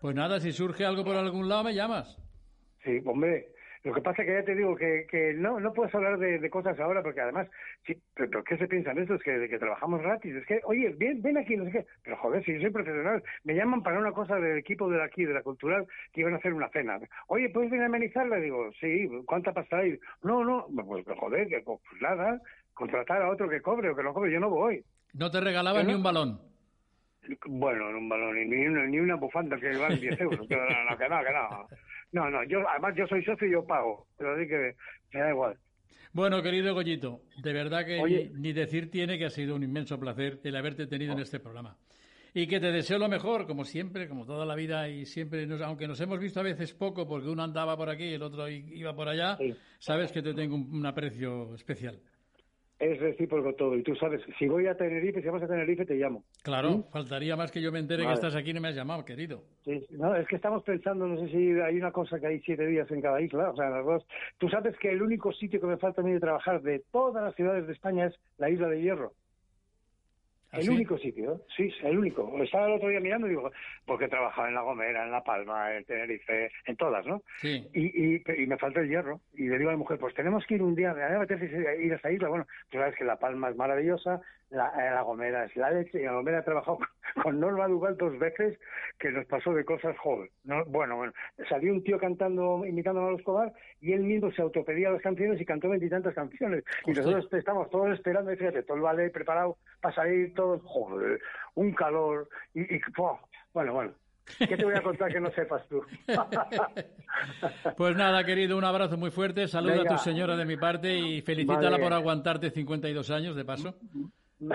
Pues 0.00 0.14
nada, 0.14 0.40
si 0.40 0.52
surge 0.52 0.84
algo 0.84 1.04
por 1.04 1.16
algún 1.16 1.48
lado, 1.48 1.64
me 1.64 1.74
llamas. 1.74 2.16
Sí, 2.84 3.02
hombre. 3.04 3.48
Lo 3.82 3.94
que 3.94 4.02
pasa 4.02 4.22
es 4.22 4.28
que 4.28 4.34
ya 4.34 4.44
te 4.44 4.54
digo 4.54 4.76
que, 4.76 5.06
que 5.10 5.32
no 5.32 5.58
no 5.58 5.72
puedes 5.72 5.94
hablar 5.94 6.18
de, 6.18 6.38
de 6.38 6.50
cosas 6.50 6.78
ahora 6.78 7.02
porque 7.02 7.22
además, 7.22 7.48
sí, 7.86 7.96
pero, 8.14 8.28
pero 8.28 8.44
¿qué 8.44 8.58
se 8.58 8.68
piensan 8.68 8.98
estos? 8.98 9.22
Que, 9.22 9.48
que 9.48 9.58
trabajamos 9.58 10.02
gratis. 10.02 10.34
Es 10.34 10.46
que, 10.46 10.60
oye, 10.64 10.94
ven, 10.98 11.22
ven 11.22 11.38
aquí, 11.38 11.56
no 11.56 11.64
sé 11.64 11.72
qué. 11.72 11.86
Pero 12.04 12.16
joder, 12.18 12.44
si 12.44 12.54
yo 12.54 12.60
soy 12.60 12.70
profesional, 12.70 13.22
me 13.44 13.54
llaman 13.54 13.82
para 13.82 13.98
una 13.98 14.12
cosa 14.12 14.36
del 14.36 14.58
equipo 14.58 14.90
de 14.90 15.02
aquí, 15.02 15.24
de 15.24 15.32
la 15.32 15.42
cultural, 15.42 15.86
que 16.12 16.20
iban 16.20 16.34
a 16.34 16.36
hacer 16.36 16.52
una 16.52 16.68
cena. 16.68 17.00
Oye, 17.28 17.48
¿puedes 17.48 17.70
venir 17.70 17.84
a 17.84 17.86
amenizarla? 17.86 18.36
Digo, 18.36 18.70
sí, 18.80 19.08
¿cuánta 19.24 19.52
pasta 19.52 19.78
hay? 19.78 19.98
No, 20.22 20.44
no, 20.44 20.66
pues 20.86 21.04
joder, 21.18 21.48
que 21.48 21.62
pues 21.62 21.80
nada, 22.02 22.38
contratar 22.74 23.22
a 23.22 23.30
otro 23.30 23.48
que 23.48 23.62
cobre 23.62 23.88
o 23.88 23.96
que 23.96 24.02
no 24.02 24.12
cobre, 24.12 24.32
yo 24.32 24.40
no 24.40 24.50
voy. 24.50 24.84
No 25.14 25.30
te 25.30 25.40
regalaba 25.40 25.80
¿Yo 25.80 25.84
ni 25.86 25.92
no? 25.92 25.98
un 25.98 26.02
balón. 26.04 26.40
Bueno, 27.46 27.90
en 27.90 27.96
un 27.96 28.08
balón, 28.08 28.34
ni, 28.34 28.44
ni 28.44 28.66
una, 28.66 28.86
ni 28.86 28.98
una 28.98 29.14
bufanda 29.14 29.56
que 29.58 29.76
vale 29.76 29.96
10 29.96 30.20
euros. 30.20 30.48
Que 30.48 30.56
no, 30.56 30.62
no, 30.62 30.96
que 30.98 31.08
no, 31.08 31.24
que 31.24 31.32
no. 31.32 31.66
No, 32.12 32.28
no, 32.30 32.42
yo, 32.44 32.58
además 32.68 32.94
yo 32.96 33.06
soy 33.06 33.24
socio 33.24 33.46
y 33.46 33.52
yo 33.52 33.64
pago. 33.64 34.06
Pero 34.18 34.34
así 34.34 34.48
que 34.48 34.74
me 35.12 35.20
da 35.20 35.30
igual. 35.30 35.56
Bueno, 36.12 36.42
querido 36.42 36.74
Goyito, 36.74 37.20
de 37.40 37.52
verdad 37.52 37.86
que 37.86 38.00
Oye. 38.00 38.30
ni, 38.34 38.40
ni 38.40 38.52
decir 38.52 38.90
tiene 38.90 39.16
que 39.16 39.26
ha 39.26 39.30
sido 39.30 39.54
un 39.54 39.62
inmenso 39.62 39.98
placer 40.00 40.40
el 40.42 40.56
haberte 40.56 40.86
tenido 40.88 41.12
en 41.12 41.20
este 41.20 41.38
programa. 41.38 41.76
Y 42.34 42.46
que 42.46 42.60
te 42.60 42.70
deseo 42.72 42.98
lo 42.98 43.08
mejor, 43.08 43.46
como 43.46 43.64
siempre, 43.64 44.08
como 44.08 44.24
toda 44.24 44.44
la 44.46 44.54
vida, 44.54 44.88
y 44.88 45.04
siempre, 45.04 45.46
nos- 45.46 45.60
aunque 45.62 45.86
nos 45.88 46.00
hemos 46.00 46.18
visto 46.20 46.38
a 46.40 46.44
veces 46.44 46.74
poco, 46.74 47.06
porque 47.06 47.28
uno 47.28 47.42
andaba 47.42 47.76
por 47.76 47.88
aquí 47.90 48.04
y 48.04 48.14
el 48.14 48.22
otro 48.22 48.48
iba 48.48 48.94
por 48.94 49.08
allá, 49.08 49.36
Sí. 49.36 49.54
sabes 49.78 50.10
que 50.12 50.22
te 50.22 50.34
tengo 50.34 50.54
un, 50.56 50.72
un 50.74 50.86
aprecio 50.86 51.54
especial. 51.54 52.00
Es 52.80 52.98
recíproco 52.98 53.52
todo. 53.54 53.76
Y 53.76 53.82
tú 53.82 53.94
sabes, 53.94 54.22
si 54.38 54.48
voy 54.48 54.66
a 54.66 54.74
Tenerife, 54.74 55.20
si 55.20 55.26
vamos 55.26 55.42
a 55.42 55.46
Tenerife, 55.46 55.84
te 55.84 55.96
llamo. 55.96 56.24
Claro, 56.42 56.84
faltaría 56.90 57.36
más 57.36 57.52
que 57.52 57.60
yo 57.60 57.70
me 57.70 57.78
entere 57.78 58.06
que 58.06 58.12
estás 58.14 58.34
aquí 58.34 58.50
y 58.50 58.54
no 58.54 58.62
me 58.62 58.68
has 58.68 58.74
llamado, 58.74 59.04
querido. 59.04 59.42
Sí, 59.64 59.84
no, 59.90 60.16
es 60.16 60.26
que 60.26 60.36
estamos 60.36 60.62
pensando, 60.62 61.06
no 61.06 61.20
sé 61.20 61.28
si 61.28 61.50
hay 61.60 61.76
una 61.76 61.92
cosa 61.92 62.18
que 62.18 62.26
hay 62.26 62.40
siete 62.40 62.66
días 62.66 62.90
en 62.90 63.02
cada 63.02 63.20
isla, 63.20 63.50
o 63.50 63.56
sea, 63.56 63.68
las 63.68 63.84
dos. 63.84 64.06
Tú 64.38 64.48
sabes 64.48 64.74
que 64.78 64.90
el 64.90 65.02
único 65.02 65.30
sitio 65.30 65.60
que 65.60 65.66
me 65.66 65.76
falta 65.76 66.00
a 66.00 66.04
mí 66.04 66.12
de 66.12 66.20
trabajar 66.20 66.62
de 66.62 66.82
todas 66.90 67.22
las 67.22 67.34
ciudades 67.34 67.66
de 67.66 67.74
España 67.74 68.06
es 68.06 68.14
la 68.38 68.48
isla 68.48 68.68
de 68.68 68.80
Hierro. 68.80 69.12
¿Ah, 70.52 70.58
El 70.58 70.64
sí? 70.64 70.70
único 70.70 70.98
sitio, 70.98 71.42
sí, 71.56 71.72
el 71.82 71.98
único. 71.98 72.30
Estaba 72.42 72.66
el 72.66 72.72
otro 72.72 72.88
día 72.88 72.98
mirando 72.98 73.26
y 73.26 73.30
digo, 73.30 73.52
porque 73.86 74.06
he 74.06 74.08
trabajado 74.08 74.48
en 74.48 74.54
La 74.54 74.62
Gomera, 74.62 75.04
en 75.04 75.12
La 75.12 75.22
Palma, 75.22 75.76
en 75.76 75.84
Tenerife, 75.84 76.50
en 76.66 76.76
todas, 76.76 77.06
¿no? 77.06 77.22
Sí. 77.40 77.68
Y, 77.72 78.16
y, 78.16 78.22
y 78.42 78.46
me 78.46 78.58
falta 78.58 78.80
el 78.80 78.88
hierro. 78.88 79.20
Y 79.34 79.48
le 79.48 79.58
digo 79.58 79.70
a 79.70 79.74
mi 79.74 79.78
mujer, 79.78 79.98
pues 79.98 80.14
tenemos 80.14 80.44
que 80.46 80.56
ir 80.56 80.62
un 80.62 80.74
día, 80.74 80.92
me 80.92 81.04
apetece 81.04 81.46
ir 81.80 81.92
a 81.92 81.96
esa 81.96 82.10
isla. 82.10 82.28
Bueno, 82.28 82.46
tú 82.68 82.78
sabes 82.78 82.96
que 82.96 83.04
La 83.04 83.16
Palma 83.16 83.50
es 83.50 83.56
maravillosa, 83.56 84.20
La, 84.50 84.72
eh, 84.76 84.90
la 84.90 85.02
Gomera 85.02 85.44
es 85.44 85.54
la 85.54 85.70
leche, 85.70 86.00
y 86.00 86.04
La 86.04 86.14
Gomera 86.14 86.40
he 86.40 86.42
trabajado 86.42 86.78
con, 86.78 87.22
con 87.22 87.40
Norma 87.40 87.68
Duval 87.68 87.96
dos 87.96 88.18
veces, 88.18 88.58
que 88.98 89.12
nos 89.12 89.26
pasó 89.26 89.54
de 89.54 89.64
cosas 89.64 89.96
joven. 89.98 90.28
No, 90.42 90.64
bueno, 90.64 90.96
bueno, 90.96 91.12
salió 91.48 91.72
un 91.72 91.84
tío 91.84 91.98
cantando, 91.98 92.66
imitando 92.66 93.00
a 93.00 93.02
Manolo 93.04 93.18
Escobar, 93.18 93.52
y 93.80 93.92
él 93.92 94.02
mismo 94.02 94.32
se 94.32 94.42
autopedía 94.42 94.90
las 94.90 95.00
canciones 95.00 95.40
y 95.40 95.44
cantó 95.44 95.68
veintitantas 95.68 96.14
canciones. 96.14 96.64
Y 96.86 96.90
nosotros 96.90 97.28
estamos 97.32 97.70
todos 97.70 97.92
esperando, 97.94 98.32
y 98.32 98.36
fíjate, 98.36 98.64
todo 98.64 98.76
el 98.76 98.82
ballet 98.82 99.12
preparado 99.12 99.56
para 99.80 99.94
salir, 99.94 100.34
todos, 100.40 100.60
joder, 100.64 101.20
un 101.54 101.72
calor, 101.72 102.28
y, 102.54 102.64
bueno, 103.52 103.72
bueno. 103.74 103.92
¿Qué 104.38 104.56
te 104.56 104.64
voy 104.64 104.74
a 104.76 104.82
contar 104.82 105.10
que 105.12 105.18
no 105.20 105.30
sepas 105.32 105.66
tú? 105.68 105.82
Pues 107.76 107.96
nada, 107.96 108.24
querido, 108.24 108.56
un 108.56 108.64
abrazo 108.64 108.96
muy 108.96 109.10
fuerte. 109.10 109.48
Saluda 109.48 109.82
a 109.82 109.84
tu 109.84 109.98
señora 109.98 110.36
de 110.36 110.44
mi 110.44 110.56
parte 110.56 110.94
y 110.96 111.20
felicítala 111.22 111.70
Vale. 111.72 111.82
por 111.82 111.92
aguantarte 111.92 112.50
52 112.50 113.10
años, 113.10 113.34
de 113.36 113.44
paso. 113.44 113.74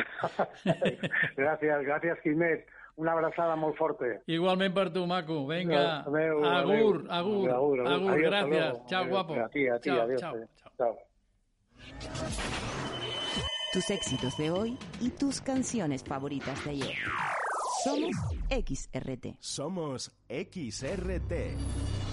gracias, 1.35 1.83
gracias, 1.83 2.17
Quimet. 2.23 2.65
Una 2.95 3.11
abrazada 3.11 3.55
muy 3.57 3.73
fuerte. 3.73 4.21
Igualmente 4.25 4.73
por 4.73 4.93
tu, 4.93 5.05
Macu. 5.05 5.45
Venga, 5.45 5.99
Adeu, 6.01 6.45
agur, 6.45 7.05
adeu. 7.09 7.11
agur, 7.11 7.11
Agur, 7.11 7.51
agur. 7.51 7.87
agur, 7.87 8.11
Adiós, 8.13 8.33
hasta 8.33 8.47
gracias. 8.47 8.85
Chao, 8.87 9.07
guapo. 9.07 9.33
A 9.35 9.49
ti, 9.49 9.67
a 9.67 9.79
ti, 9.79 9.89
Chao, 9.89 10.01
adiós, 10.01 10.21
chao, 10.21 10.33
adiós. 10.33 10.49
chao. 10.77 10.97
Chao. 11.99 12.94
Tus 13.75 13.89
éxitos 13.89 14.37
de 14.37 14.51
hoy 14.51 14.77
y 15.01 15.09
tus 15.09 15.41
canciones 15.41 16.01
favoritas 16.01 16.63
de 16.63 16.71
ayer. 16.71 16.95
Somos 17.83 18.15
XRT. 18.49 19.35
Somos 19.41 20.13
XRT. 20.29 22.04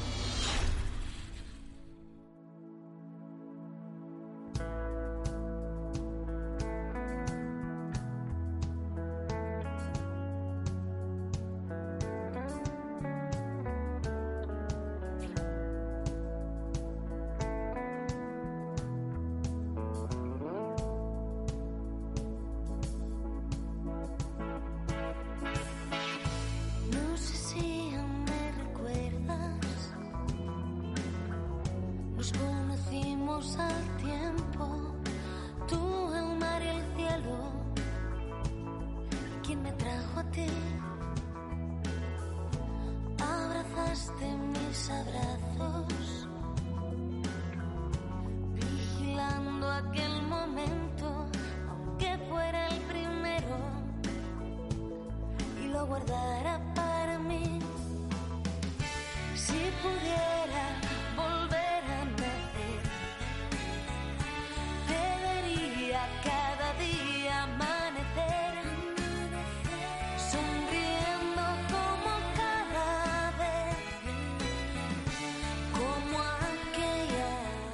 Y 55.98 56.71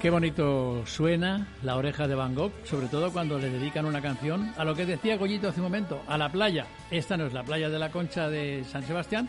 Qué 0.01 0.11
bonito 0.11 0.87
suena 0.87 1.49
la 1.65 1.75
oreja 1.77 2.07
de 2.07 2.15
Van 2.15 2.33
Gogh, 2.33 2.53
sobre 2.63 2.87
todo 2.87 3.13
cuando 3.13 3.37
le 3.37 3.51
dedican 3.51 3.85
una 3.85 4.01
canción 4.01 4.55
a 4.57 4.65
lo 4.65 4.77
que 4.77 4.87
decía 4.87 5.17
Goyito 5.17 5.49
hace 5.49 5.59
un 5.59 5.65
momento, 5.65 6.01
a 6.07 6.17
la 6.17 6.31
playa. 6.31 6.67
Esta 6.89 7.17
no 7.17 7.27
es 7.27 7.33
la 7.33 7.43
playa 7.43 7.69
de 7.69 7.81
la 7.81 7.91
Concha 7.91 8.29
de 8.29 8.65
San 8.71 8.85
Sebastián, 8.85 9.29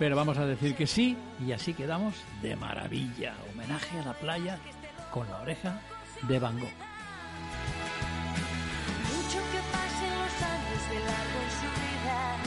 pero 0.00 0.16
vamos 0.16 0.38
a 0.38 0.46
decir 0.46 0.74
que 0.74 0.88
sí, 0.88 1.16
y 1.46 1.52
así 1.52 1.72
quedamos 1.72 2.14
de 2.42 2.56
maravilla. 2.56 3.34
Homenaje 3.52 4.00
a 4.00 4.06
la 4.06 4.14
playa 4.14 4.58
con 5.12 5.28
la 5.28 5.38
oreja 5.38 5.80
de 6.22 6.38
Van 6.40 6.58
Gogh. 6.58 6.68
Mucho 9.14 9.38
que 9.52 9.60
pasen 9.70 10.18
los 10.18 10.32
en 10.42 11.50
su 11.60 11.68
vida. 11.80 12.41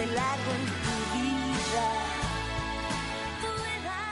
En. 0.00 0.08
Tu 3.40 3.48
vida. 3.62 4.08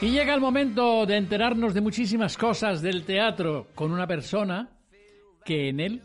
Y 0.00 0.10
llega 0.10 0.34
el 0.34 0.40
momento 0.40 1.04
de 1.06 1.16
enterarnos 1.16 1.74
de 1.74 1.80
muchísimas 1.80 2.36
cosas 2.36 2.80
del 2.80 3.04
teatro 3.04 3.66
con 3.74 3.90
una 3.90 4.06
persona 4.06 4.68
que 5.44 5.70
en 5.70 5.80
él 5.80 6.02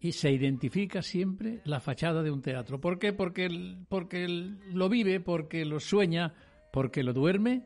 y 0.00 0.12
se 0.12 0.30
identifica 0.30 1.02
siempre 1.02 1.60
la 1.64 1.80
fachada 1.80 2.22
de 2.22 2.30
un 2.30 2.40
teatro. 2.42 2.80
¿Por 2.80 2.98
qué? 2.98 3.12
Porque, 3.12 3.44
él- 3.46 3.78
porque 3.88 4.24
él 4.24 4.58
lo 4.72 4.88
vive, 4.88 5.20
porque 5.20 5.64
lo 5.64 5.78
sueña, 5.80 6.32
porque 6.72 7.02
lo 7.02 7.12
duerme 7.12 7.62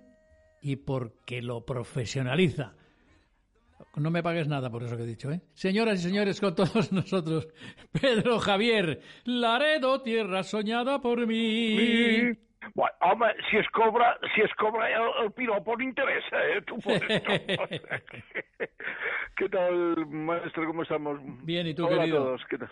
y 0.60 0.76
porque 0.76 1.42
lo 1.42 1.64
profesionaliza. 1.64 2.74
No 3.96 4.10
me 4.10 4.22
pagues 4.22 4.48
nada 4.48 4.70
por 4.70 4.82
eso 4.82 4.96
que 4.96 5.04
he 5.04 5.06
dicho, 5.06 5.30
¿eh? 5.30 5.40
Señoras 5.52 6.00
y 6.00 6.02
señores, 6.08 6.40
con 6.40 6.54
todos 6.54 6.90
nosotros, 6.92 7.46
Pedro 7.92 8.38
Javier, 8.40 9.00
Laredo, 9.24 10.00
tierra 10.02 10.42
soñada 10.42 11.00
por 11.00 11.26
mí. 11.26 12.32
Bueno, 12.74 12.94
home, 13.02 13.26
si 13.50 13.58
es 13.58 13.68
cobra, 13.68 14.18
si 14.34 14.40
es 14.40 14.50
cobra 14.54 14.88
el, 14.88 15.24
el 15.26 15.32
piropo 15.32 15.76
no 15.76 15.84
interesa, 15.84 16.36
¿eh? 16.48 16.62
Tú 16.66 16.78
por 16.78 16.94
esto. 17.12 17.30
O 17.62 17.68
sea 17.68 18.00
que- 18.00 18.70
¿Qué 19.36 19.48
tal, 19.48 20.06
maestro? 20.06 20.64
¿Cómo 20.64 20.84
estamos? 20.84 21.18
Bien, 21.44 21.66
¿y 21.66 21.74
tú, 21.74 21.86
Hola 21.86 22.02
querido? 22.02 22.18
a 22.18 22.24
todos, 22.24 22.44
¿qué 22.48 22.56
tal? 22.56 22.70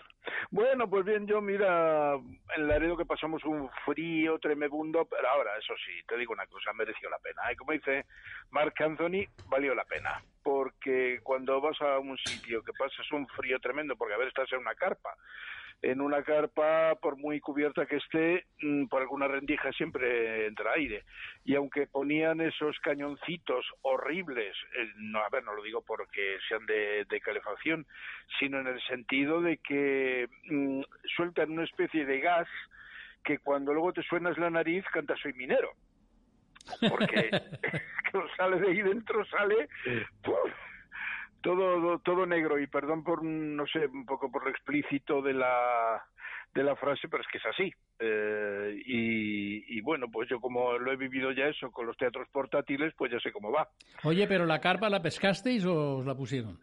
Bueno, 0.49 0.89
pues 0.89 1.03
bien, 1.03 1.27
yo 1.27 1.41
mira, 1.41 2.13
en 2.13 2.67
Laredo 2.67 2.95
que 2.95 3.05
pasamos 3.05 3.43
un 3.43 3.69
frío 3.85 4.39
tremebundo, 4.39 5.03
pero 5.05 5.27
ahora, 5.27 5.57
eso 5.57 5.73
sí, 5.85 5.91
te 6.07 6.17
digo 6.17 6.31
una 6.31 6.47
cosa, 6.47 6.71
mereció 6.71 7.09
la 7.09 7.19
pena. 7.19 7.51
Y 7.51 7.57
como 7.57 7.73
dice 7.73 8.05
Marc 8.51 8.79
Anthony, 8.79 9.27
valió 9.49 9.75
la 9.75 9.83
pena. 9.83 10.21
Porque 10.41 11.19
cuando 11.23 11.59
vas 11.59 11.81
a 11.81 11.99
un 11.99 12.17
sitio 12.17 12.63
que 12.63 12.71
pasas 12.71 13.11
un 13.11 13.27
frío 13.27 13.59
tremendo, 13.59 13.97
porque 13.97 14.13
a 14.13 14.17
ver, 14.17 14.29
estás 14.29 14.51
en 14.53 14.59
una 14.59 14.75
carpa, 14.75 15.15
en 15.83 15.99
una 15.99 16.23
carpa, 16.23 16.95
por 17.01 17.17
muy 17.17 17.41
cubierta 17.41 17.85
que 17.85 17.97
esté, 17.97 18.45
mm, 18.61 18.85
por 18.85 19.01
alguna 19.01 19.27
rendija 19.27 19.69
siempre 19.73 20.47
entra 20.47 20.71
aire. 20.71 21.03
Y 21.43 21.55
aunque 21.55 21.87
ponían 21.87 22.39
esos 22.39 22.79
cañoncitos 22.79 23.65
horribles, 23.81 24.55
eh, 24.77 24.87
no, 24.95 25.19
a 25.19 25.29
ver, 25.29 25.43
no 25.43 25.53
lo 25.53 25.61
digo 25.61 25.83
porque 25.85 26.37
sean 26.47 26.65
de, 26.65 27.05
de 27.09 27.19
calefacción, 27.19 27.85
sino 28.39 28.61
en 28.61 28.67
el 28.67 28.81
sentido 28.83 29.41
de 29.41 29.57
que 29.57 30.29
mm, 30.49 30.83
sueltan 31.17 31.51
una 31.51 31.65
especie 31.65 32.05
de 32.05 32.21
gas 32.21 32.47
que 33.21 33.39
cuando 33.39 33.73
luego 33.73 33.91
te 33.91 34.03
suenas 34.03 34.37
la 34.37 34.49
nariz 34.49 34.85
canta 34.85 35.17
soy 35.17 35.33
minero. 35.33 35.73
Porque 36.89 37.29
que 38.11 38.19
sale 38.37 38.57
de 38.57 38.67
ahí 38.69 38.81
dentro, 38.81 39.25
sale. 39.25 39.67
Todo 41.43 41.99
todo 41.99 42.25
negro 42.25 42.57
y 42.57 42.65
perdón 42.67 43.03
por 43.03 43.23
no 43.23 43.67
sé 43.67 43.85
un 43.85 44.05
poco 44.05 44.31
por 44.31 44.43
lo 44.45 44.49
explícito 44.49 45.21
de 45.21 45.33
la 45.33 46.01
de 46.55 46.63
la 46.63 46.75
frase 46.75 47.07
pero 47.09 47.21
es 47.21 47.29
que 47.31 47.37
es 47.37 47.45
así 47.45 47.71
Eh, 47.99 48.81
y, 48.85 49.77
y 49.77 49.81
bueno 49.81 50.07
pues 50.11 50.27
yo 50.29 50.39
como 50.39 50.77
lo 50.79 50.91
he 50.91 50.95
vivido 50.97 51.31
ya 51.31 51.45
eso 51.47 51.69
con 51.71 51.85
los 51.85 51.95
teatros 51.97 52.27
portátiles 52.31 52.93
pues 52.97 53.11
ya 53.11 53.19
sé 53.19 53.31
cómo 53.31 53.51
va 53.51 53.67
Oye, 54.03 54.27
pero 54.27 54.45
la 54.45 54.59
carpa 54.59 54.89
la 54.89 55.01
pescasteis 55.01 55.65
o 55.65 55.97
os 55.97 56.05
la 56.05 56.15
pusieron? 56.15 56.59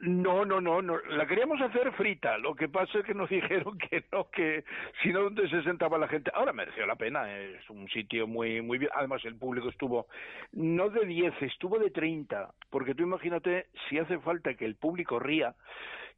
No 0.00 0.44
no 0.44 0.60
no 0.60 0.82
no. 0.82 0.98
La 1.10 1.26
queríamos 1.26 1.60
hacer 1.60 1.92
frita. 1.92 2.38
Lo 2.38 2.54
que 2.54 2.68
pasa 2.68 2.98
es 2.98 3.04
que 3.04 3.14
nos 3.14 3.28
dijeron 3.30 3.78
que 3.78 4.04
no 4.12 4.30
que 4.30 4.64
si 5.02 5.10
no 5.10 5.22
donde 5.22 5.48
se 5.48 5.62
sentaba 5.62 5.98
la 5.98 6.08
gente 6.08 6.30
ahora 6.34 6.52
mereció 6.52 6.86
la 6.86 6.96
pena. 6.96 7.32
Es 7.38 7.68
un 7.70 7.88
sitio 7.88 8.26
muy 8.26 8.62
muy 8.62 8.78
bien. 8.78 8.90
Además 8.94 9.24
el 9.24 9.36
público 9.36 9.68
estuvo 9.68 10.06
no 10.52 10.90
de 10.90 11.06
10 11.06 11.42
estuvo 11.42 11.78
de 11.78 11.90
30 11.90 12.52
porque 12.70 12.94
tú 12.94 13.02
imagínate 13.02 13.66
si 13.88 13.98
hace 13.98 14.18
falta 14.18 14.54
que 14.54 14.64
el 14.64 14.76
público 14.76 15.18
ría 15.18 15.54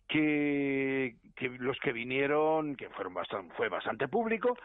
que, 0.08 1.16
los 1.58 1.78
que 1.80 1.92
vinieron, 1.92 2.76
que 2.76 2.88
fueron 2.90 3.14
bastante, 3.14 3.54
fue 3.54 3.68
bastante 3.68 4.08
público, 4.08 4.56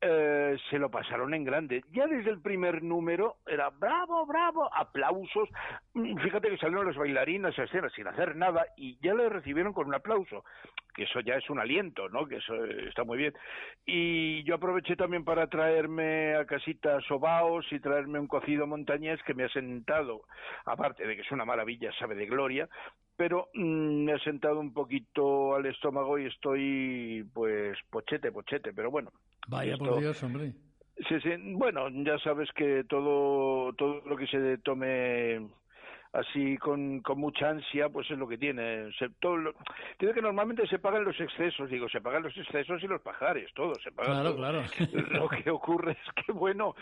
eh, 0.00 0.56
se 0.70 0.78
lo 0.78 0.90
pasaron 0.90 1.34
en 1.34 1.44
grande. 1.44 1.82
Ya 1.92 2.06
desde 2.06 2.30
el 2.30 2.40
primer 2.40 2.82
número 2.82 3.36
era 3.46 3.70
bravo, 3.70 4.26
bravo, 4.26 4.68
aplausos. 4.74 5.48
Mm, 5.94 6.18
Fíjate 6.18 6.50
que 6.50 6.58
salieron 6.58 6.86
los 6.86 6.96
bailarinas 6.96 7.58
a 7.58 7.64
escena 7.64 7.88
sin 7.90 8.06
hacer 8.06 8.36
nada 8.36 8.66
y 8.76 8.98
ya 9.00 9.14
le 9.14 9.28
recibieron 9.28 9.72
con 9.72 9.86
un 9.86 9.94
aplauso, 9.94 10.44
que 10.94 11.04
eso 11.04 11.20
ya 11.20 11.36
es 11.36 11.48
un 11.48 11.60
aliento, 11.60 12.08
¿no? 12.08 12.26
Que 12.26 12.36
eso 12.36 12.54
eh, 12.64 12.88
está 12.88 13.04
muy 13.04 13.18
bien. 13.18 13.34
Y 13.86 14.42
yo 14.44 14.56
aproveché 14.56 14.96
también 14.96 15.24
para 15.24 15.46
traerme 15.46 16.34
a 16.34 16.44
casita 16.44 17.00
sobaos 17.02 17.66
y 17.72 17.80
traerme 17.80 18.18
un 18.18 18.26
cocido 18.26 18.66
montañés 18.66 19.22
que 19.22 19.34
me 19.34 19.44
ha 19.44 19.48
sentado, 19.48 20.22
aparte 20.64 21.06
de 21.06 21.16
que 21.16 21.22
es 21.22 21.32
una 21.32 21.44
maravilla, 21.44 21.92
sabe 21.98 22.14
de 22.14 22.26
gloria, 22.26 22.68
pero 23.18 23.48
mm, 23.52 24.04
me 24.04 24.12
ha 24.12 24.18
sentado 24.20 24.60
un 24.60 24.72
poquito 24.72 25.56
al 25.56 25.66
estómago 25.66 26.18
y 26.18 26.26
estoy 26.26 27.28
pues 27.34 27.76
pochete, 27.90 28.30
pochete, 28.30 28.72
pero 28.72 28.90
bueno. 28.92 29.10
Vaya 29.48 29.72
esto- 29.72 29.84
por 29.84 29.98
Dios, 29.98 30.22
hombre. 30.22 30.52
Sí, 31.08 31.20
sí, 31.20 31.30
bueno, 31.54 31.88
ya 32.04 32.18
sabes 32.20 32.48
que 32.52 32.84
todo, 32.88 33.72
todo 33.74 34.02
lo 34.06 34.16
que 34.16 34.26
se 34.26 34.58
tome 34.58 35.48
así 36.12 36.56
con, 36.58 37.00
con 37.02 37.18
mucha 37.20 37.50
ansia, 37.50 37.88
pues 37.88 38.10
es 38.10 38.18
lo 38.18 38.26
que 38.26 38.38
tiene. 38.38 38.90
Se, 38.98 39.08
todo 39.20 39.36
lo- 39.36 39.54
tiene 39.98 40.14
que 40.14 40.22
normalmente 40.22 40.66
se 40.68 40.78
pagan 40.78 41.04
los 41.04 41.18
excesos, 41.20 41.68
digo, 41.70 41.88
se 41.88 42.00
pagan 42.00 42.22
los 42.22 42.36
excesos 42.36 42.82
y 42.82 42.86
los 42.86 43.00
pajares, 43.02 43.48
todo, 43.54 43.74
se 43.82 43.90
paga 43.92 44.10
Claro, 44.10 44.28
todo. 44.30 44.36
claro. 44.38 44.62
Lo 45.22 45.28
que 45.28 45.50
ocurre 45.50 45.92
es 45.92 46.24
que, 46.24 46.32
bueno, 46.32 46.74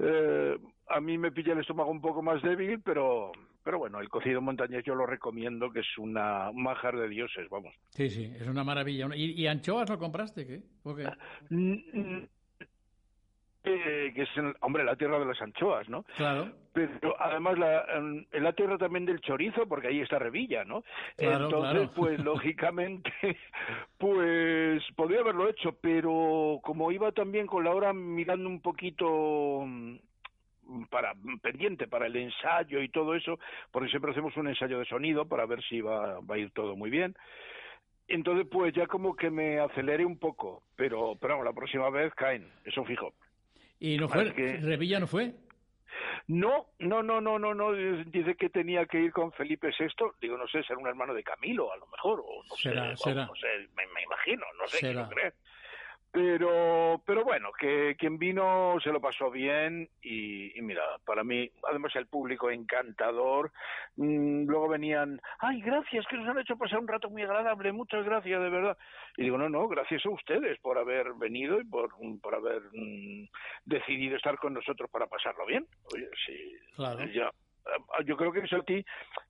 eh, 0.00 0.56
a 0.88 1.00
mí 1.00 1.18
me 1.18 1.32
pilla 1.32 1.52
el 1.54 1.60
estómago 1.60 1.90
un 1.90 2.00
poco 2.00 2.20
más 2.22 2.42
débil, 2.42 2.80
pero, 2.84 3.32
pero 3.64 3.78
bueno, 3.78 4.00
el 4.00 4.10
cocido 4.10 4.42
montañés 4.42 4.84
yo 4.84 4.94
lo 4.94 5.06
recomiendo, 5.06 5.72
que 5.72 5.80
es 5.80 5.98
una, 5.98 6.50
un 6.50 6.62
manjar 6.62 6.96
de 6.96 7.08
dioses, 7.08 7.48
vamos. 7.48 7.74
Sí, 7.88 8.10
sí, 8.10 8.32
es 8.38 8.46
una 8.46 8.62
maravilla. 8.62 9.08
¿Y, 9.14 9.32
y 9.42 9.46
anchoas 9.46 9.88
lo 9.88 9.98
compraste? 9.98 10.46
¿Qué? 10.46 10.62
¿O 10.82 10.94
qué? 10.94 11.10
Mm, 11.48 12.24
eh, 13.66 14.12
que 14.14 14.22
es, 14.22 14.28
hombre, 14.60 14.84
la 14.84 14.94
tierra 14.94 15.18
de 15.18 15.24
las 15.24 15.40
anchoas, 15.40 15.88
¿no? 15.88 16.02
Claro. 16.16 16.52
Pero 16.74 17.18
además 17.18 17.58
la, 17.58 17.86
la 18.32 18.52
tierra 18.52 18.76
también 18.76 19.06
del 19.06 19.22
chorizo, 19.22 19.66
porque 19.66 19.88
ahí 19.88 20.00
está 20.00 20.18
Revilla, 20.18 20.64
¿no? 20.64 20.84
Claro, 21.16 21.46
Entonces, 21.46 21.88
claro. 21.88 21.92
pues 21.96 22.18
lógicamente, 22.24 23.10
pues 23.96 24.82
podría 24.94 25.20
haberlo 25.20 25.48
hecho, 25.48 25.72
pero 25.80 26.60
como 26.62 26.92
iba 26.92 27.12
también 27.12 27.46
con 27.46 27.64
la 27.64 27.70
hora 27.70 27.94
mirando 27.94 28.46
un 28.50 28.60
poquito 28.60 29.62
mm, 29.64 29.96
para 30.90 31.14
pendiente 31.42 31.86
para 31.88 32.06
el 32.06 32.16
ensayo 32.16 32.80
y 32.82 32.88
todo 32.88 33.14
eso, 33.14 33.38
porque 33.70 33.88
siempre 33.90 34.10
hacemos 34.12 34.36
un 34.36 34.48
ensayo 34.48 34.78
de 34.78 34.84
sonido 34.86 35.26
para 35.28 35.46
ver 35.46 35.62
si 35.64 35.80
va, 35.80 36.20
va 36.20 36.34
a 36.34 36.38
ir 36.38 36.50
todo 36.52 36.76
muy 36.76 36.90
bien. 36.90 37.14
Entonces, 38.08 38.46
pues 38.50 38.74
ya 38.74 38.86
como 38.86 39.16
que 39.16 39.30
me 39.30 39.58
aceleré 39.60 40.04
un 40.04 40.18
poco, 40.18 40.62
pero, 40.76 41.16
pero 41.20 41.34
vamos, 41.34 41.46
la 41.46 41.52
próxima 41.54 41.88
vez 41.90 42.12
caen, 42.14 42.50
eso 42.64 42.84
fijo. 42.84 43.14
¿Y 43.80 43.96
no 43.96 44.08
fue? 44.08 44.32
Que- 44.34 44.58
¿Revilla 44.58 45.00
no 45.00 45.06
fue? 45.06 45.32
No, 46.26 46.66
no, 46.78 47.02
no, 47.02 47.20
no, 47.20 47.38
no, 47.38 47.54
no. 47.54 47.72
Dice 47.72 48.34
que 48.36 48.48
tenía 48.48 48.86
que 48.86 48.98
ir 49.00 49.12
con 49.12 49.32
Felipe 49.32 49.68
VI. 49.78 49.86
Digo, 50.20 50.36
no 50.36 50.46
sé, 50.48 50.62
será 50.64 50.78
un 50.78 50.86
hermano 50.86 51.14
de 51.14 51.22
Camilo, 51.22 51.72
a 51.72 51.76
lo 51.76 51.86
mejor, 51.86 52.20
o 52.20 52.42
no 52.48 52.56
Será, 52.56 52.96
sé, 52.96 53.04
será. 53.10 53.26
no 53.26 53.34
sé, 53.36 53.46
me, 53.76 53.86
me 53.88 54.02
imagino, 54.02 54.44
no 54.58 54.66
sé, 54.68 54.78
Será. 54.78 54.92
quiero 54.92 55.08
creer. 55.08 55.34
Pero, 56.14 57.02
pero 57.04 57.24
bueno, 57.24 57.50
que 57.58 57.96
quien 57.98 58.20
vino 58.20 58.76
se 58.84 58.92
lo 58.92 59.00
pasó 59.00 59.32
bien 59.32 59.88
y, 60.00 60.56
y 60.56 60.62
mira, 60.62 60.82
para 61.04 61.24
mí, 61.24 61.50
además 61.68 61.90
el 61.96 62.06
público 62.06 62.52
encantador. 62.52 63.50
Mm, 63.96 64.44
luego 64.46 64.68
venían, 64.68 65.20
ay, 65.40 65.60
gracias, 65.60 66.06
que 66.06 66.16
nos 66.16 66.28
han 66.28 66.38
hecho 66.38 66.56
pasar 66.56 66.78
un 66.78 66.86
rato 66.86 67.10
muy 67.10 67.22
agradable, 67.22 67.72
muchas 67.72 68.04
gracias, 68.04 68.40
de 68.40 68.48
verdad. 68.48 68.78
Y 69.16 69.24
digo, 69.24 69.38
no, 69.38 69.48
no, 69.48 69.66
gracias 69.66 70.06
a 70.06 70.10
ustedes 70.10 70.56
por 70.60 70.78
haber 70.78 71.14
venido 71.14 71.60
y 71.60 71.64
por, 71.64 71.90
por 72.22 72.34
haber 72.36 72.62
mm, 72.72 73.28
decidido 73.64 74.16
estar 74.16 74.38
con 74.38 74.54
nosotros 74.54 74.88
para 74.90 75.08
pasarlo 75.08 75.44
bien. 75.46 75.66
Oye, 75.92 76.08
sí, 76.24 76.56
Claro. 76.76 77.04
ya, 77.06 77.28
yo 78.04 78.16
creo 78.16 78.32
que 78.32 78.40
eso 78.40 78.56
a 78.56 78.62
ti 78.62 78.84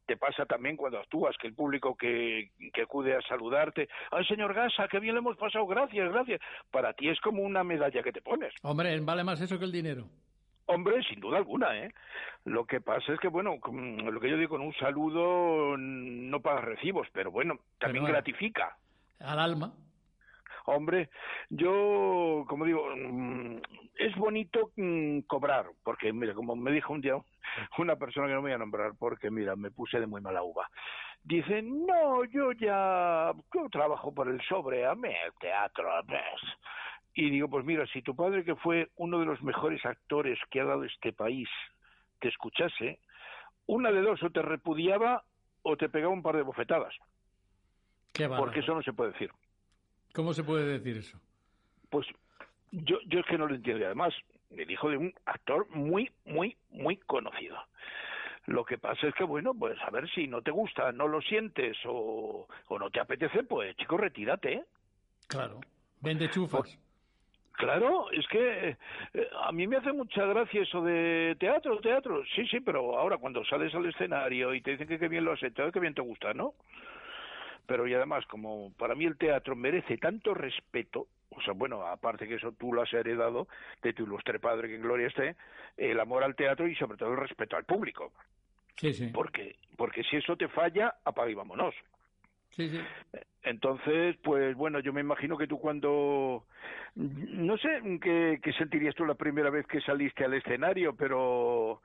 te 0.06 0.16
pasa 0.16 0.44
también 0.46 0.76
cuando 0.76 0.98
actúas, 0.98 1.36
que 1.38 1.46
el 1.46 1.54
público 1.54 1.96
que, 1.96 2.50
que 2.72 2.82
acude 2.82 3.14
a 3.14 3.22
saludarte, 3.22 3.88
ay 4.10 4.24
señor 4.26 4.54
Gasa, 4.54 4.88
qué 4.88 5.00
bien 5.00 5.14
le 5.14 5.20
hemos 5.20 5.36
pasado, 5.36 5.66
gracias, 5.66 6.10
gracias. 6.12 6.40
Para 6.70 6.92
ti 6.92 7.08
es 7.08 7.20
como 7.20 7.42
una 7.42 7.64
medalla 7.64 8.02
que 8.02 8.12
te 8.12 8.22
pones. 8.22 8.52
Hombre, 8.62 8.98
vale 9.00 9.24
más 9.24 9.40
eso 9.40 9.58
que 9.58 9.64
el 9.64 9.72
dinero. 9.72 10.06
Hombre, 10.66 11.02
sin 11.02 11.20
duda 11.20 11.38
alguna, 11.38 11.76
¿eh? 11.76 11.92
Lo 12.44 12.64
que 12.64 12.80
pasa 12.80 13.12
es 13.12 13.20
que, 13.20 13.28
bueno, 13.28 13.58
lo 13.62 14.20
que 14.20 14.30
yo 14.30 14.38
digo, 14.38 14.56
con 14.56 14.62
un 14.62 14.74
saludo 14.74 15.76
no 15.76 16.40
pagas 16.40 16.64
recibos, 16.64 17.06
pero 17.12 17.30
bueno, 17.30 17.58
también 17.78 18.04
Pero, 18.04 18.14
gratifica. 18.14 18.76
Al 19.20 19.38
alma. 19.38 19.74
Hombre, 20.66 21.10
yo, 21.50 22.44
como 22.48 22.64
digo, 22.64 22.88
mm, 22.96 23.58
es 23.98 24.16
bonito 24.16 24.70
mm, 24.76 25.20
cobrar, 25.20 25.66
porque, 25.82 26.12
mira, 26.12 26.32
como 26.34 26.56
me 26.56 26.72
dijo 26.72 26.92
un 26.92 27.00
día 27.00 27.16
una 27.78 27.96
persona 27.96 28.26
que 28.26 28.32
no 28.32 28.40
me 28.40 28.48
voy 28.48 28.54
a 28.54 28.58
nombrar, 28.58 28.92
porque, 28.98 29.30
mira, 29.30 29.56
me 29.56 29.70
puse 29.70 30.00
de 30.00 30.06
muy 30.06 30.20
mala 30.20 30.42
uva. 30.42 30.68
Dice, 31.22 31.62
no, 31.62 32.24
yo 32.24 32.52
ya, 32.52 33.32
yo 33.54 33.68
trabajo 33.70 34.14
por 34.14 34.28
el 34.28 34.40
sobre, 34.42 34.86
a 34.86 34.94
mí 34.94 35.08
el 35.08 35.32
teatro. 35.38 35.88
Y 37.14 37.30
digo, 37.30 37.48
pues 37.48 37.64
mira, 37.64 37.86
si 37.86 38.02
tu 38.02 38.16
padre, 38.16 38.44
que 38.44 38.56
fue 38.56 38.88
uno 38.96 39.20
de 39.20 39.26
los 39.26 39.42
mejores 39.42 39.84
actores 39.84 40.38
que 40.50 40.60
ha 40.60 40.64
dado 40.64 40.84
este 40.84 41.12
país, 41.12 41.48
te 42.20 42.28
escuchase, 42.28 43.00
una 43.66 43.92
de 43.92 44.02
dos, 44.02 44.22
o 44.22 44.30
te 44.30 44.42
repudiaba 44.42 45.22
o 45.62 45.76
te 45.76 45.88
pegaba 45.88 46.12
un 46.12 46.22
par 46.22 46.36
de 46.36 46.42
bofetadas, 46.42 46.94
Qué 48.12 48.28
porque 48.28 48.60
eso 48.60 48.74
no 48.74 48.82
se 48.82 48.92
puede 48.92 49.12
decir. 49.12 49.30
¿Cómo 50.14 50.32
se 50.32 50.44
puede 50.44 50.78
decir 50.78 50.96
eso? 50.96 51.18
Pues 51.90 52.06
yo, 52.70 52.98
yo 53.06 53.20
es 53.20 53.26
que 53.26 53.36
no 53.36 53.48
lo 53.48 53.54
entiendo. 53.54 53.82
Y 53.82 53.84
además, 53.84 54.14
el 54.50 54.70
hijo 54.70 54.88
de 54.88 54.96
un 54.96 55.12
actor 55.26 55.68
muy, 55.70 56.10
muy, 56.24 56.56
muy 56.70 56.96
conocido. 56.98 57.56
Lo 58.46 58.64
que 58.64 58.78
pasa 58.78 59.08
es 59.08 59.14
que, 59.14 59.24
bueno, 59.24 59.54
pues 59.54 59.76
a 59.82 59.90
ver 59.90 60.08
si 60.10 60.28
no 60.28 60.40
te 60.40 60.52
gusta, 60.52 60.92
no 60.92 61.08
lo 61.08 61.20
sientes 61.20 61.76
o, 61.86 62.46
o 62.68 62.78
no 62.78 62.90
te 62.90 63.00
apetece, 63.00 63.42
pues 63.42 63.74
chico, 63.76 63.96
retírate. 63.96 64.52
¿eh? 64.52 64.64
Claro. 65.26 65.60
Vende 66.00 66.30
chufas. 66.30 66.78
Claro, 67.52 68.10
es 68.10 68.26
que 68.28 68.76
eh, 69.14 69.28
a 69.42 69.50
mí 69.50 69.66
me 69.66 69.76
hace 69.76 69.92
mucha 69.92 70.26
gracia 70.26 70.62
eso 70.62 70.82
de 70.82 71.36
teatro, 71.40 71.80
teatro. 71.80 72.22
Sí, 72.34 72.46
sí, 72.46 72.60
pero 72.60 72.98
ahora 72.98 73.16
cuando 73.16 73.44
sales 73.44 73.74
al 73.74 73.86
escenario 73.86 74.54
y 74.54 74.60
te 74.60 74.72
dicen 74.72 74.86
que 74.86 74.98
qué 74.98 75.08
bien 75.08 75.24
lo 75.24 75.32
has 75.32 75.42
hecho, 75.42 75.72
que 75.72 75.80
bien 75.80 75.94
te 75.94 76.02
gusta, 76.02 76.34
¿no? 76.34 76.54
Pero 77.66 77.86
y 77.86 77.94
además, 77.94 78.26
como 78.26 78.72
para 78.78 78.94
mí 78.94 79.04
el 79.04 79.16
teatro 79.16 79.56
merece 79.56 79.96
tanto 79.96 80.34
respeto, 80.34 81.06
o 81.30 81.40
sea, 81.42 81.54
bueno, 81.54 81.82
aparte 81.86 82.28
que 82.28 82.34
eso 82.34 82.52
tú 82.52 82.72
lo 82.72 82.82
has 82.82 82.92
heredado 82.92 83.48
de 83.82 83.92
tu 83.92 84.04
ilustre 84.04 84.38
padre, 84.38 84.68
que 84.68 84.76
en 84.76 84.82
gloria 84.82 85.08
esté, 85.08 85.36
el 85.76 85.98
amor 85.98 86.22
al 86.22 86.36
teatro 86.36 86.68
y 86.68 86.74
sobre 86.76 86.98
todo 86.98 87.12
el 87.12 87.18
respeto 87.18 87.56
al 87.56 87.64
público. 87.64 88.12
Sí, 88.76 88.92
sí. 88.92 89.10
Porque, 89.12 89.56
porque 89.76 90.02
si 90.04 90.16
eso 90.16 90.36
te 90.36 90.48
falla, 90.48 90.94
apaga 91.04 91.30
y 91.30 91.34
vámonos. 91.34 91.74
Sí, 92.50 92.68
sí. 92.68 92.80
Entonces, 93.42 94.16
pues 94.22 94.54
bueno, 94.56 94.80
yo 94.80 94.92
me 94.92 95.00
imagino 95.00 95.36
que 95.36 95.46
tú 95.46 95.58
cuando, 95.58 96.44
no 96.94 97.58
sé 97.58 97.98
qué, 98.00 98.38
qué 98.42 98.52
sentirías 98.52 98.94
tú 98.94 99.04
la 99.04 99.14
primera 99.14 99.50
vez 99.50 99.66
que 99.66 99.80
saliste 99.80 100.24
al 100.24 100.34
escenario, 100.34 100.94
pero, 100.94 101.82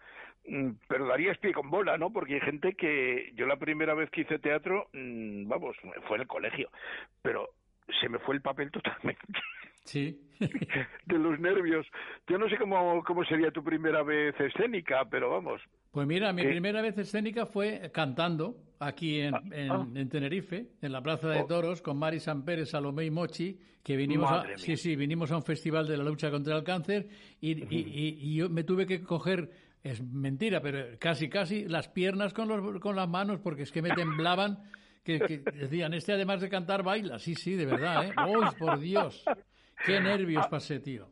pero 0.87 1.05
darías 1.07 1.37
pie 1.37 1.53
con 1.53 1.69
bola, 1.69 1.97
¿no? 1.97 2.11
Porque 2.11 2.35
hay 2.35 2.41
gente 2.41 2.73
que, 2.73 3.31
yo 3.35 3.45
la 3.45 3.57
primera 3.57 3.93
vez 3.93 4.09
que 4.09 4.21
hice 4.21 4.39
teatro, 4.39 4.87
mm, 4.93 5.47
vamos, 5.47 5.75
fue 6.07 6.17
en 6.17 6.21
el 6.21 6.27
colegio, 6.27 6.69
pero 7.21 7.49
se 8.01 8.09
me 8.09 8.19
fue 8.19 8.35
el 8.35 8.41
papel 8.41 8.71
totalmente. 8.71 9.23
Sí. 9.85 10.19
de 11.05 11.17
los 11.17 11.39
nervios. 11.39 11.85
Yo 12.27 12.37
no 12.37 12.47
sé 12.49 12.57
cómo, 12.57 13.03
cómo 13.03 13.23
sería 13.25 13.51
tu 13.51 13.63
primera 13.63 14.03
vez 14.03 14.39
escénica, 14.39 15.03
pero 15.09 15.29
vamos. 15.31 15.61
Pues 15.91 16.05
mira, 16.07 16.31
mi 16.31 16.43
¿Qué? 16.43 16.49
primera 16.49 16.81
vez 16.81 16.97
escénica 16.97 17.47
fue 17.47 17.89
cantando 17.91 18.55
aquí 18.79 19.19
en, 19.21 19.33
en- 19.51 19.71
ah. 19.71 19.87
en 19.95 20.09
Tenerife, 20.09 20.67
en 20.81 20.91
la 20.91 21.01
Plaza 21.01 21.29
de 21.29 21.41
Oh. 21.41 21.45
Toros, 21.47 21.81
con 21.81 21.97
Mari 21.97 22.19
Pérez, 22.45 22.69
Salomé 22.69 23.05
y 23.05 23.11
Mochi, 23.11 23.59
que 23.83 23.95
vinimos 23.97 24.29
Madre 24.29 24.53
a, 24.53 24.55
mía. 24.55 24.57
sí, 24.59 24.77
sí, 24.77 24.95
vinimos 24.95 25.31
a 25.31 25.37
un 25.37 25.43
festival 25.43 25.87
de 25.87 25.97
la 25.97 26.03
lucha 26.03 26.29
contra 26.29 26.55
el 26.55 26.63
cáncer 26.63 27.07
y, 27.41 27.53
y- 27.53 27.67
y- 27.79 28.17
y 28.21 28.35
yo 28.35 28.49
me 28.49 28.63
tuve 28.63 28.85
que 28.85 29.01
coger, 29.01 29.49
es 29.83 30.01
mentira, 30.01 30.61
pero 30.61 30.97
casi, 30.99 31.29
casi 31.29 31.65
las 31.65 31.87
piernas 31.87 32.33
con, 32.33 32.47
los, 32.47 32.79
con 32.79 32.95
las 32.95 33.07
manos 33.07 33.39
porque 33.39 33.63
es 33.63 33.71
que 33.71 33.81
me 33.81 33.91
temblaban, 33.91 34.57
que, 35.03 35.19
que 35.19 35.37
decían, 35.53 35.93
este 35.93 36.13
además 36.13 36.41
de 36.41 36.49
cantar 36.49 36.83
baila, 36.83 37.19
sí, 37.19 37.35
sí, 37.35 37.55
de 37.55 37.65
verdad, 37.65 38.05
¿eh? 38.05 38.13
¡Uy, 38.27 38.45
por 38.57 38.79
Dios! 38.79 39.23
¡Qué 39.85 39.99
nervios 39.99 40.47
pasé, 40.47 40.79
tío! 40.79 41.07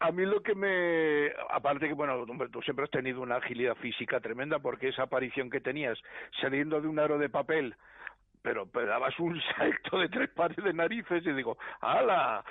A 0.00 0.12
mí 0.12 0.24
lo 0.24 0.40
que 0.42 0.54
me... 0.54 1.32
Aparte 1.50 1.88
que, 1.88 1.94
bueno, 1.94 2.24
tú 2.52 2.62
siempre 2.62 2.84
has 2.84 2.90
tenido 2.90 3.20
una 3.20 3.36
agilidad 3.36 3.74
física 3.76 4.20
tremenda 4.20 4.60
porque 4.60 4.88
esa 4.88 5.02
aparición 5.02 5.50
que 5.50 5.60
tenías 5.60 5.98
saliendo 6.40 6.80
de 6.80 6.86
un 6.86 7.00
aro 7.00 7.18
de 7.18 7.28
papel, 7.28 7.74
pero, 8.40 8.66
pero 8.66 8.86
dabas 8.86 9.18
un 9.18 9.40
salto 9.56 9.98
de 9.98 10.08
tres 10.08 10.30
pares 10.30 10.62
de 10.64 10.72
narices 10.72 11.26
y 11.26 11.32
digo, 11.32 11.58
¡hala! 11.80 12.44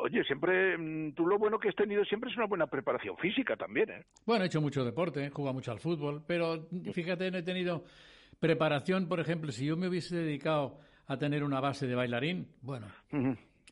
Oye, 0.00 0.22
siempre, 0.24 0.76
mm, 0.76 1.14
tú 1.14 1.26
lo 1.26 1.38
bueno 1.38 1.58
que 1.58 1.68
has 1.68 1.74
tenido 1.74 2.04
siempre 2.04 2.30
es 2.30 2.36
una 2.36 2.46
buena 2.46 2.66
preparación 2.66 3.16
física 3.16 3.56
también, 3.56 3.90
¿eh? 3.90 4.04
Bueno, 4.26 4.44
he 4.44 4.48
hecho 4.48 4.60
mucho 4.60 4.84
deporte, 4.84 5.24
he 5.24 5.30
jugado 5.30 5.54
mucho 5.54 5.72
al 5.72 5.80
fútbol, 5.80 6.22
pero 6.26 6.68
fíjate, 6.92 7.30
no 7.30 7.38
he 7.38 7.42
tenido 7.42 7.84
preparación, 8.38 9.08
por 9.08 9.20
ejemplo, 9.20 9.50
si 9.52 9.66
yo 9.66 9.76
me 9.76 9.88
hubiese 9.88 10.16
dedicado 10.16 10.78
a 11.06 11.16
tener 11.16 11.42
una 11.42 11.60
base 11.60 11.86
de 11.86 11.94
bailarín. 11.94 12.48
Bueno, 12.60 12.88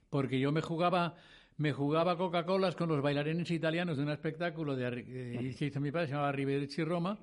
porque 0.09 0.41
yo 0.41 0.53
me 0.53 0.63
jugaba 0.63 1.17
me 1.57 1.73
jugaba 1.73 2.17
Coca-Colas 2.17 2.75
con 2.75 2.89
los 2.89 3.01
bailarines 3.01 3.51
italianos 3.51 3.97
de 3.97 4.03
un 4.03 4.11
espectáculo 4.11 4.75
de, 4.75 4.89
eh, 4.89 5.55
que 5.57 5.67
hizo 5.67 5.81
mi 5.81 5.93
padre, 5.93 6.09
se 6.09 6.13
llamaba 6.13 6.33
Riverici 6.33 6.83
Roma, 6.83 7.19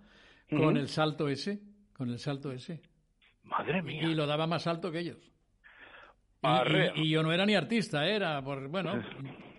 con 0.49 0.77
el 0.77 0.87
salto 0.87 1.27
ese, 1.27 1.59
con 1.93 2.09
el 2.09 2.19
salto 2.19 2.51
ese. 2.51 2.81
Madre 3.43 3.81
mía. 3.81 4.03
Y 4.03 4.15
lo 4.15 4.25
daba 4.25 4.47
más 4.47 4.67
alto 4.67 4.91
que 4.91 4.99
ellos. 4.99 5.31
Y, 6.43 6.47
Arrea. 6.47 6.93
y- 6.95 7.01
y 7.03 7.09
yo 7.09 7.21
no 7.23 7.31
era 7.31 7.45
ni 7.45 7.53
artista, 7.55 8.07
era, 8.07 8.41
por, 8.43 8.67
bueno, 8.67 9.01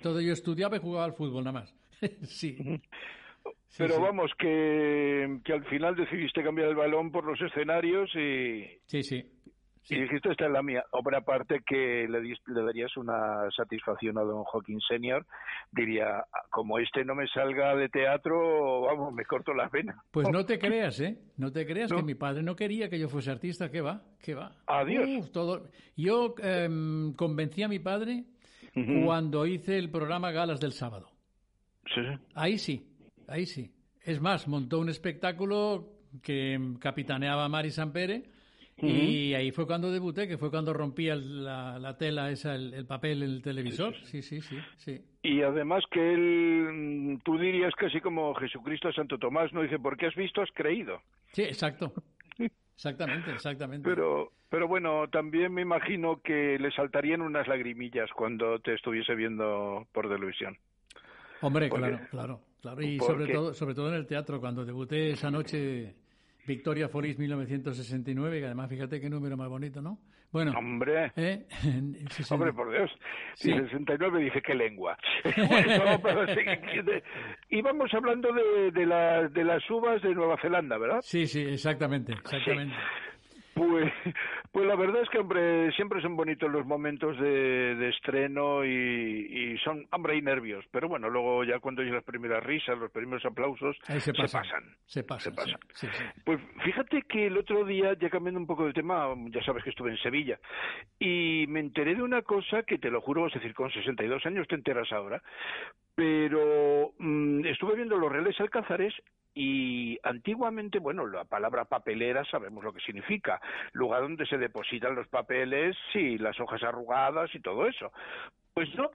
todo 0.03 0.21
yo 0.21 0.33
estudiaba 0.33 0.77
y 0.77 0.81
jugaba 0.81 1.05
al 1.05 1.13
fútbol 1.13 1.45
nada 1.45 1.61
más. 1.61 1.75
sí. 2.23 2.57
Sí, 3.69 3.79
Pero 3.79 3.95
sí. 3.95 4.01
vamos, 4.03 4.31
que, 4.39 5.39
que 5.45 5.53
al 5.53 5.65
final 5.65 5.97
decidiste 5.97 6.43
cambiar 6.43 6.69
el 6.69 6.75
balón 6.75 7.11
por 7.11 7.25
los 7.25 7.41
escenarios 7.41 8.11
y, 8.15 8.67
Sí, 8.87 9.03
sí. 9.03 9.25
Y 9.89 10.01
dijiste, 10.01 10.31
esta 10.31 10.47
es 10.47 10.53
la 10.53 10.63
mía. 10.63 10.85
Hombre, 10.93 11.17
aparte 11.17 11.61
que 11.67 12.07
le, 12.09 12.21
le 12.23 12.63
darías 12.65 12.97
una 12.97 13.51
satisfacción 13.55 14.17
a 14.17 14.23
don 14.23 14.45
Joaquín 14.45 14.81
Senior, 14.81 15.27
diría, 15.73 16.25
como 16.51 16.79
este 16.79 17.05
no 17.05 17.15
me 17.15 17.27
salga 17.29 17.75
de 17.75 17.89
teatro, 17.89 18.83
vamos, 18.83 19.13
me 19.13 19.25
corto 19.25 19.53
la 19.53 19.69
vena. 19.69 20.03
Pues 20.11 20.29
no 20.31 20.47
te 20.47 20.59
creas, 20.61 21.01
¿eh? 21.01 21.19
No 21.37 21.51
te 21.51 21.67
creas 21.67 21.91
¿No? 21.91 21.99
que 21.99 22.03
mi 22.05 22.15
padre 22.15 22.43
no 22.43 22.55
quería 22.55 22.89
que 22.89 22.99
yo 22.99 23.09
fuese 23.09 23.31
artista. 23.31 23.71
¿Qué 23.71 23.81
va? 23.81 24.03
¿Qué 24.21 24.35
va? 24.35 24.53
Adiós. 24.67 25.09
Uf, 25.19 25.31
todo... 25.31 25.69
Yo 25.97 26.35
em, 26.39 27.13
convencí 27.15 27.63
a 27.63 27.69
mi 27.69 27.79
padre 27.79 28.25
cuando 29.05 29.47
hice 29.47 29.79
el 29.79 29.91
programa 29.91 30.31
Galas 30.31 30.61
del 30.61 30.73
Sábado. 30.73 31.11
Sí, 31.93 32.01
sí. 32.01 32.19
Ahí 32.35 32.59
sí, 32.59 32.89
ahí 33.29 33.47
sí. 33.47 33.71
Es 34.01 34.21
más, 34.21 34.49
montó 34.49 34.79
un 34.79 34.89
espectáculo 34.89 35.89
que 36.23 36.59
capitaneaba 36.81 37.49
Mari 37.49 37.71
Sampere 37.71 38.32
y 38.83 39.35
ahí 39.35 39.51
fue 39.53 39.67
cuando 39.67 39.91
debuté, 39.91 40.27
que 40.27 40.39
fue 40.39 40.51
cuando 40.51 40.73
rompía 40.73 41.15
la, 41.15 41.79
la 41.79 41.97
tela 41.97 42.31
esa, 42.31 42.55
el, 42.55 42.75
el 42.75 42.85
papel 42.87 43.23
en 43.23 43.31
el 43.31 43.43
televisor. 43.43 43.95
Sí, 44.05 44.23
sí, 44.23 44.41
sí, 44.41 44.59
sí. 44.77 45.01
Y 45.23 45.43
además 45.43 45.85
que 45.91 46.15
él, 46.15 46.69
mm, 46.73 47.19
tú 47.25 47.39
dirías 47.39 47.73
casi 47.77 48.01
como 48.01 48.35
Jesucristo 48.35 48.89
a 48.89 48.93
Santo 48.93 49.19
Tomás, 49.19 49.53
¿no? 49.53 49.63
Dice, 49.63 49.79
porque 49.79 50.07
has 50.07 50.15
visto, 50.17 50.43
has 50.43 50.51
creído. 50.53 51.01
Sí, 51.33 51.43
exacto. 51.43 51.93
Exactamente, 52.75 53.31
exactamente. 53.31 53.89
Pero, 53.89 54.33
pero 54.49 54.67
bueno, 54.67 55.07
también 55.09 55.53
me 55.53 55.63
imagino 55.63 56.21
que 56.23 56.59
le 56.59 56.73
saltarían 56.73 57.21
unas 57.21 57.47
lagrimillas 57.47 58.11
cuando 58.17 58.59
te 58.59 58.75
estuviese 58.75 59.15
viendo 59.15 59.87
por 59.93 60.09
televisión. 60.09 60.57
Hombre, 61.43 61.69
Porque- 61.69 61.89
claro, 61.89 62.07
claro, 62.11 62.41
claro. 62.61 62.83
Y 62.83 62.99
sobre 62.99 63.33
todo, 63.33 63.55
sobre 63.55 63.75
todo 63.75 63.89
en 63.91 63.95
el 63.95 64.07
teatro, 64.07 64.41
cuando 64.41 64.65
debuté 64.65 65.11
esa 65.11 65.31
noche 65.31 65.95
Victoria 66.47 66.89
Folis 66.89 67.19
1969, 67.19 68.41
que 68.41 68.47
además 68.47 68.69
fíjate 68.69 69.01
qué 69.01 69.09
número 69.09 69.37
más 69.37 69.49
bonito, 69.49 69.81
¿no? 69.81 69.99
Bueno, 70.33 70.53
Hombre, 70.57 71.13
¿eh? 71.17 71.47
Hombre, 72.31 72.53
por 72.55 72.71
Dios. 72.73 72.91
Sí. 73.35 73.51
Y 73.53 73.55
69 73.59 74.25
dije, 74.25 74.41
qué 74.43 74.55
lengua. 74.55 74.97
Bueno, 75.37 76.01
pero 76.03 76.27
sí, 76.29 76.41
íbamos 77.51 77.93
hablando 77.95 78.33
de, 78.33 78.71
de, 78.73 78.87
la- 78.87 79.29
de 79.29 79.45
las 79.45 79.69
uvas 79.71 80.01
de 80.03 80.15
Nueva 80.15 80.37
Zelanda, 80.41 80.79
¿verdad? 80.79 81.01
Sí, 81.03 81.27
sí, 81.27 81.43
exactamente, 81.43 82.13
exactamente. 82.13 82.75
Pues, 83.55 83.93
pues 84.53 84.67
la 84.67 84.77
verdad 84.77 85.03
es 85.03 85.09
que, 85.09 85.19
hombre, 85.19 85.73
siempre 85.73 86.01
son 86.03 86.15
bonitos 86.15 86.51
los 86.51 86.67
momentos 86.67 87.19
de, 87.19 87.75
de 87.75 87.89
estreno 87.89 88.65
y, 88.65 88.69
y 89.55 89.59
son, 89.65 89.87
hombre, 89.93 90.13
hay 90.13 90.23
nervios. 90.23 90.65
Pero 90.71 90.89
bueno, 90.89 91.09
luego 91.09 91.43
ya 91.45 91.59
cuando 91.59 91.81
hay 91.83 91.91
las 91.91 92.05
primeras 92.05 92.45
risas, 92.45 92.79
los 92.79 92.91
primeros 92.91 93.25
aplausos, 93.25 93.77
Ahí 93.89 93.99
se 94.01 94.13
pasan. 94.13 94.43
pasan. 94.43 94.65
Se 94.87 95.03
pasan, 95.05 95.33
Se 95.33 95.37
pasan. 95.37 95.61
sí, 95.73 95.87
sí, 95.87 95.93
sí. 95.97 96.05
Pues 96.25 96.39
fíjate 96.65 97.03
que 97.03 97.27
el 97.29 97.39
otro 97.39 97.65
día, 97.65 97.95
ya 97.99 98.11
cambiando 98.11 98.39
un 98.41 98.47
poco 98.47 98.67
de 98.67 98.75
tema, 98.75 99.07
ya 99.31 99.43
sabes 99.43 99.65
que 99.65 99.71
estuve 99.71 99.91
en 99.91 99.99
Sevilla, 99.99 100.39
y 100.99 101.47
me 101.49 101.61
enteré 101.61 101.95
de 101.95 102.03
una 102.03 102.21
cosa 102.23 102.63
que 102.63 102.79
te 102.79 102.91
lo 102.91 103.01
juro, 103.01 103.27
es 103.29 103.33
decir, 103.35 103.55
con 103.55 103.71
62 103.73 104.27
años 104.27 104.47
te 104.49 104.55
enteras 104.55 104.93
ahora, 104.93 105.23
pero 105.95 106.93
mm, 106.99 107.45
estuve 107.47 107.77
viendo 107.77 107.97
los 107.97 108.11
Reales 108.11 108.39
Alcázares 108.41 108.95
y 109.35 109.99
antiguamente, 110.03 110.79
bueno, 110.79 111.07
la 111.07 111.25
palabra 111.25 111.65
papelera 111.65 112.25
sabemos 112.25 112.63
lo 112.65 112.73
que 112.73 112.81
significa, 112.81 113.41
lugar 113.73 114.03
donde 114.03 114.27
se 114.27 114.37
depositan 114.37 114.95
los 114.95 115.09
papeles 115.09 115.77
y 115.95 116.19
las 116.19 116.39
hojas 116.39 116.63
arrugadas 116.63 117.35
y 117.35 117.41
todo 117.41 117.67
eso. 117.67 117.93
Pues 118.53 118.75
no, 118.75 118.91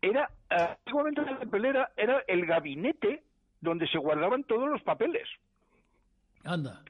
era, 0.00 0.30
antiguamente 0.48 1.22
la 1.22 1.38
papelera 1.38 1.90
era 1.96 2.22
el 2.28 2.46
gabinete 2.46 3.24
donde 3.60 3.88
se 3.88 3.98
guardaban 3.98 4.44
todos 4.44 4.68
los 4.68 4.82
papeles. 4.82 5.28
Anda. 6.44 6.82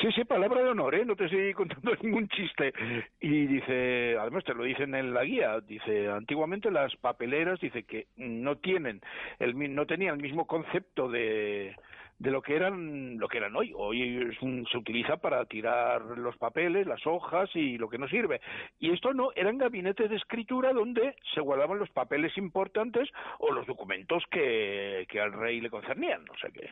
Sí, 0.00 0.10
sí, 0.12 0.24
palabra 0.24 0.62
de 0.62 0.70
honor, 0.70 0.94
¿eh? 0.94 1.04
No 1.04 1.16
te 1.16 1.24
estoy 1.24 1.52
contando 1.54 1.92
ningún 2.02 2.28
chiste. 2.28 2.72
Y 3.20 3.46
dice, 3.46 4.16
además 4.18 4.44
te 4.44 4.54
lo 4.54 4.64
dicen 4.64 4.94
en 4.94 5.12
la 5.12 5.24
guía, 5.24 5.60
dice, 5.60 6.08
antiguamente 6.08 6.70
las 6.70 6.94
papeleras, 6.96 7.60
dice 7.60 7.82
que 7.84 8.06
no 8.16 8.56
tienen, 8.56 9.00
el, 9.38 9.74
no 9.74 9.86
tenían 9.86 10.16
el 10.16 10.22
mismo 10.22 10.46
concepto 10.46 11.08
de, 11.08 11.74
de 12.20 12.30
lo 12.30 12.42
que 12.42 12.54
eran 12.54 13.18
lo 13.18 13.28
que 13.28 13.38
eran 13.38 13.56
hoy. 13.56 13.72
Hoy 13.74 14.28
es 14.30 14.40
un- 14.42 14.66
se 14.70 14.76
utiliza 14.76 15.16
para 15.16 15.42
tirar 15.46 16.02
los 16.18 16.36
papeles, 16.36 16.86
las 16.86 17.04
hojas 17.06 17.48
y 17.54 17.78
lo 17.78 17.88
que 17.88 17.96
no 17.96 18.06
sirve. 18.08 18.42
Y 18.78 18.90
esto 18.92 19.14
no, 19.14 19.30
eran 19.34 19.56
gabinetes 19.56 20.10
de 20.10 20.16
escritura 20.16 20.74
donde 20.74 21.16
se 21.34 21.40
guardaban 21.40 21.78
los 21.78 21.88
papeles 21.90 22.36
importantes 22.36 23.08
o 23.38 23.50
los 23.52 23.66
documentos 23.66 24.22
que, 24.30 25.06
que 25.08 25.18
al 25.18 25.32
rey 25.32 25.62
le 25.62 25.70
concernían. 25.70 26.20
O 26.28 26.36
sea 26.38 26.50
que, 26.50 26.68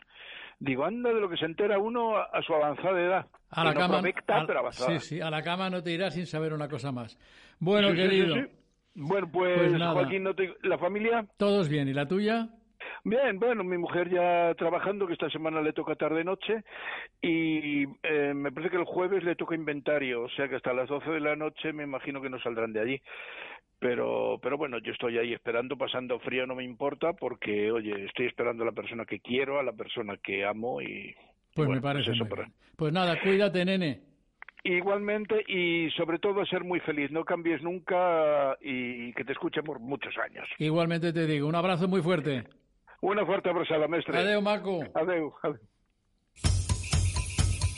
digo, 0.59 0.85
anda 0.85 1.11
de 1.11 1.19
lo 1.19 1.27
que 1.27 1.37
se 1.37 1.45
entera 1.45 1.79
uno 1.79 2.15
a, 2.15 2.25
a 2.25 2.43
su 2.43 2.53
avanzada 2.53 3.01
edad. 3.01 3.25
A 3.49 3.63
la 3.63 3.73
no 3.73 3.79
cama. 3.79 3.93
provecta, 3.95 4.41
a- 4.41 4.45
pero 4.45 4.59
avanzada. 4.59 4.99
sí, 4.99 5.15
sí, 5.15 5.19
a 5.21 5.31
la 5.31 5.41
cama 5.41 5.71
no 5.71 5.81
te 5.81 5.91
irás 5.91 6.13
sin 6.13 6.27
saber 6.27 6.53
una 6.53 6.69
cosa 6.69 6.91
más. 6.91 7.17
Bueno, 7.59 7.89
Sí, 7.89 7.95
sí, 7.95 8.01
sí, 8.03 8.07
querido, 8.07 8.35
sí. 8.35 8.41
Bueno, 8.93 9.29
pues, 9.31 9.69
Pues. 9.71 9.81
Joaquín, 9.81 10.23
no 10.23 10.35
te- 10.35 10.55
¿la 10.61 10.77
familia? 10.77 11.25
todos 11.37 11.69
bien. 11.69 11.87
¿Y 11.87 11.93
la 11.93 12.07
tuya? 12.07 12.49
Bien, 13.03 13.39
bueno, 13.39 13.63
mi 13.63 13.77
mujer 13.77 14.09
ya 14.09 14.53
trabajando, 14.55 15.07
que 15.07 15.13
esta 15.13 15.29
semana 15.29 15.61
le 15.61 15.73
toca 15.73 15.95
tarde-noche, 15.95 16.63
y 17.21 17.83
eh, 18.03 18.33
me 18.35 18.51
parece 18.51 18.71
que 18.71 18.77
el 18.77 18.85
jueves 18.85 19.23
le 19.23 19.35
toca 19.35 19.55
inventario, 19.55 20.23
o 20.23 20.29
sea 20.29 20.47
que 20.47 20.55
hasta 20.55 20.73
las 20.73 20.89
12 20.89 21.09
de 21.09 21.19
la 21.19 21.35
noche 21.35 21.73
me 21.73 21.83
imagino 21.83 22.21
que 22.21 22.29
no 22.29 22.39
saldrán 22.39 22.73
de 22.73 22.81
allí. 22.81 23.01
Pero, 23.79 24.39
pero 24.41 24.57
bueno, 24.57 24.77
yo 24.79 24.91
estoy 24.91 25.17
ahí 25.17 25.31
esperando, 25.31 25.77
pasando 25.77 26.19
frío, 26.19 26.45
no 26.45 26.53
me 26.55 26.65
importa, 26.65 27.13
porque, 27.13 27.71
oye, 27.71 28.05
estoy 28.05 28.25
esperando 28.25 28.63
a 28.63 28.65
la 28.65 28.71
persona 28.73 29.05
que 29.05 29.21
quiero, 29.21 29.57
a 29.57 29.63
la 29.63 29.71
persona 29.71 30.17
que 30.17 30.43
amo, 30.45 30.81
y 30.81 31.15
Pues 31.55 31.67
bueno, 31.67 31.75
me 31.75 31.81
parece 31.81 32.11
eso 32.11 32.25
muy 32.25 32.29
para- 32.29 32.43
bien. 32.43 32.53
Pues 32.75 32.91
nada, 32.91 33.17
cuídate, 33.21 33.63
nene. 33.63 34.01
Igualmente, 34.65 35.45
y 35.47 35.89
sobre 35.91 36.19
todo 36.19 36.45
ser 36.45 36.65
muy 36.65 36.81
feliz, 36.81 37.09
no 37.11 37.23
cambies 37.23 37.61
nunca 37.61 38.57
y 38.61 39.13
que 39.13 39.23
te 39.23 39.31
escuche 39.31 39.63
por 39.63 39.79
muchos 39.79 40.17
años. 40.17 40.45
Igualmente 40.57 41.13
te 41.13 41.25
digo, 41.25 41.47
un 41.47 41.55
abrazo 41.55 41.87
muy 41.87 42.01
fuerte. 42.01 42.43
Una 43.01 43.25
fuerte 43.25 43.49
abrazada, 43.49 43.87
mestre. 43.87 44.17
Adeu, 44.17 44.41
Maco. 44.41 44.81
Adeu, 44.93 45.33
adeu. 45.41 45.59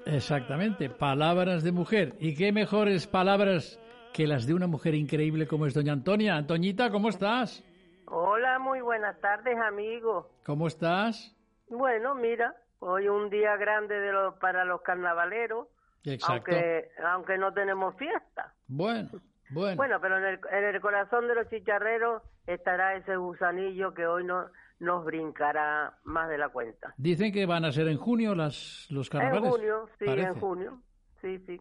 Exactamente, 0.06 0.90
palabras 0.90 1.62
de 1.64 1.72
mujer. 1.72 2.14
¿Y 2.18 2.36
qué 2.36 2.52
mejores 2.52 3.06
palabras 3.06 3.80
que 4.12 4.26
las 4.26 4.46
de 4.46 4.54
una 4.54 4.66
mujer 4.66 4.94
increíble 4.94 5.46
como 5.46 5.66
es 5.66 5.74
doña 5.74 5.92
Antonia? 5.92 6.36
Antoñita, 6.36 6.90
¿cómo 6.90 7.08
estás? 7.08 7.64
Hola, 8.06 8.58
muy 8.58 8.80
buenas 8.80 9.18
tardes, 9.20 9.56
amigo. 9.58 10.30
¿Cómo 10.44 10.66
estás? 10.66 11.34
Bueno, 11.68 12.14
mira, 12.14 12.54
hoy 12.80 13.08
un 13.08 13.30
día 13.30 13.56
grande 13.56 13.98
de 13.98 14.12
lo- 14.12 14.38
para 14.38 14.64
los 14.66 14.82
carnavaleros, 14.82 15.68
Exacto. 16.04 16.32
aunque 16.52 16.88
aunque 17.12 17.38
no 17.38 17.52
tenemos 17.54 17.96
fiesta. 17.96 18.52
Bueno, 18.68 19.08
bueno. 19.50 19.76
Bueno, 19.76 19.98
pero 20.02 20.18
en 20.18 20.24
el, 20.24 20.40
en 20.52 20.64
el 20.74 20.80
corazón 20.82 21.26
de 21.28 21.34
los 21.34 21.48
chicharreros 21.48 22.22
estará 22.46 22.94
ese 22.96 23.16
gusanillo 23.16 23.94
que 23.94 24.06
hoy 24.06 24.24
no 24.24 24.46
nos 24.80 25.04
brincará 25.04 25.98
más 26.04 26.28
de 26.28 26.38
la 26.38 26.48
cuenta. 26.48 26.94
Dicen 26.96 27.32
que 27.32 27.46
van 27.46 27.64
a 27.64 27.72
ser 27.72 27.88
en 27.88 27.96
junio 27.96 28.34
las, 28.34 28.86
los 28.90 29.08
carnavales. 29.08 29.44
En 29.44 29.50
junio, 29.52 29.88
sí, 29.98 30.04
parece. 30.06 30.28
en 30.28 30.34
junio, 30.40 30.82
sí, 31.20 31.38
sí. 31.46 31.60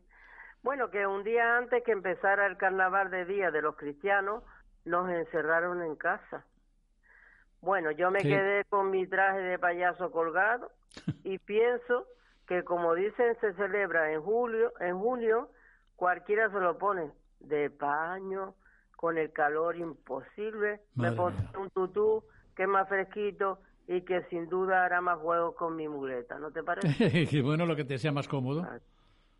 Bueno, 0.62 0.90
que 0.90 1.06
un 1.06 1.24
día 1.24 1.58
antes 1.58 1.84
que 1.84 1.92
empezara 1.92 2.48
el 2.48 2.58
carnaval 2.58 3.12
de 3.12 3.26
día 3.26 3.52
de 3.52 3.62
los 3.62 3.76
cristianos, 3.76 4.44
nos 4.86 5.10
encerraron 5.10 5.82
en 5.84 5.96
casa. 5.96 6.46
Bueno, 7.62 7.92
yo 7.92 8.12
me 8.12 8.22
Sí. 8.22 8.30
quedé 8.30 8.66
con 8.66 8.90
mi 8.92 9.08
traje 9.08 9.40
de 9.40 9.60
payaso 9.60 10.12
colgado 10.12 10.72
y 11.24 11.38
pienso 11.40 12.08
que 12.48 12.64
como 12.64 12.94
dicen 12.94 13.38
se 13.40 13.54
celebra 13.54 14.12
en 14.12 14.22
julio, 14.22 14.74
en 14.82 15.00
junio, 15.00 15.50
cualquiera 15.96 16.50
se 16.50 16.60
lo 16.60 16.78
pone 16.78 17.12
de 17.40 17.70
paño, 17.70 18.56
con 18.98 19.18
el 19.18 19.32
calor 19.34 19.76
imposible, 19.78 20.82
me 20.96 21.12
pondré 21.12 21.46
un 21.58 21.70
tutú 21.72 22.24
que 22.56 22.64
es 22.64 22.70
más 22.70 22.88
fresquito 22.88 23.60
y 23.88 24.02
que 24.02 24.24
sin 24.30 24.48
duda 24.48 24.86
hará 24.86 25.02
más 25.02 25.20
juegos 25.20 25.56
con 25.56 25.76
mi 25.76 25.88
muleta, 25.88 26.40
¿no 26.40 26.52
te 26.52 26.64
parece? 26.64 27.28
Bueno 27.44 27.66
lo 27.66 27.76
que 27.76 27.86
te 27.86 27.98
sea 27.98 28.12
más 28.12 28.28
cómodo. 28.28 28.66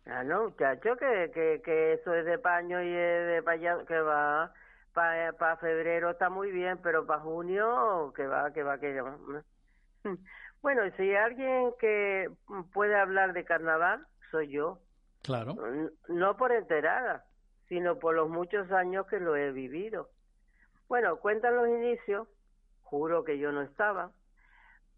Ah, 0.06 0.22
no, 0.22 0.44
muchacho, 0.44 0.96
que, 0.96 1.30
que, 1.32 1.62
que 1.64 1.94
eso 1.94 2.14
es 2.14 2.26
de 2.26 2.38
paño 2.38 2.82
y 2.82 2.88
es 2.88 3.26
de 3.26 3.42
payaso, 3.42 3.86
que 3.86 3.98
va. 4.00 4.52
Para 4.92 5.56
febrero 5.56 6.10
está 6.10 6.30
muy 6.30 6.52
bien, 6.52 6.78
pero 6.80 7.04
para 7.04 7.20
junio, 7.20 8.12
que 8.14 8.26
va, 8.26 8.52
que 8.52 8.62
va, 8.62 8.78
que 8.78 9.00
va. 9.00 9.16
Bueno, 10.62 10.80
si 10.96 11.14
alguien 11.14 11.74
que 11.78 12.30
puede 12.72 12.98
hablar 12.98 13.34
de 13.34 13.44
carnaval, 13.44 14.06
soy 14.30 14.48
yo. 14.48 14.78
Claro. 15.22 15.56
No 16.08 16.38
por 16.38 16.52
enterada, 16.52 17.26
sino 17.68 17.98
por 17.98 18.14
los 18.14 18.30
muchos 18.30 18.72
años 18.72 19.06
que 19.06 19.20
lo 19.20 19.36
he 19.36 19.52
vivido. 19.52 20.08
Bueno, 20.88 21.16
cuentan 21.16 21.56
los 21.56 21.68
inicios, 21.68 22.28
juro 22.94 23.24
que 23.24 23.38
yo 23.38 23.50
no 23.50 23.62
estaba. 23.62 24.12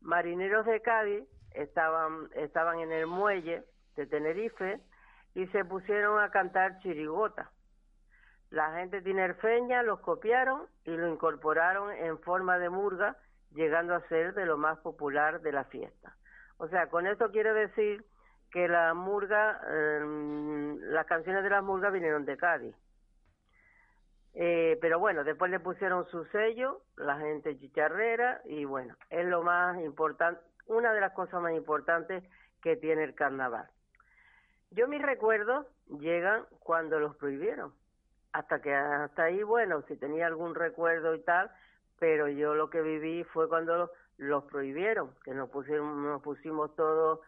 Marineros 0.03 0.67
de 0.67 0.83
Cádiz 0.83 1.25
estaban, 1.55 2.29
estaban 2.35 2.81
en 2.81 2.93
el 2.93 3.07
muelle 3.07 3.65
de 3.97 4.07
Tenerife 4.07 4.81
y 5.35 5.47
se 5.49 5.65
pusieron 5.65 6.23
a 6.23 6.31
cantar 6.31 6.79
chirigota. 6.81 7.51
La 8.51 8.73
gente 8.77 9.01
tinerfeña 9.01 9.83
los 9.83 10.01
copiaron 10.01 10.67
y 10.85 10.91
lo 10.91 11.09
incorporaron 11.09 11.91
en 11.93 12.19
forma 12.21 12.59
de 12.59 12.69
murga, 12.69 13.17
llegando 13.55 13.95
a 13.95 14.07
ser 14.09 14.35
de 14.35 14.45
lo 14.45 14.57
más 14.59 14.79
popular 14.79 15.41
de 15.41 15.53
la 15.53 15.65
fiesta. 15.65 16.15
O 16.59 16.69
sea, 16.69 16.89
con 16.89 17.07
esto 17.07 17.31
quiero 17.31 17.55
decir 17.55 18.05
que 18.51 18.69
la 18.69 18.95
murga, 18.95 19.61
eh, 19.69 20.77
las 20.81 21.07
canciones 21.07 21.43
de 21.43 21.51
la 21.51 21.63
murga 21.63 21.91
vinieron 21.91 22.25
de 22.25 22.37
Cádiz. 22.37 22.75
Eh, 24.39 24.77
pero 24.83 24.99
bueno, 24.99 25.25
después 25.25 25.51
le 25.51 25.61
pusieron 25.61 26.07
su 26.11 26.27
sello, 26.27 26.83
la 26.97 27.17
gente 27.19 27.59
chicharrera, 27.59 28.43
y 28.45 28.67
bueno, 28.67 28.95
es 29.09 29.25
lo 29.25 29.43
más 29.43 29.81
importante, 29.81 30.39
una 30.67 30.93
de 30.93 31.01
las 31.01 31.15
cosas 31.15 31.41
más 31.41 31.55
importantes 31.55 32.23
que 32.63 32.77
tiene 32.77 33.05
el 33.05 33.15
carnaval. 33.15 33.67
Yo 34.73 34.89
mis 34.89 35.01
recuerdos 35.01 35.67
llegan 35.89 36.45
cuando 36.61 37.01
los 37.01 37.17
prohibieron. 37.17 37.73
Hasta 38.33 38.61
que 38.61 38.75
hasta 38.75 39.23
ahí, 39.23 39.43
bueno, 39.43 39.81
si 39.89 39.97
tenía 39.97 40.27
algún 40.27 40.55
recuerdo 40.55 41.15
y 41.15 41.21
tal, 41.21 41.51
pero 41.99 42.29
yo 42.29 42.55
lo 42.55 42.69
que 42.69 42.83
viví 42.83 43.25
fue 43.25 43.49
cuando 43.49 43.91
los, 44.19 44.45
prohibieron, 44.45 45.15
que 45.25 45.33
nos 45.33 45.49
pusieron, 45.49 46.05
nos 46.05 46.21
pusimos 46.21 46.77
todos 46.77 47.21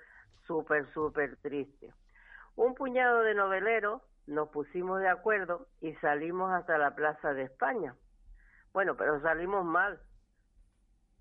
súper, 0.46 0.84
súper 0.92 1.36
tristes. 1.36 1.94
Un 2.54 2.74
puñado 2.74 3.22
de 3.22 3.34
noveleros 3.34 4.02
nos 4.28 4.50
pusimos 4.50 5.00
de 5.00 5.08
acuerdo 5.08 5.66
y 5.80 5.94
salimos 5.96 6.52
hasta 6.52 6.76
la 6.78 6.94
Plaza 6.94 7.32
de 7.32 7.44
España. 7.44 7.94
Bueno, 8.72 8.96
pero 8.96 9.20
salimos 9.20 9.64
mal, 9.64 9.98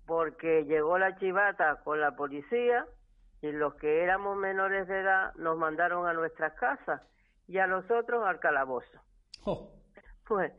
porque 0.06 0.64
llegó 0.64 0.98
la 0.98 1.16
chivata 1.16 1.76
con 1.84 2.00
la 2.00 2.14
policía 2.16 2.86
y 3.40 3.50
los 3.50 3.74
que 3.76 4.02
éramos 4.02 4.36
menores 4.36 4.86
de 4.88 5.00
edad 5.00 5.34
nos 5.36 5.56
mandaron 5.56 6.06
a 6.06 6.12
nuestras 6.12 6.52
casas 6.54 7.02
y 7.46 7.58
a 7.58 7.66
los 7.66 7.90
otros 7.90 8.26
al 8.26 8.40
calabozo. 8.40 9.00
Pues, 10.26 10.52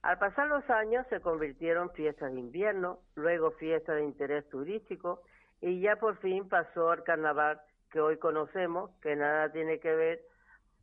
al 0.00 0.18
pasar 0.18 0.48
los 0.48 0.68
años 0.70 1.06
se 1.10 1.20
convirtieron 1.20 1.90
fiestas 1.90 2.32
de 2.32 2.40
invierno, 2.40 3.00
luego 3.14 3.50
fiestas 3.52 3.96
de 3.96 4.04
interés 4.04 4.48
turístico 4.48 5.20
y 5.60 5.82
ya 5.82 5.96
por 5.96 6.16
fin 6.16 6.48
pasó 6.48 6.90
al 6.90 7.04
carnaval 7.04 7.60
que 7.90 8.00
hoy 8.00 8.16
conocemos, 8.16 8.90
que 9.02 9.14
nada 9.14 9.52
tiene 9.52 9.80
que 9.80 9.94
ver, 9.94 10.22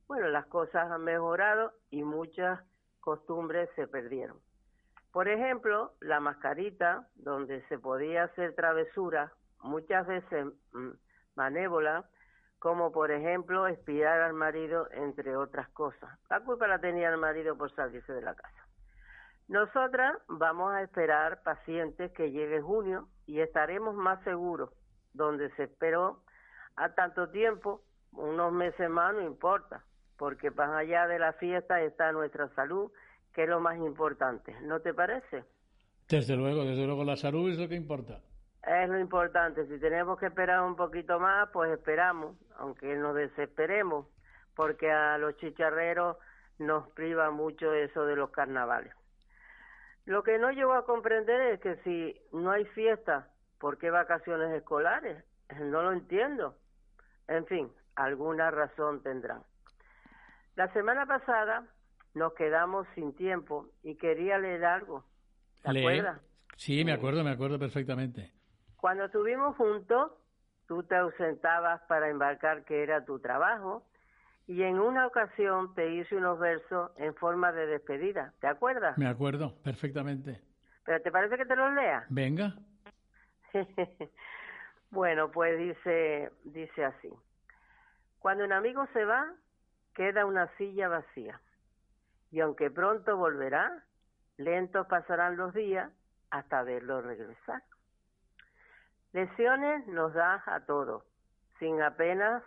bueno, 0.09 0.27
las 0.29 0.47
cosas 0.47 0.91
han 0.91 1.03
mejorado 1.03 1.71
y 1.91 2.03
muchas 2.03 2.59
costumbres 2.99 3.69
se 3.75 3.87
perdieron. 3.87 4.39
Por 5.11 5.27
ejemplo, 5.27 5.93
la 6.01 6.19
mascarita, 6.19 7.07
donde 7.13 7.61
se 7.67 7.77
podía 7.77 8.23
hacer 8.23 8.55
travesuras, 8.55 9.31
muchas 9.61 10.07
veces 10.07 10.47
mm, 10.73 10.89
manévolas, 11.35 12.05
como 12.57 12.91
por 12.91 13.11
ejemplo 13.11 13.67
espiar 13.67 14.21
al 14.21 14.33
marido, 14.33 14.89
entre 14.93 15.37
otras 15.37 15.69
cosas. 15.69 16.09
La 16.27 16.39
culpa 16.39 16.67
la 16.67 16.79
tenía 16.79 17.09
el 17.09 17.17
marido 17.17 17.55
por 17.55 17.71
salirse 17.75 18.11
de 18.11 18.23
la 18.23 18.33
casa. 18.33 18.67
Nosotras 19.47 20.17
vamos 20.27 20.73
a 20.73 20.81
esperar 20.81 21.43
pacientes 21.43 22.11
que 22.13 22.31
llegue 22.31 22.61
junio 22.61 23.07
y 23.27 23.41
estaremos 23.41 23.93
más 23.93 24.23
seguros. 24.23 24.71
Donde 25.13 25.51
se 25.51 25.65
esperó 25.65 26.23
a 26.75 26.95
tanto 26.95 27.29
tiempo, 27.29 27.83
unos 28.11 28.51
meses 28.51 28.89
más 28.89 29.13
no 29.13 29.21
importa, 29.21 29.83
porque 30.19 30.51
más 30.51 30.69
allá 30.71 31.07
de 31.07 31.17
la 31.17 31.31
fiesta 31.33 31.81
está 31.81 32.11
nuestra 32.11 32.49
salud, 32.49 32.91
que 33.33 33.43
es 33.43 33.49
lo 33.49 33.61
más 33.61 33.77
importante. 33.77 34.53
¿No 34.61 34.81
te 34.81 34.93
parece? 34.93 35.45
Desde 36.09 36.35
luego, 36.35 36.65
desde 36.65 36.85
luego 36.85 37.05
la 37.05 37.15
salud 37.15 37.49
es 37.49 37.57
lo 37.57 37.69
que 37.69 37.75
importa. 37.75 38.19
Es 38.67 38.89
lo 38.89 38.99
importante. 38.99 39.65
Si 39.67 39.79
tenemos 39.79 40.19
que 40.19 40.25
esperar 40.25 40.61
un 40.61 40.75
poquito 40.75 41.19
más, 41.19 41.49
pues 41.53 41.71
esperamos, 41.71 42.35
aunque 42.57 42.93
nos 42.97 43.15
desesperemos, 43.15 44.07
porque 44.55 44.91
a 44.91 45.17
los 45.17 45.37
chicharreros 45.37 46.17
nos 46.57 46.89
priva 46.89 47.31
mucho 47.31 47.73
eso 47.73 48.05
de 48.05 48.17
los 48.17 48.29
carnavales. 48.31 48.93
Lo 50.05 50.23
que 50.23 50.37
no 50.37 50.51
llego 50.51 50.73
a 50.73 50.85
comprender 50.85 51.53
es 51.53 51.61
que 51.61 51.77
si 51.77 52.19
no 52.33 52.51
hay 52.51 52.65
fiesta, 52.65 53.29
¿por 53.57 53.77
qué 53.77 53.89
vacaciones 53.89 54.51
escolares? 54.51 55.23
No 55.61 55.81
lo 55.81 55.93
entiendo. 55.93 56.55
En 57.27 57.45
fin, 57.47 57.71
alguna 57.95 58.51
razón 58.51 59.01
tendrán. 59.01 59.43
La 60.59 60.67
semana 60.73 61.05
pasada 61.05 61.63
nos 62.15 62.33
quedamos 62.33 62.85
sin 62.93 63.15
tiempo 63.15 63.69
y 63.81 63.95
quería 63.95 64.37
leer 64.37 64.65
algo. 64.65 65.05
¿Te 65.63 65.69
acuerdas? 65.69 66.19
Sí, 66.57 66.83
me 66.83 66.91
acuerdo, 66.91 67.23
me 67.23 67.29
acuerdo 67.29 67.57
perfectamente. 67.57 68.33
Cuando 68.75 69.05
estuvimos 69.05 69.55
juntos, 69.55 70.11
tú 70.67 70.83
te 70.83 70.97
ausentabas 70.97 71.79
para 71.83 72.09
embarcar 72.09 72.65
que 72.65 72.83
era 72.83 73.05
tu 73.05 73.19
trabajo 73.19 73.87
y 74.47 74.63
en 74.63 74.79
una 74.79 75.07
ocasión 75.07 75.73
te 75.75 75.95
hice 75.95 76.17
unos 76.17 76.37
versos 76.37 76.91
en 76.97 77.15
forma 77.15 77.53
de 77.53 77.65
despedida. 77.65 78.33
¿Te 78.41 78.47
acuerdas? 78.47 78.97
Me 78.97 79.07
acuerdo 79.07 79.55
perfectamente. 79.63 80.41
¿Pero 80.83 81.01
te 81.01 81.09
parece 81.09 81.37
que 81.37 81.45
te 81.45 81.55
los 81.55 81.73
lea? 81.73 82.05
Venga. 82.09 82.53
bueno, 84.91 85.31
pues 85.31 85.57
dice, 85.57 86.33
dice 86.43 86.83
así. 86.83 87.09
Cuando 88.19 88.43
un 88.43 88.51
amigo 88.51 88.85
se 88.91 89.05
va, 89.05 89.25
queda 89.99 90.25
una 90.25 90.47
silla 90.55 90.87
vacía. 90.87 91.41
Y 92.31 92.39
aunque 92.39 92.71
pronto 92.71 93.17
volverá, 93.17 93.83
lentos 94.37 94.87
pasarán 94.87 95.35
los 95.35 95.53
días 95.53 95.91
hasta 96.29 96.63
verlo 96.63 97.01
regresar. 97.01 97.61
Lesiones 99.11 99.85
nos 99.87 100.13
das 100.13 100.41
a 100.47 100.61
todos, 100.61 101.03
sin 101.59 101.81
apenas 101.81 102.41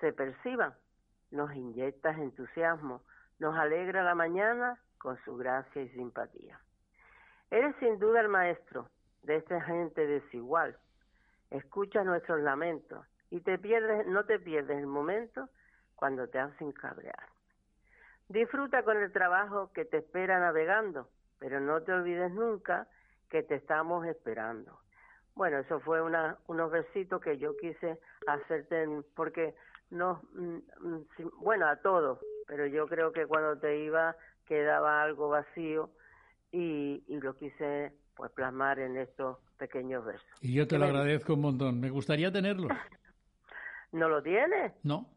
se 0.00 0.14
perciban. 0.14 0.72
Nos 1.30 1.54
inyectas 1.54 2.16
entusiasmo, 2.16 3.02
nos 3.38 3.54
alegra 3.54 4.02
la 4.02 4.14
mañana 4.14 4.80
con 4.96 5.22
su 5.24 5.36
gracia 5.36 5.82
y 5.82 5.90
simpatía. 5.90 6.58
Eres 7.50 7.76
sin 7.80 7.98
duda 7.98 8.22
el 8.22 8.28
maestro 8.28 8.88
de 9.24 9.36
esta 9.36 9.60
gente 9.60 10.06
desigual. 10.06 10.78
Escucha 11.50 12.02
nuestros 12.02 12.40
lamentos 12.40 13.06
y 13.28 13.42
te 13.42 13.58
pierdes, 13.58 14.06
no 14.06 14.24
te 14.24 14.38
pierdes 14.38 14.78
el 14.78 14.86
momento 14.86 15.50
cuando 16.04 16.28
te 16.28 16.38
hacen 16.38 16.70
cabrear. 16.72 17.30
Disfruta 18.28 18.82
con 18.82 18.98
el 18.98 19.10
trabajo 19.10 19.72
que 19.72 19.86
te 19.86 19.96
espera 19.96 20.38
navegando, 20.38 21.08
pero 21.38 21.60
no 21.60 21.80
te 21.80 21.92
olvides 21.92 22.30
nunca 22.30 22.88
que 23.30 23.42
te 23.42 23.54
estamos 23.54 24.06
esperando. 24.06 24.80
Bueno, 25.34 25.60
eso 25.60 25.80
fue 25.80 26.02
una, 26.02 26.36
unos 26.46 26.70
versitos 26.70 27.22
que 27.22 27.38
yo 27.38 27.56
quise 27.56 27.98
hacerte, 28.26 28.86
porque 29.16 29.54
no, 29.88 30.20
mm, 30.34 30.56
mm, 30.80 31.06
bueno, 31.38 31.68
a 31.68 31.76
todos, 31.76 32.18
pero 32.46 32.66
yo 32.66 32.86
creo 32.86 33.10
que 33.10 33.24
cuando 33.24 33.56
te 33.58 33.78
iba 33.78 34.14
quedaba 34.44 35.02
algo 35.02 35.30
vacío 35.30 35.88
y, 36.52 37.02
y 37.06 37.18
lo 37.18 37.34
quise 37.34 37.94
pues 38.14 38.30
plasmar 38.32 38.78
en 38.78 38.98
estos 38.98 39.38
pequeños 39.56 40.04
versos. 40.04 40.28
Y 40.42 40.52
yo 40.52 40.68
te 40.68 40.76
lo 40.76 40.84
agradezco 40.84 41.32
un 41.32 41.40
montón. 41.40 41.80
Me 41.80 41.88
gustaría 41.88 42.30
tenerlo. 42.30 42.68
¿No 43.92 44.10
lo 44.10 44.22
tienes? 44.22 44.74
No. 44.82 45.13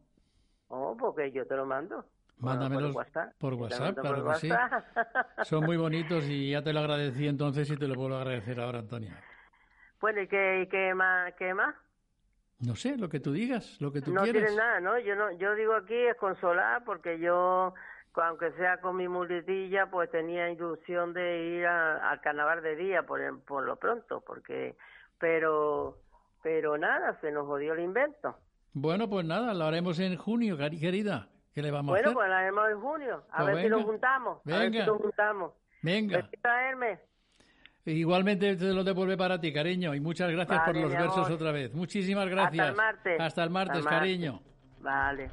Oh, 0.70 0.96
porque 0.98 1.32
yo 1.32 1.46
te 1.48 1.56
lo 1.56 1.66
mando. 1.66 2.06
Mándamelos 2.40 2.94
por 2.94 2.98
WhatsApp. 2.98 3.34
Por 3.40 3.54
WhatsApp, 3.56 3.98
claro 4.00 4.26
que 4.26 4.34
sí. 4.36 4.50
Son 5.44 5.66
muy 5.66 5.78
bonitos 5.78 6.24
y 6.26 6.52
ya 6.52 6.62
te 6.62 6.74
lo 6.74 6.80
agradecí 6.80 7.28
entonces 7.28 7.70
y 7.72 7.78
te 7.78 7.88
lo 7.88 7.96
vuelvo 7.96 8.18
a 8.18 8.22
agradecer 8.22 8.60
ahora, 8.60 8.80
Antonia. 8.80 9.24
Bueno, 10.00 10.22
¿y 10.22 10.28
qué, 10.28 10.68
qué 10.70 10.94
más? 10.94 11.34
¿Qué 11.34 11.54
más? 11.54 11.76
No 12.60 12.76
sé, 12.76 12.98
lo 12.98 13.10
que 13.10 13.20
tú 13.20 13.32
digas, 13.32 13.80
lo 13.82 13.92
que 13.92 14.02
tú 14.02 14.14
no 14.14 14.22
quieras. 14.22 14.42
tienes 14.42 14.58
nada, 14.58 14.80
¿no? 14.80 15.00
Yo 15.00 15.16
no, 15.16 15.32
yo 15.34 15.54
digo 15.56 15.76
aquí 15.76 15.96
es 15.96 16.16
consolar 16.18 16.84
porque 16.84 17.20
yo, 17.20 17.74
aunque 18.16 18.52
sea 18.54 18.80
con 18.82 18.96
mi 18.96 19.08
muletilla, 19.08 19.90
pues 19.90 20.10
tenía 20.12 20.50
ilusión 20.52 21.14
de 21.14 21.40
ir 21.60 21.66
a- 21.68 22.10
al 22.10 22.20
carnaval 22.22 22.62
de 22.64 22.76
día 22.76 23.04
por, 23.04 23.20
por 23.44 23.64
lo 23.64 23.76
pronto, 23.78 24.22
porque, 24.22 24.76
pero, 25.20 25.98
pero 26.42 26.78
nada, 26.78 27.20
se 27.22 27.32
nos 27.32 27.46
jodió 27.46 27.74
el 27.74 27.80
invento. 27.82 28.38
Bueno, 28.74 29.10
pues 29.10 29.26
nada, 29.26 29.54
lo 29.54 29.66
haremos 29.66 30.00
en 30.00 30.16
junio, 30.18 30.58
querida. 30.58 31.30
¿Qué 31.54 31.62
le 31.64 31.72
vamos 31.72 31.90
a 31.98 32.00
Bueno, 32.02 32.14
pues 32.14 32.30
la 32.30 32.38
haremos 32.40 32.70
en 32.70 32.80
junio, 32.80 33.24
a 33.32 33.38
Pues 33.44 33.56
ver 33.56 33.64
si 33.64 33.70
nos 33.70 33.78
venga. 33.80 33.92
juntamos, 33.92 34.38
a 34.38 34.50
ver 34.50 34.58
si 34.60 34.70
Venga. 34.70 34.86
nos 34.86 34.98
juntamos. 34.98 35.54
Venga. 35.82 36.30
Hermes. 36.44 37.00
Igualmente 37.86 38.56
te 38.58 38.66
lo 38.74 38.84
devuelve 38.84 39.18
para 39.18 39.40
ti, 39.40 39.52
cariño. 39.54 39.96
Y 39.96 40.00
muchas 40.00 40.30
gracias 40.30 40.62
por 40.66 40.76
los 40.76 40.92
versos 40.92 41.30
otra 41.32 41.52
vez. 41.52 41.74
Muchísimas 41.74 42.28
gracias. 42.28 42.68
Hasta 42.70 42.70
el 42.70 42.76
martes. 42.76 43.20
Hasta 43.22 43.44
el 43.44 43.50
martes, 43.50 43.78
Hasta 43.78 43.80
el 43.80 43.84
martes. 43.96 44.00
cariño. 44.00 44.42
Vale. 44.82 45.30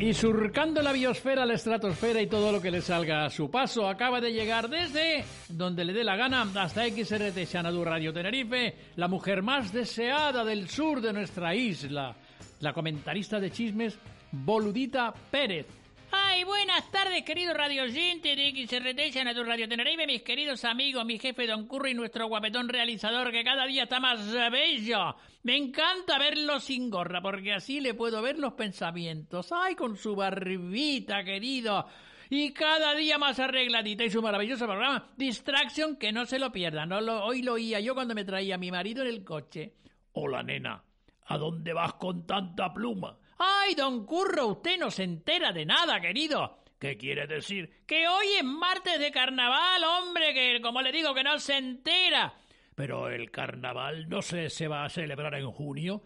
Y 0.00 0.14
surcando 0.14 0.80
la 0.80 0.92
biosfera, 0.92 1.44
la 1.44 1.54
estratosfera 1.54 2.22
y 2.22 2.28
todo 2.28 2.52
lo 2.52 2.62
que 2.62 2.70
le 2.70 2.80
salga 2.80 3.24
a 3.24 3.30
su 3.30 3.50
paso, 3.50 3.88
acaba 3.88 4.20
de 4.20 4.32
llegar 4.32 4.68
desde 4.68 5.24
donde 5.48 5.84
le 5.84 5.92
dé 5.92 6.04
la 6.04 6.14
gana 6.14 6.46
hasta 6.54 6.84
XRT 6.88 7.50
Xanadu 7.50 7.84
Radio 7.84 8.12
Tenerife, 8.12 8.76
la 8.94 9.08
mujer 9.08 9.42
más 9.42 9.72
deseada 9.72 10.44
del 10.44 10.68
sur 10.68 11.00
de 11.00 11.12
nuestra 11.12 11.52
isla, 11.52 12.14
la 12.60 12.72
comentarista 12.72 13.40
de 13.40 13.50
chismes, 13.50 13.98
Boludita 14.30 15.12
Pérez. 15.32 15.66
Ay, 16.10 16.44
buenas 16.44 16.90
tardes, 16.90 17.22
querido 17.24 17.52
radio 17.52 17.82
oyente 17.82 18.34
de 18.34 18.50
XRT, 18.50 19.12
Xanadu 19.12 19.44
Radio 19.44 19.68
Tenerife, 19.68 20.06
mis 20.06 20.22
queridos 20.22 20.64
amigos, 20.64 21.04
mi 21.04 21.18
jefe 21.18 21.46
Don 21.46 21.66
Curry 21.66 21.92
nuestro 21.92 22.28
guapetón 22.28 22.68
realizador 22.68 23.30
que 23.30 23.44
cada 23.44 23.66
día 23.66 23.82
está 23.82 24.00
más 24.00 24.32
bello. 24.50 25.16
Me 25.42 25.56
encanta 25.56 26.18
verlo 26.18 26.60
sin 26.60 26.88
gorra, 26.88 27.20
porque 27.20 27.52
así 27.52 27.80
le 27.80 27.94
puedo 27.94 28.22
ver 28.22 28.38
los 28.38 28.54
pensamientos. 28.54 29.52
Ay, 29.52 29.74
con 29.74 29.96
su 29.96 30.16
barbita, 30.16 31.22
querido. 31.24 31.86
Y 32.30 32.52
cada 32.52 32.94
día 32.94 33.18
más 33.18 33.38
arregladita 33.38 34.04
y 34.04 34.10
su 34.10 34.22
maravilloso 34.22 34.66
programa, 34.66 35.10
Distraction, 35.16 35.96
que 35.96 36.12
no 36.12 36.24
se 36.26 36.38
lo 36.38 36.50
pierdan. 36.52 36.88
No 36.88 37.00
lo, 37.00 37.24
hoy 37.24 37.42
lo 37.42 37.54
oía 37.54 37.80
yo 37.80 37.94
cuando 37.94 38.14
me 38.14 38.24
traía 38.24 38.54
a 38.54 38.58
mi 38.58 38.70
marido 38.70 39.02
en 39.02 39.08
el 39.08 39.24
coche. 39.24 39.74
Hola, 40.12 40.42
nena. 40.42 40.82
¿A 41.26 41.36
dónde 41.36 41.72
vas 41.74 41.94
con 41.94 42.26
tanta 42.26 42.72
pluma? 42.72 43.18
¡Ay, 43.38 43.74
don 43.74 44.04
Curro! 44.04 44.48
Usted 44.48 44.78
no 44.78 44.90
se 44.90 45.04
entera 45.04 45.52
de 45.52 45.64
nada, 45.64 46.00
querido. 46.00 46.58
¿Qué 46.78 46.96
quiere 46.96 47.26
decir? 47.26 47.82
Que 47.86 48.06
hoy 48.06 48.26
es 48.38 48.44
martes 48.44 48.98
de 48.98 49.10
carnaval, 49.10 49.82
hombre, 49.84 50.32
que 50.32 50.60
como 50.60 50.80
le 50.82 50.92
digo, 50.92 51.14
que 51.14 51.24
no 51.24 51.38
se 51.38 51.56
entera. 51.56 52.34
Pero 52.74 53.08
el 53.08 53.30
carnaval 53.30 54.08
no 54.08 54.22
se, 54.22 54.48
se 54.50 54.68
va 54.68 54.84
a 54.84 54.88
celebrar 54.88 55.34
en 55.34 55.50
junio. 55.50 56.02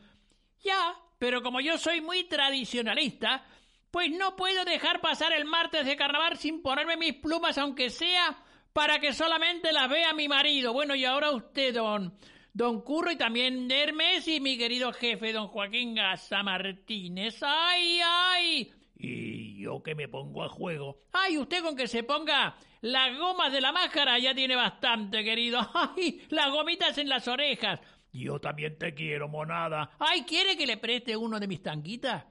Ya, 0.62 0.94
pero 1.18 1.42
como 1.42 1.60
yo 1.60 1.76
soy 1.76 2.00
muy 2.00 2.24
tradicionalista, 2.24 3.44
pues 3.90 4.10
no 4.10 4.36
puedo 4.36 4.64
dejar 4.64 5.00
pasar 5.00 5.32
el 5.32 5.44
martes 5.44 5.84
de 5.84 5.96
carnaval 5.96 6.38
sin 6.38 6.62
ponerme 6.62 6.96
mis 6.96 7.14
plumas, 7.14 7.58
aunque 7.58 7.90
sea 7.90 8.42
para 8.72 8.98
que 8.98 9.12
solamente 9.12 9.72
las 9.72 9.88
vea 9.90 10.14
mi 10.14 10.28
marido. 10.28 10.72
Bueno, 10.72 10.94
y 10.94 11.04
ahora 11.04 11.30
usted, 11.30 11.74
don, 11.74 12.14
don 12.52 12.82
Curro, 12.82 13.10
y 13.10 13.16
también 13.16 13.70
Hermes 13.70 14.28
y 14.28 14.40
mi 14.40 14.58
querido 14.58 14.92
jefe, 14.92 15.32
don 15.32 15.48
Joaquín 15.48 15.94
Gasa 15.94 16.42
Martínez. 16.42 17.38
¡Ay, 17.42 18.00
ay! 18.04 18.72
Y 18.96 19.60
yo 19.60 19.82
que 19.82 19.94
me 19.94 20.08
pongo 20.08 20.44
a 20.44 20.48
juego. 20.48 20.98
¡Ay, 21.12 21.38
usted 21.38 21.62
con 21.62 21.74
que 21.74 21.88
se 21.88 22.02
ponga 22.02 22.54
las 22.82 23.16
gomas 23.18 23.52
de 23.52 23.60
la 23.60 23.72
máscara 23.72 24.18
ya 24.18 24.34
tiene 24.34 24.54
bastante, 24.54 25.24
querido! 25.24 25.60
¡Ay, 25.74 26.22
las 26.28 26.50
gomitas 26.50 26.96
en 26.98 27.08
las 27.08 27.26
orejas! 27.26 27.80
Yo 28.12 28.38
también 28.38 28.78
te 28.78 28.94
quiero, 28.94 29.28
monada. 29.28 29.90
¡Ay, 29.98 30.22
quiere 30.22 30.56
que 30.56 30.66
le 30.66 30.76
preste 30.76 31.16
uno 31.16 31.40
de 31.40 31.48
mis 31.48 31.62
tanguitas! 31.62 32.24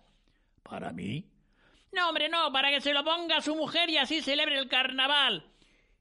¿Para 0.61 0.93
mí? 0.93 1.28
No, 1.91 2.07
hombre, 2.07 2.30
no, 2.30 2.51
para 2.53 2.69
que 2.69 2.80
se 2.80 2.93
lo 2.93 3.03
ponga 3.03 3.38
a 3.38 3.41
su 3.41 3.55
mujer 3.55 3.89
y 3.89 3.97
así 3.97 4.22
celebre 4.22 4.57
el 4.57 4.69
carnaval. 4.69 5.51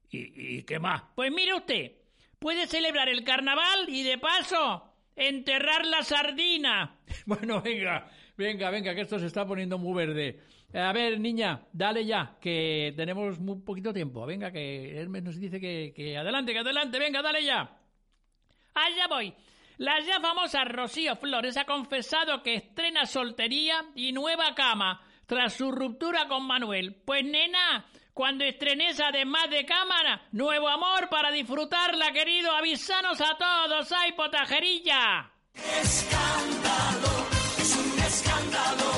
¿Y, 0.09 0.57
y 0.57 0.63
qué 0.63 0.79
más? 0.79 1.03
Pues 1.15 1.31
mire 1.31 1.53
usted, 1.53 2.00
puede 2.41 2.65
celebrar 2.65 3.07
el 3.07 3.23
carnaval 3.23 3.87
y 3.87 4.01
de 4.01 4.17
paso 4.17 4.83
enterrar 5.15 5.85
la 5.85 6.01
sardina. 6.01 6.97
Bueno, 7.25 7.61
venga, 7.61 8.09
venga, 8.35 8.71
venga, 8.71 8.95
que 8.95 9.01
esto 9.01 9.19
se 9.19 9.27
está 9.27 9.45
poniendo 9.45 9.77
muy 9.77 9.93
verde. 9.93 10.39
A 10.73 10.91
ver, 10.91 11.19
niña, 11.19 11.61
dale 11.71 12.03
ya, 12.03 12.37
que 12.41 12.93
tenemos 12.97 13.39
muy 13.39 13.59
poquito 13.59 13.93
tiempo. 13.93 14.25
Venga, 14.25 14.51
que 14.51 14.97
Hermes 14.97 15.21
nos 15.21 15.39
dice 15.39 15.59
que, 15.59 15.93
que 15.95 16.17
adelante, 16.17 16.51
que 16.51 16.59
adelante, 16.59 16.97
venga, 16.97 17.21
dale 17.21 17.43
ya. 17.43 17.77
Allá 18.73 19.07
voy. 19.07 19.33
La 19.77 19.99
ya 20.01 20.19
famosa 20.19 20.63
Rocío 20.63 21.15
Flores 21.17 21.57
ha 21.57 21.65
confesado 21.65 22.41
que 22.41 22.55
estrena 22.55 23.05
soltería 23.05 23.85
y 23.93 24.13
nueva 24.13 24.55
cama 24.55 25.01
tras 25.27 25.53
su 25.53 25.71
ruptura 25.71 26.27
con 26.27 26.47
Manuel. 26.47 26.95
Pues 27.05 27.23
nena, 27.23 27.85
cuando 28.13 28.43
estrenes 28.43 28.99
además 28.99 29.49
de 29.49 29.65
cámara, 29.65 30.27
nuevo 30.31 30.67
amor 30.67 31.09
para 31.09 31.31
disfrutarla, 31.31 32.11
querido, 32.11 32.51
avisanos 32.51 33.21
a 33.21 33.37
todos, 33.37 33.91
¡ay, 33.91 34.13
potajerilla! 34.13 35.31
Escándalo, 35.53 37.27
es 37.57 37.75
un 37.75 37.99
escándalo. 37.99 38.91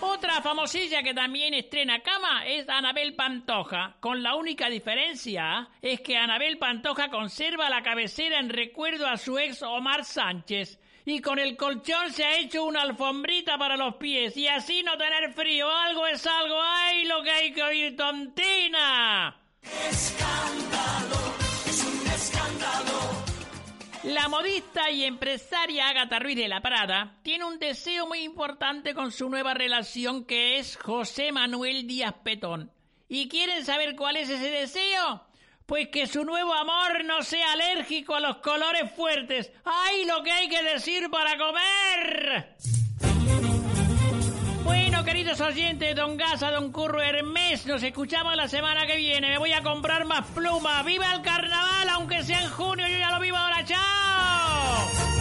Otra 0.00 0.42
famosilla 0.42 1.02
que 1.02 1.14
también 1.14 1.54
estrena 1.54 2.00
cama 2.00 2.44
es 2.44 2.68
Anabel 2.68 3.14
Pantoja, 3.14 3.96
con 4.00 4.22
la 4.22 4.34
única 4.34 4.68
diferencia 4.68 5.68
es 5.80 6.00
que 6.00 6.16
Anabel 6.16 6.58
Pantoja 6.58 7.08
conserva 7.08 7.70
la 7.70 7.82
cabecera 7.82 8.40
en 8.40 8.48
recuerdo 8.48 9.06
a 9.06 9.16
su 9.16 9.38
ex 9.38 9.62
Omar 9.62 10.04
Sánchez 10.04 10.81
y 11.04 11.20
con 11.20 11.38
el 11.38 11.56
colchón 11.56 12.12
se 12.12 12.24
ha 12.24 12.38
hecho 12.38 12.64
una 12.64 12.82
alfombrita 12.82 13.58
para 13.58 13.76
los 13.76 13.96
pies 13.96 14.36
y 14.36 14.48
así 14.48 14.82
no 14.82 14.96
tener 14.96 15.32
frío. 15.32 15.68
Algo 15.68 16.06
es 16.06 16.26
algo, 16.26 16.56
¡ay, 16.60 17.04
lo 17.04 17.22
que 17.22 17.30
hay 17.30 17.52
que 17.52 17.62
oír, 17.62 17.96
tontina! 17.96 19.36
Escándalo, 19.88 21.16
es 21.66 21.84
un 21.84 22.06
escándalo. 22.06 23.00
La 24.04 24.28
modista 24.28 24.90
y 24.90 25.04
empresaria 25.04 25.88
Agatha 25.88 26.18
Ruiz 26.18 26.36
de 26.36 26.48
la 26.48 26.60
Prada 26.60 27.18
tiene 27.22 27.44
un 27.44 27.58
deseo 27.58 28.06
muy 28.06 28.20
importante 28.20 28.94
con 28.94 29.12
su 29.12 29.28
nueva 29.28 29.54
relación 29.54 30.24
que 30.24 30.58
es 30.58 30.76
José 30.76 31.30
Manuel 31.30 31.86
Díaz 31.86 32.14
Petón. 32.24 32.72
¿Y 33.08 33.28
quieren 33.28 33.64
saber 33.64 33.94
cuál 33.94 34.16
es 34.16 34.30
ese 34.30 34.50
deseo? 34.50 35.24
Pues 35.72 35.88
que 35.88 36.06
su 36.06 36.22
nuevo 36.22 36.52
amor 36.52 37.02
no 37.06 37.22
sea 37.22 37.52
alérgico 37.52 38.14
a 38.14 38.20
los 38.20 38.36
colores 38.36 38.92
fuertes. 38.94 39.50
¡Ay, 39.64 40.04
lo 40.04 40.22
que 40.22 40.30
hay 40.30 40.46
que 40.46 40.62
decir 40.62 41.08
para 41.10 41.38
comer! 41.38 42.56
Bueno, 44.64 45.02
queridos 45.02 45.40
oyentes, 45.40 45.96
don 45.96 46.18
Gasa, 46.18 46.50
don 46.50 46.72
Curro 46.72 47.00
Hermes, 47.00 47.64
nos 47.64 47.82
escuchamos 47.82 48.36
la 48.36 48.48
semana 48.48 48.86
que 48.86 48.98
viene. 48.98 49.30
Me 49.30 49.38
voy 49.38 49.54
a 49.54 49.62
comprar 49.62 50.04
más 50.04 50.26
plumas. 50.34 50.84
¡Viva 50.84 51.10
el 51.14 51.22
carnaval! 51.22 51.88
Aunque 51.88 52.22
sea 52.22 52.42
en 52.42 52.50
junio, 52.50 52.86
yo 52.86 52.98
ya 52.98 53.10
lo 53.10 53.20
vivo 53.20 53.38
ahora. 53.38 53.64
¡Chao! 53.64 55.11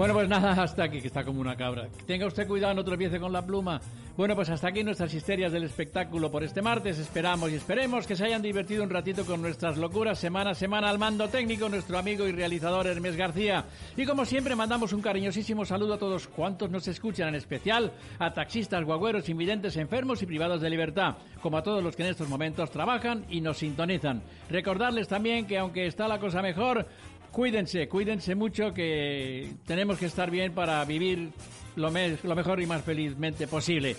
Bueno, 0.00 0.14
pues 0.14 0.30
nada, 0.30 0.52
hasta 0.62 0.84
aquí, 0.84 0.98
que 1.02 1.08
está 1.08 1.22
como 1.24 1.42
una 1.42 1.54
cabra. 1.54 1.86
Tenga 2.06 2.24
usted 2.24 2.48
cuidado, 2.48 2.72
no 2.72 2.82
tropiece 2.82 3.20
con 3.20 3.34
la 3.34 3.44
pluma. 3.44 3.82
Bueno, 4.16 4.34
pues 4.34 4.48
hasta 4.48 4.68
aquí 4.68 4.82
nuestras 4.82 5.12
histerias 5.12 5.52
del 5.52 5.64
espectáculo 5.64 6.30
por 6.30 6.42
este 6.42 6.62
martes. 6.62 6.98
Esperamos 6.98 7.50
y 7.50 7.56
esperemos 7.56 8.06
que 8.06 8.16
se 8.16 8.24
hayan 8.24 8.40
divertido 8.40 8.82
un 8.82 8.88
ratito 8.88 9.26
con 9.26 9.42
nuestras 9.42 9.76
locuras 9.76 10.18
semana 10.18 10.52
a 10.52 10.54
semana 10.54 10.88
al 10.88 10.98
mando 10.98 11.28
técnico, 11.28 11.68
nuestro 11.68 11.98
amigo 11.98 12.26
y 12.26 12.32
realizador 12.32 12.86
Hermes 12.86 13.14
García. 13.14 13.66
Y 13.94 14.06
como 14.06 14.24
siempre, 14.24 14.56
mandamos 14.56 14.94
un 14.94 15.02
cariñosísimo 15.02 15.66
saludo 15.66 15.94
a 15.94 15.98
todos 15.98 16.28
cuantos 16.28 16.70
nos 16.70 16.88
escuchan, 16.88 17.28
en 17.28 17.34
especial 17.34 17.92
a 18.18 18.32
taxistas, 18.32 18.84
guagüeros, 18.84 19.28
invidentes, 19.28 19.76
enfermos 19.76 20.22
y 20.22 20.26
privados 20.26 20.62
de 20.62 20.70
libertad, 20.70 21.16
como 21.42 21.58
a 21.58 21.62
todos 21.62 21.84
los 21.84 21.94
que 21.94 22.04
en 22.04 22.10
estos 22.10 22.28
momentos 22.28 22.70
trabajan 22.70 23.26
y 23.28 23.42
nos 23.42 23.58
sintonizan. 23.58 24.22
Recordarles 24.48 25.08
también 25.08 25.46
que 25.46 25.58
aunque 25.58 25.86
está 25.86 26.08
la 26.08 26.18
cosa 26.18 26.40
mejor, 26.40 26.86
Cuídense, 27.32 27.88
cuídense 27.88 28.34
mucho 28.34 28.74
que 28.74 29.52
tenemos 29.66 29.98
que 29.98 30.06
estar 30.06 30.30
bien 30.30 30.52
para 30.52 30.84
vivir 30.84 31.30
lo, 31.76 31.90
me- 31.90 32.18
lo 32.22 32.34
mejor 32.34 32.60
y 32.60 32.66
más 32.66 32.82
felizmente 32.82 33.46
posible. 33.46 33.96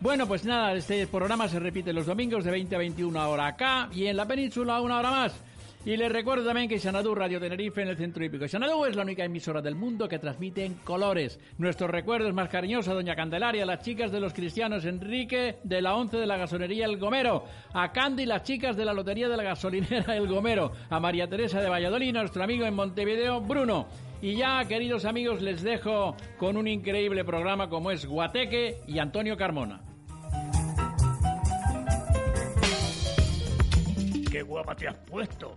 Bueno, 0.00 0.26
pues 0.26 0.44
nada, 0.46 0.72
este 0.72 1.06
programa 1.06 1.46
se 1.46 1.58
repite 1.60 1.92
los 1.92 2.06
domingos 2.06 2.42
de 2.44 2.50
20 2.52 2.74
a 2.74 2.78
21 2.78 3.28
hora 3.28 3.48
acá 3.48 3.90
y 3.92 4.06
en 4.06 4.16
la 4.16 4.26
península 4.26 4.80
una 4.80 4.98
hora 4.98 5.10
más. 5.10 5.34
Y 5.82 5.96
les 5.96 6.12
recuerdo 6.12 6.44
también 6.44 6.68
que 6.68 6.78
Xanadu 6.78 7.14
Radio 7.14 7.40
Tenerife 7.40 7.80
en 7.80 7.88
el 7.88 7.96
centro 7.96 8.22
hípico. 8.22 8.46
Xanadu 8.46 8.84
es 8.84 8.94
la 8.94 9.02
única 9.02 9.24
emisora 9.24 9.62
del 9.62 9.76
mundo 9.76 10.06
que 10.10 10.18
transmite 10.18 10.66
en 10.66 10.74
colores. 10.74 11.40
Nuestros 11.56 11.88
recuerdos 11.88 12.34
más 12.34 12.50
cariñosos 12.50 12.88
a 12.88 12.94
Doña 12.94 13.16
Candelaria, 13.16 13.64
las 13.64 13.82
chicas 13.82 14.12
de 14.12 14.20
los 14.20 14.34
cristianos 14.34 14.84
Enrique 14.84 15.56
de 15.64 15.80
la 15.80 15.94
11 15.94 16.18
de 16.18 16.26
la 16.26 16.36
gasonería 16.36 16.84
El 16.84 16.98
Gomero, 16.98 17.44
a 17.72 17.92
Candy, 17.92 18.26
las 18.26 18.42
chicas 18.42 18.76
de 18.76 18.84
la 18.84 18.92
lotería 18.92 19.30
de 19.30 19.38
la 19.38 19.42
gasolinera 19.42 20.14
El 20.14 20.28
Gomero, 20.28 20.72
a 20.90 21.00
María 21.00 21.26
Teresa 21.28 21.62
de 21.62 21.70
Valladolid, 21.70 22.12
nuestro 22.12 22.44
amigo 22.44 22.66
en 22.66 22.74
Montevideo, 22.74 23.40
Bruno. 23.40 23.86
Y 24.20 24.36
ya, 24.36 24.62
queridos 24.66 25.06
amigos, 25.06 25.40
les 25.40 25.62
dejo 25.62 26.14
con 26.36 26.58
un 26.58 26.68
increíble 26.68 27.24
programa 27.24 27.70
como 27.70 27.90
es 27.90 28.04
Guateque 28.04 28.80
y 28.86 28.98
Antonio 28.98 29.34
Carmona. 29.34 29.80
Qué 34.30 34.42
guapa 34.42 34.76
te 34.76 34.86
has 34.86 34.98
puesto. 34.98 35.56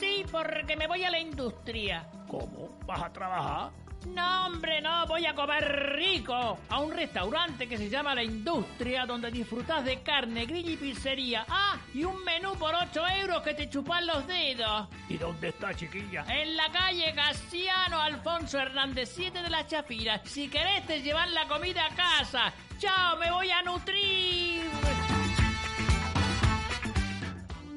Sí, 0.00 0.24
porque 0.32 0.76
me 0.76 0.86
voy 0.86 1.04
a 1.04 1.10
la 1.10 1.20
industria. 1.20 2.06
¿Cómo? 2.26 2.70
¿Vas 2.86 3.02
a 3.02 3.12
trabajar? 3.12 3.70
No, 4.06 4.46
hombre, 4.46 4.80
no, 4.80 5.06
voy 5.06 5.26
a 5.26 5.34
comer 5.34 5.94
rico 5.94 6.58
a 6.70 6.80
un 6.80 6.90
restaurante 6.90 7.68
que 7.68 7.76
se 7.76 7.90
llama 7.90 8.14
La 8.14 8.24
Industria, 8.24 9.04
donde 9.04 9.30
disfrutas 9.30 9.84
de 9.84 10.00
carne, 10.00 10.46
grill 10.46 10.70
y 10.70 10.76
pizzería. 10.78 11.44
Ah, 11.50 11.76
y 11.92 12.04
un 12.04 12.24
menú 12.24 12.54
por 12.54 12.74
8 12.74 13.06
euros 13.20 13.42
que 13.42 13.52
te 13.52 13.68
chupan 13.68 14.06
los 14.06 14.26
dedos. 14.26 14.88
¿Y 15.10 15.18
dónde 15.18 15.48
está, 15.48 15.74
chiquilla? 15.74 16.24
En 16.28 16.56
la 16.56 16.70
calle 16.72 17.12
Casiano 17.14 18.00
Alfonso 18.00 18.58
Hernández 18.58 19.12
7 19.14 19.42
de 19.42 19.50
la 19.50 19.66
Chafira. 19.66 20.22
Si 20.24 20.48
querés 20.48 20.86
te 20.86 21.02
llevan 21.02 21.34
la 21.34 21.46
comida 21.46 21.84
a 21.84 21.94
casa. 21.94 22.54
Chao, 22.78 23.18
me 23.18 23.30
voy 23.30 23.50
a 23.50 23.60
nutrir. 23.60 24.62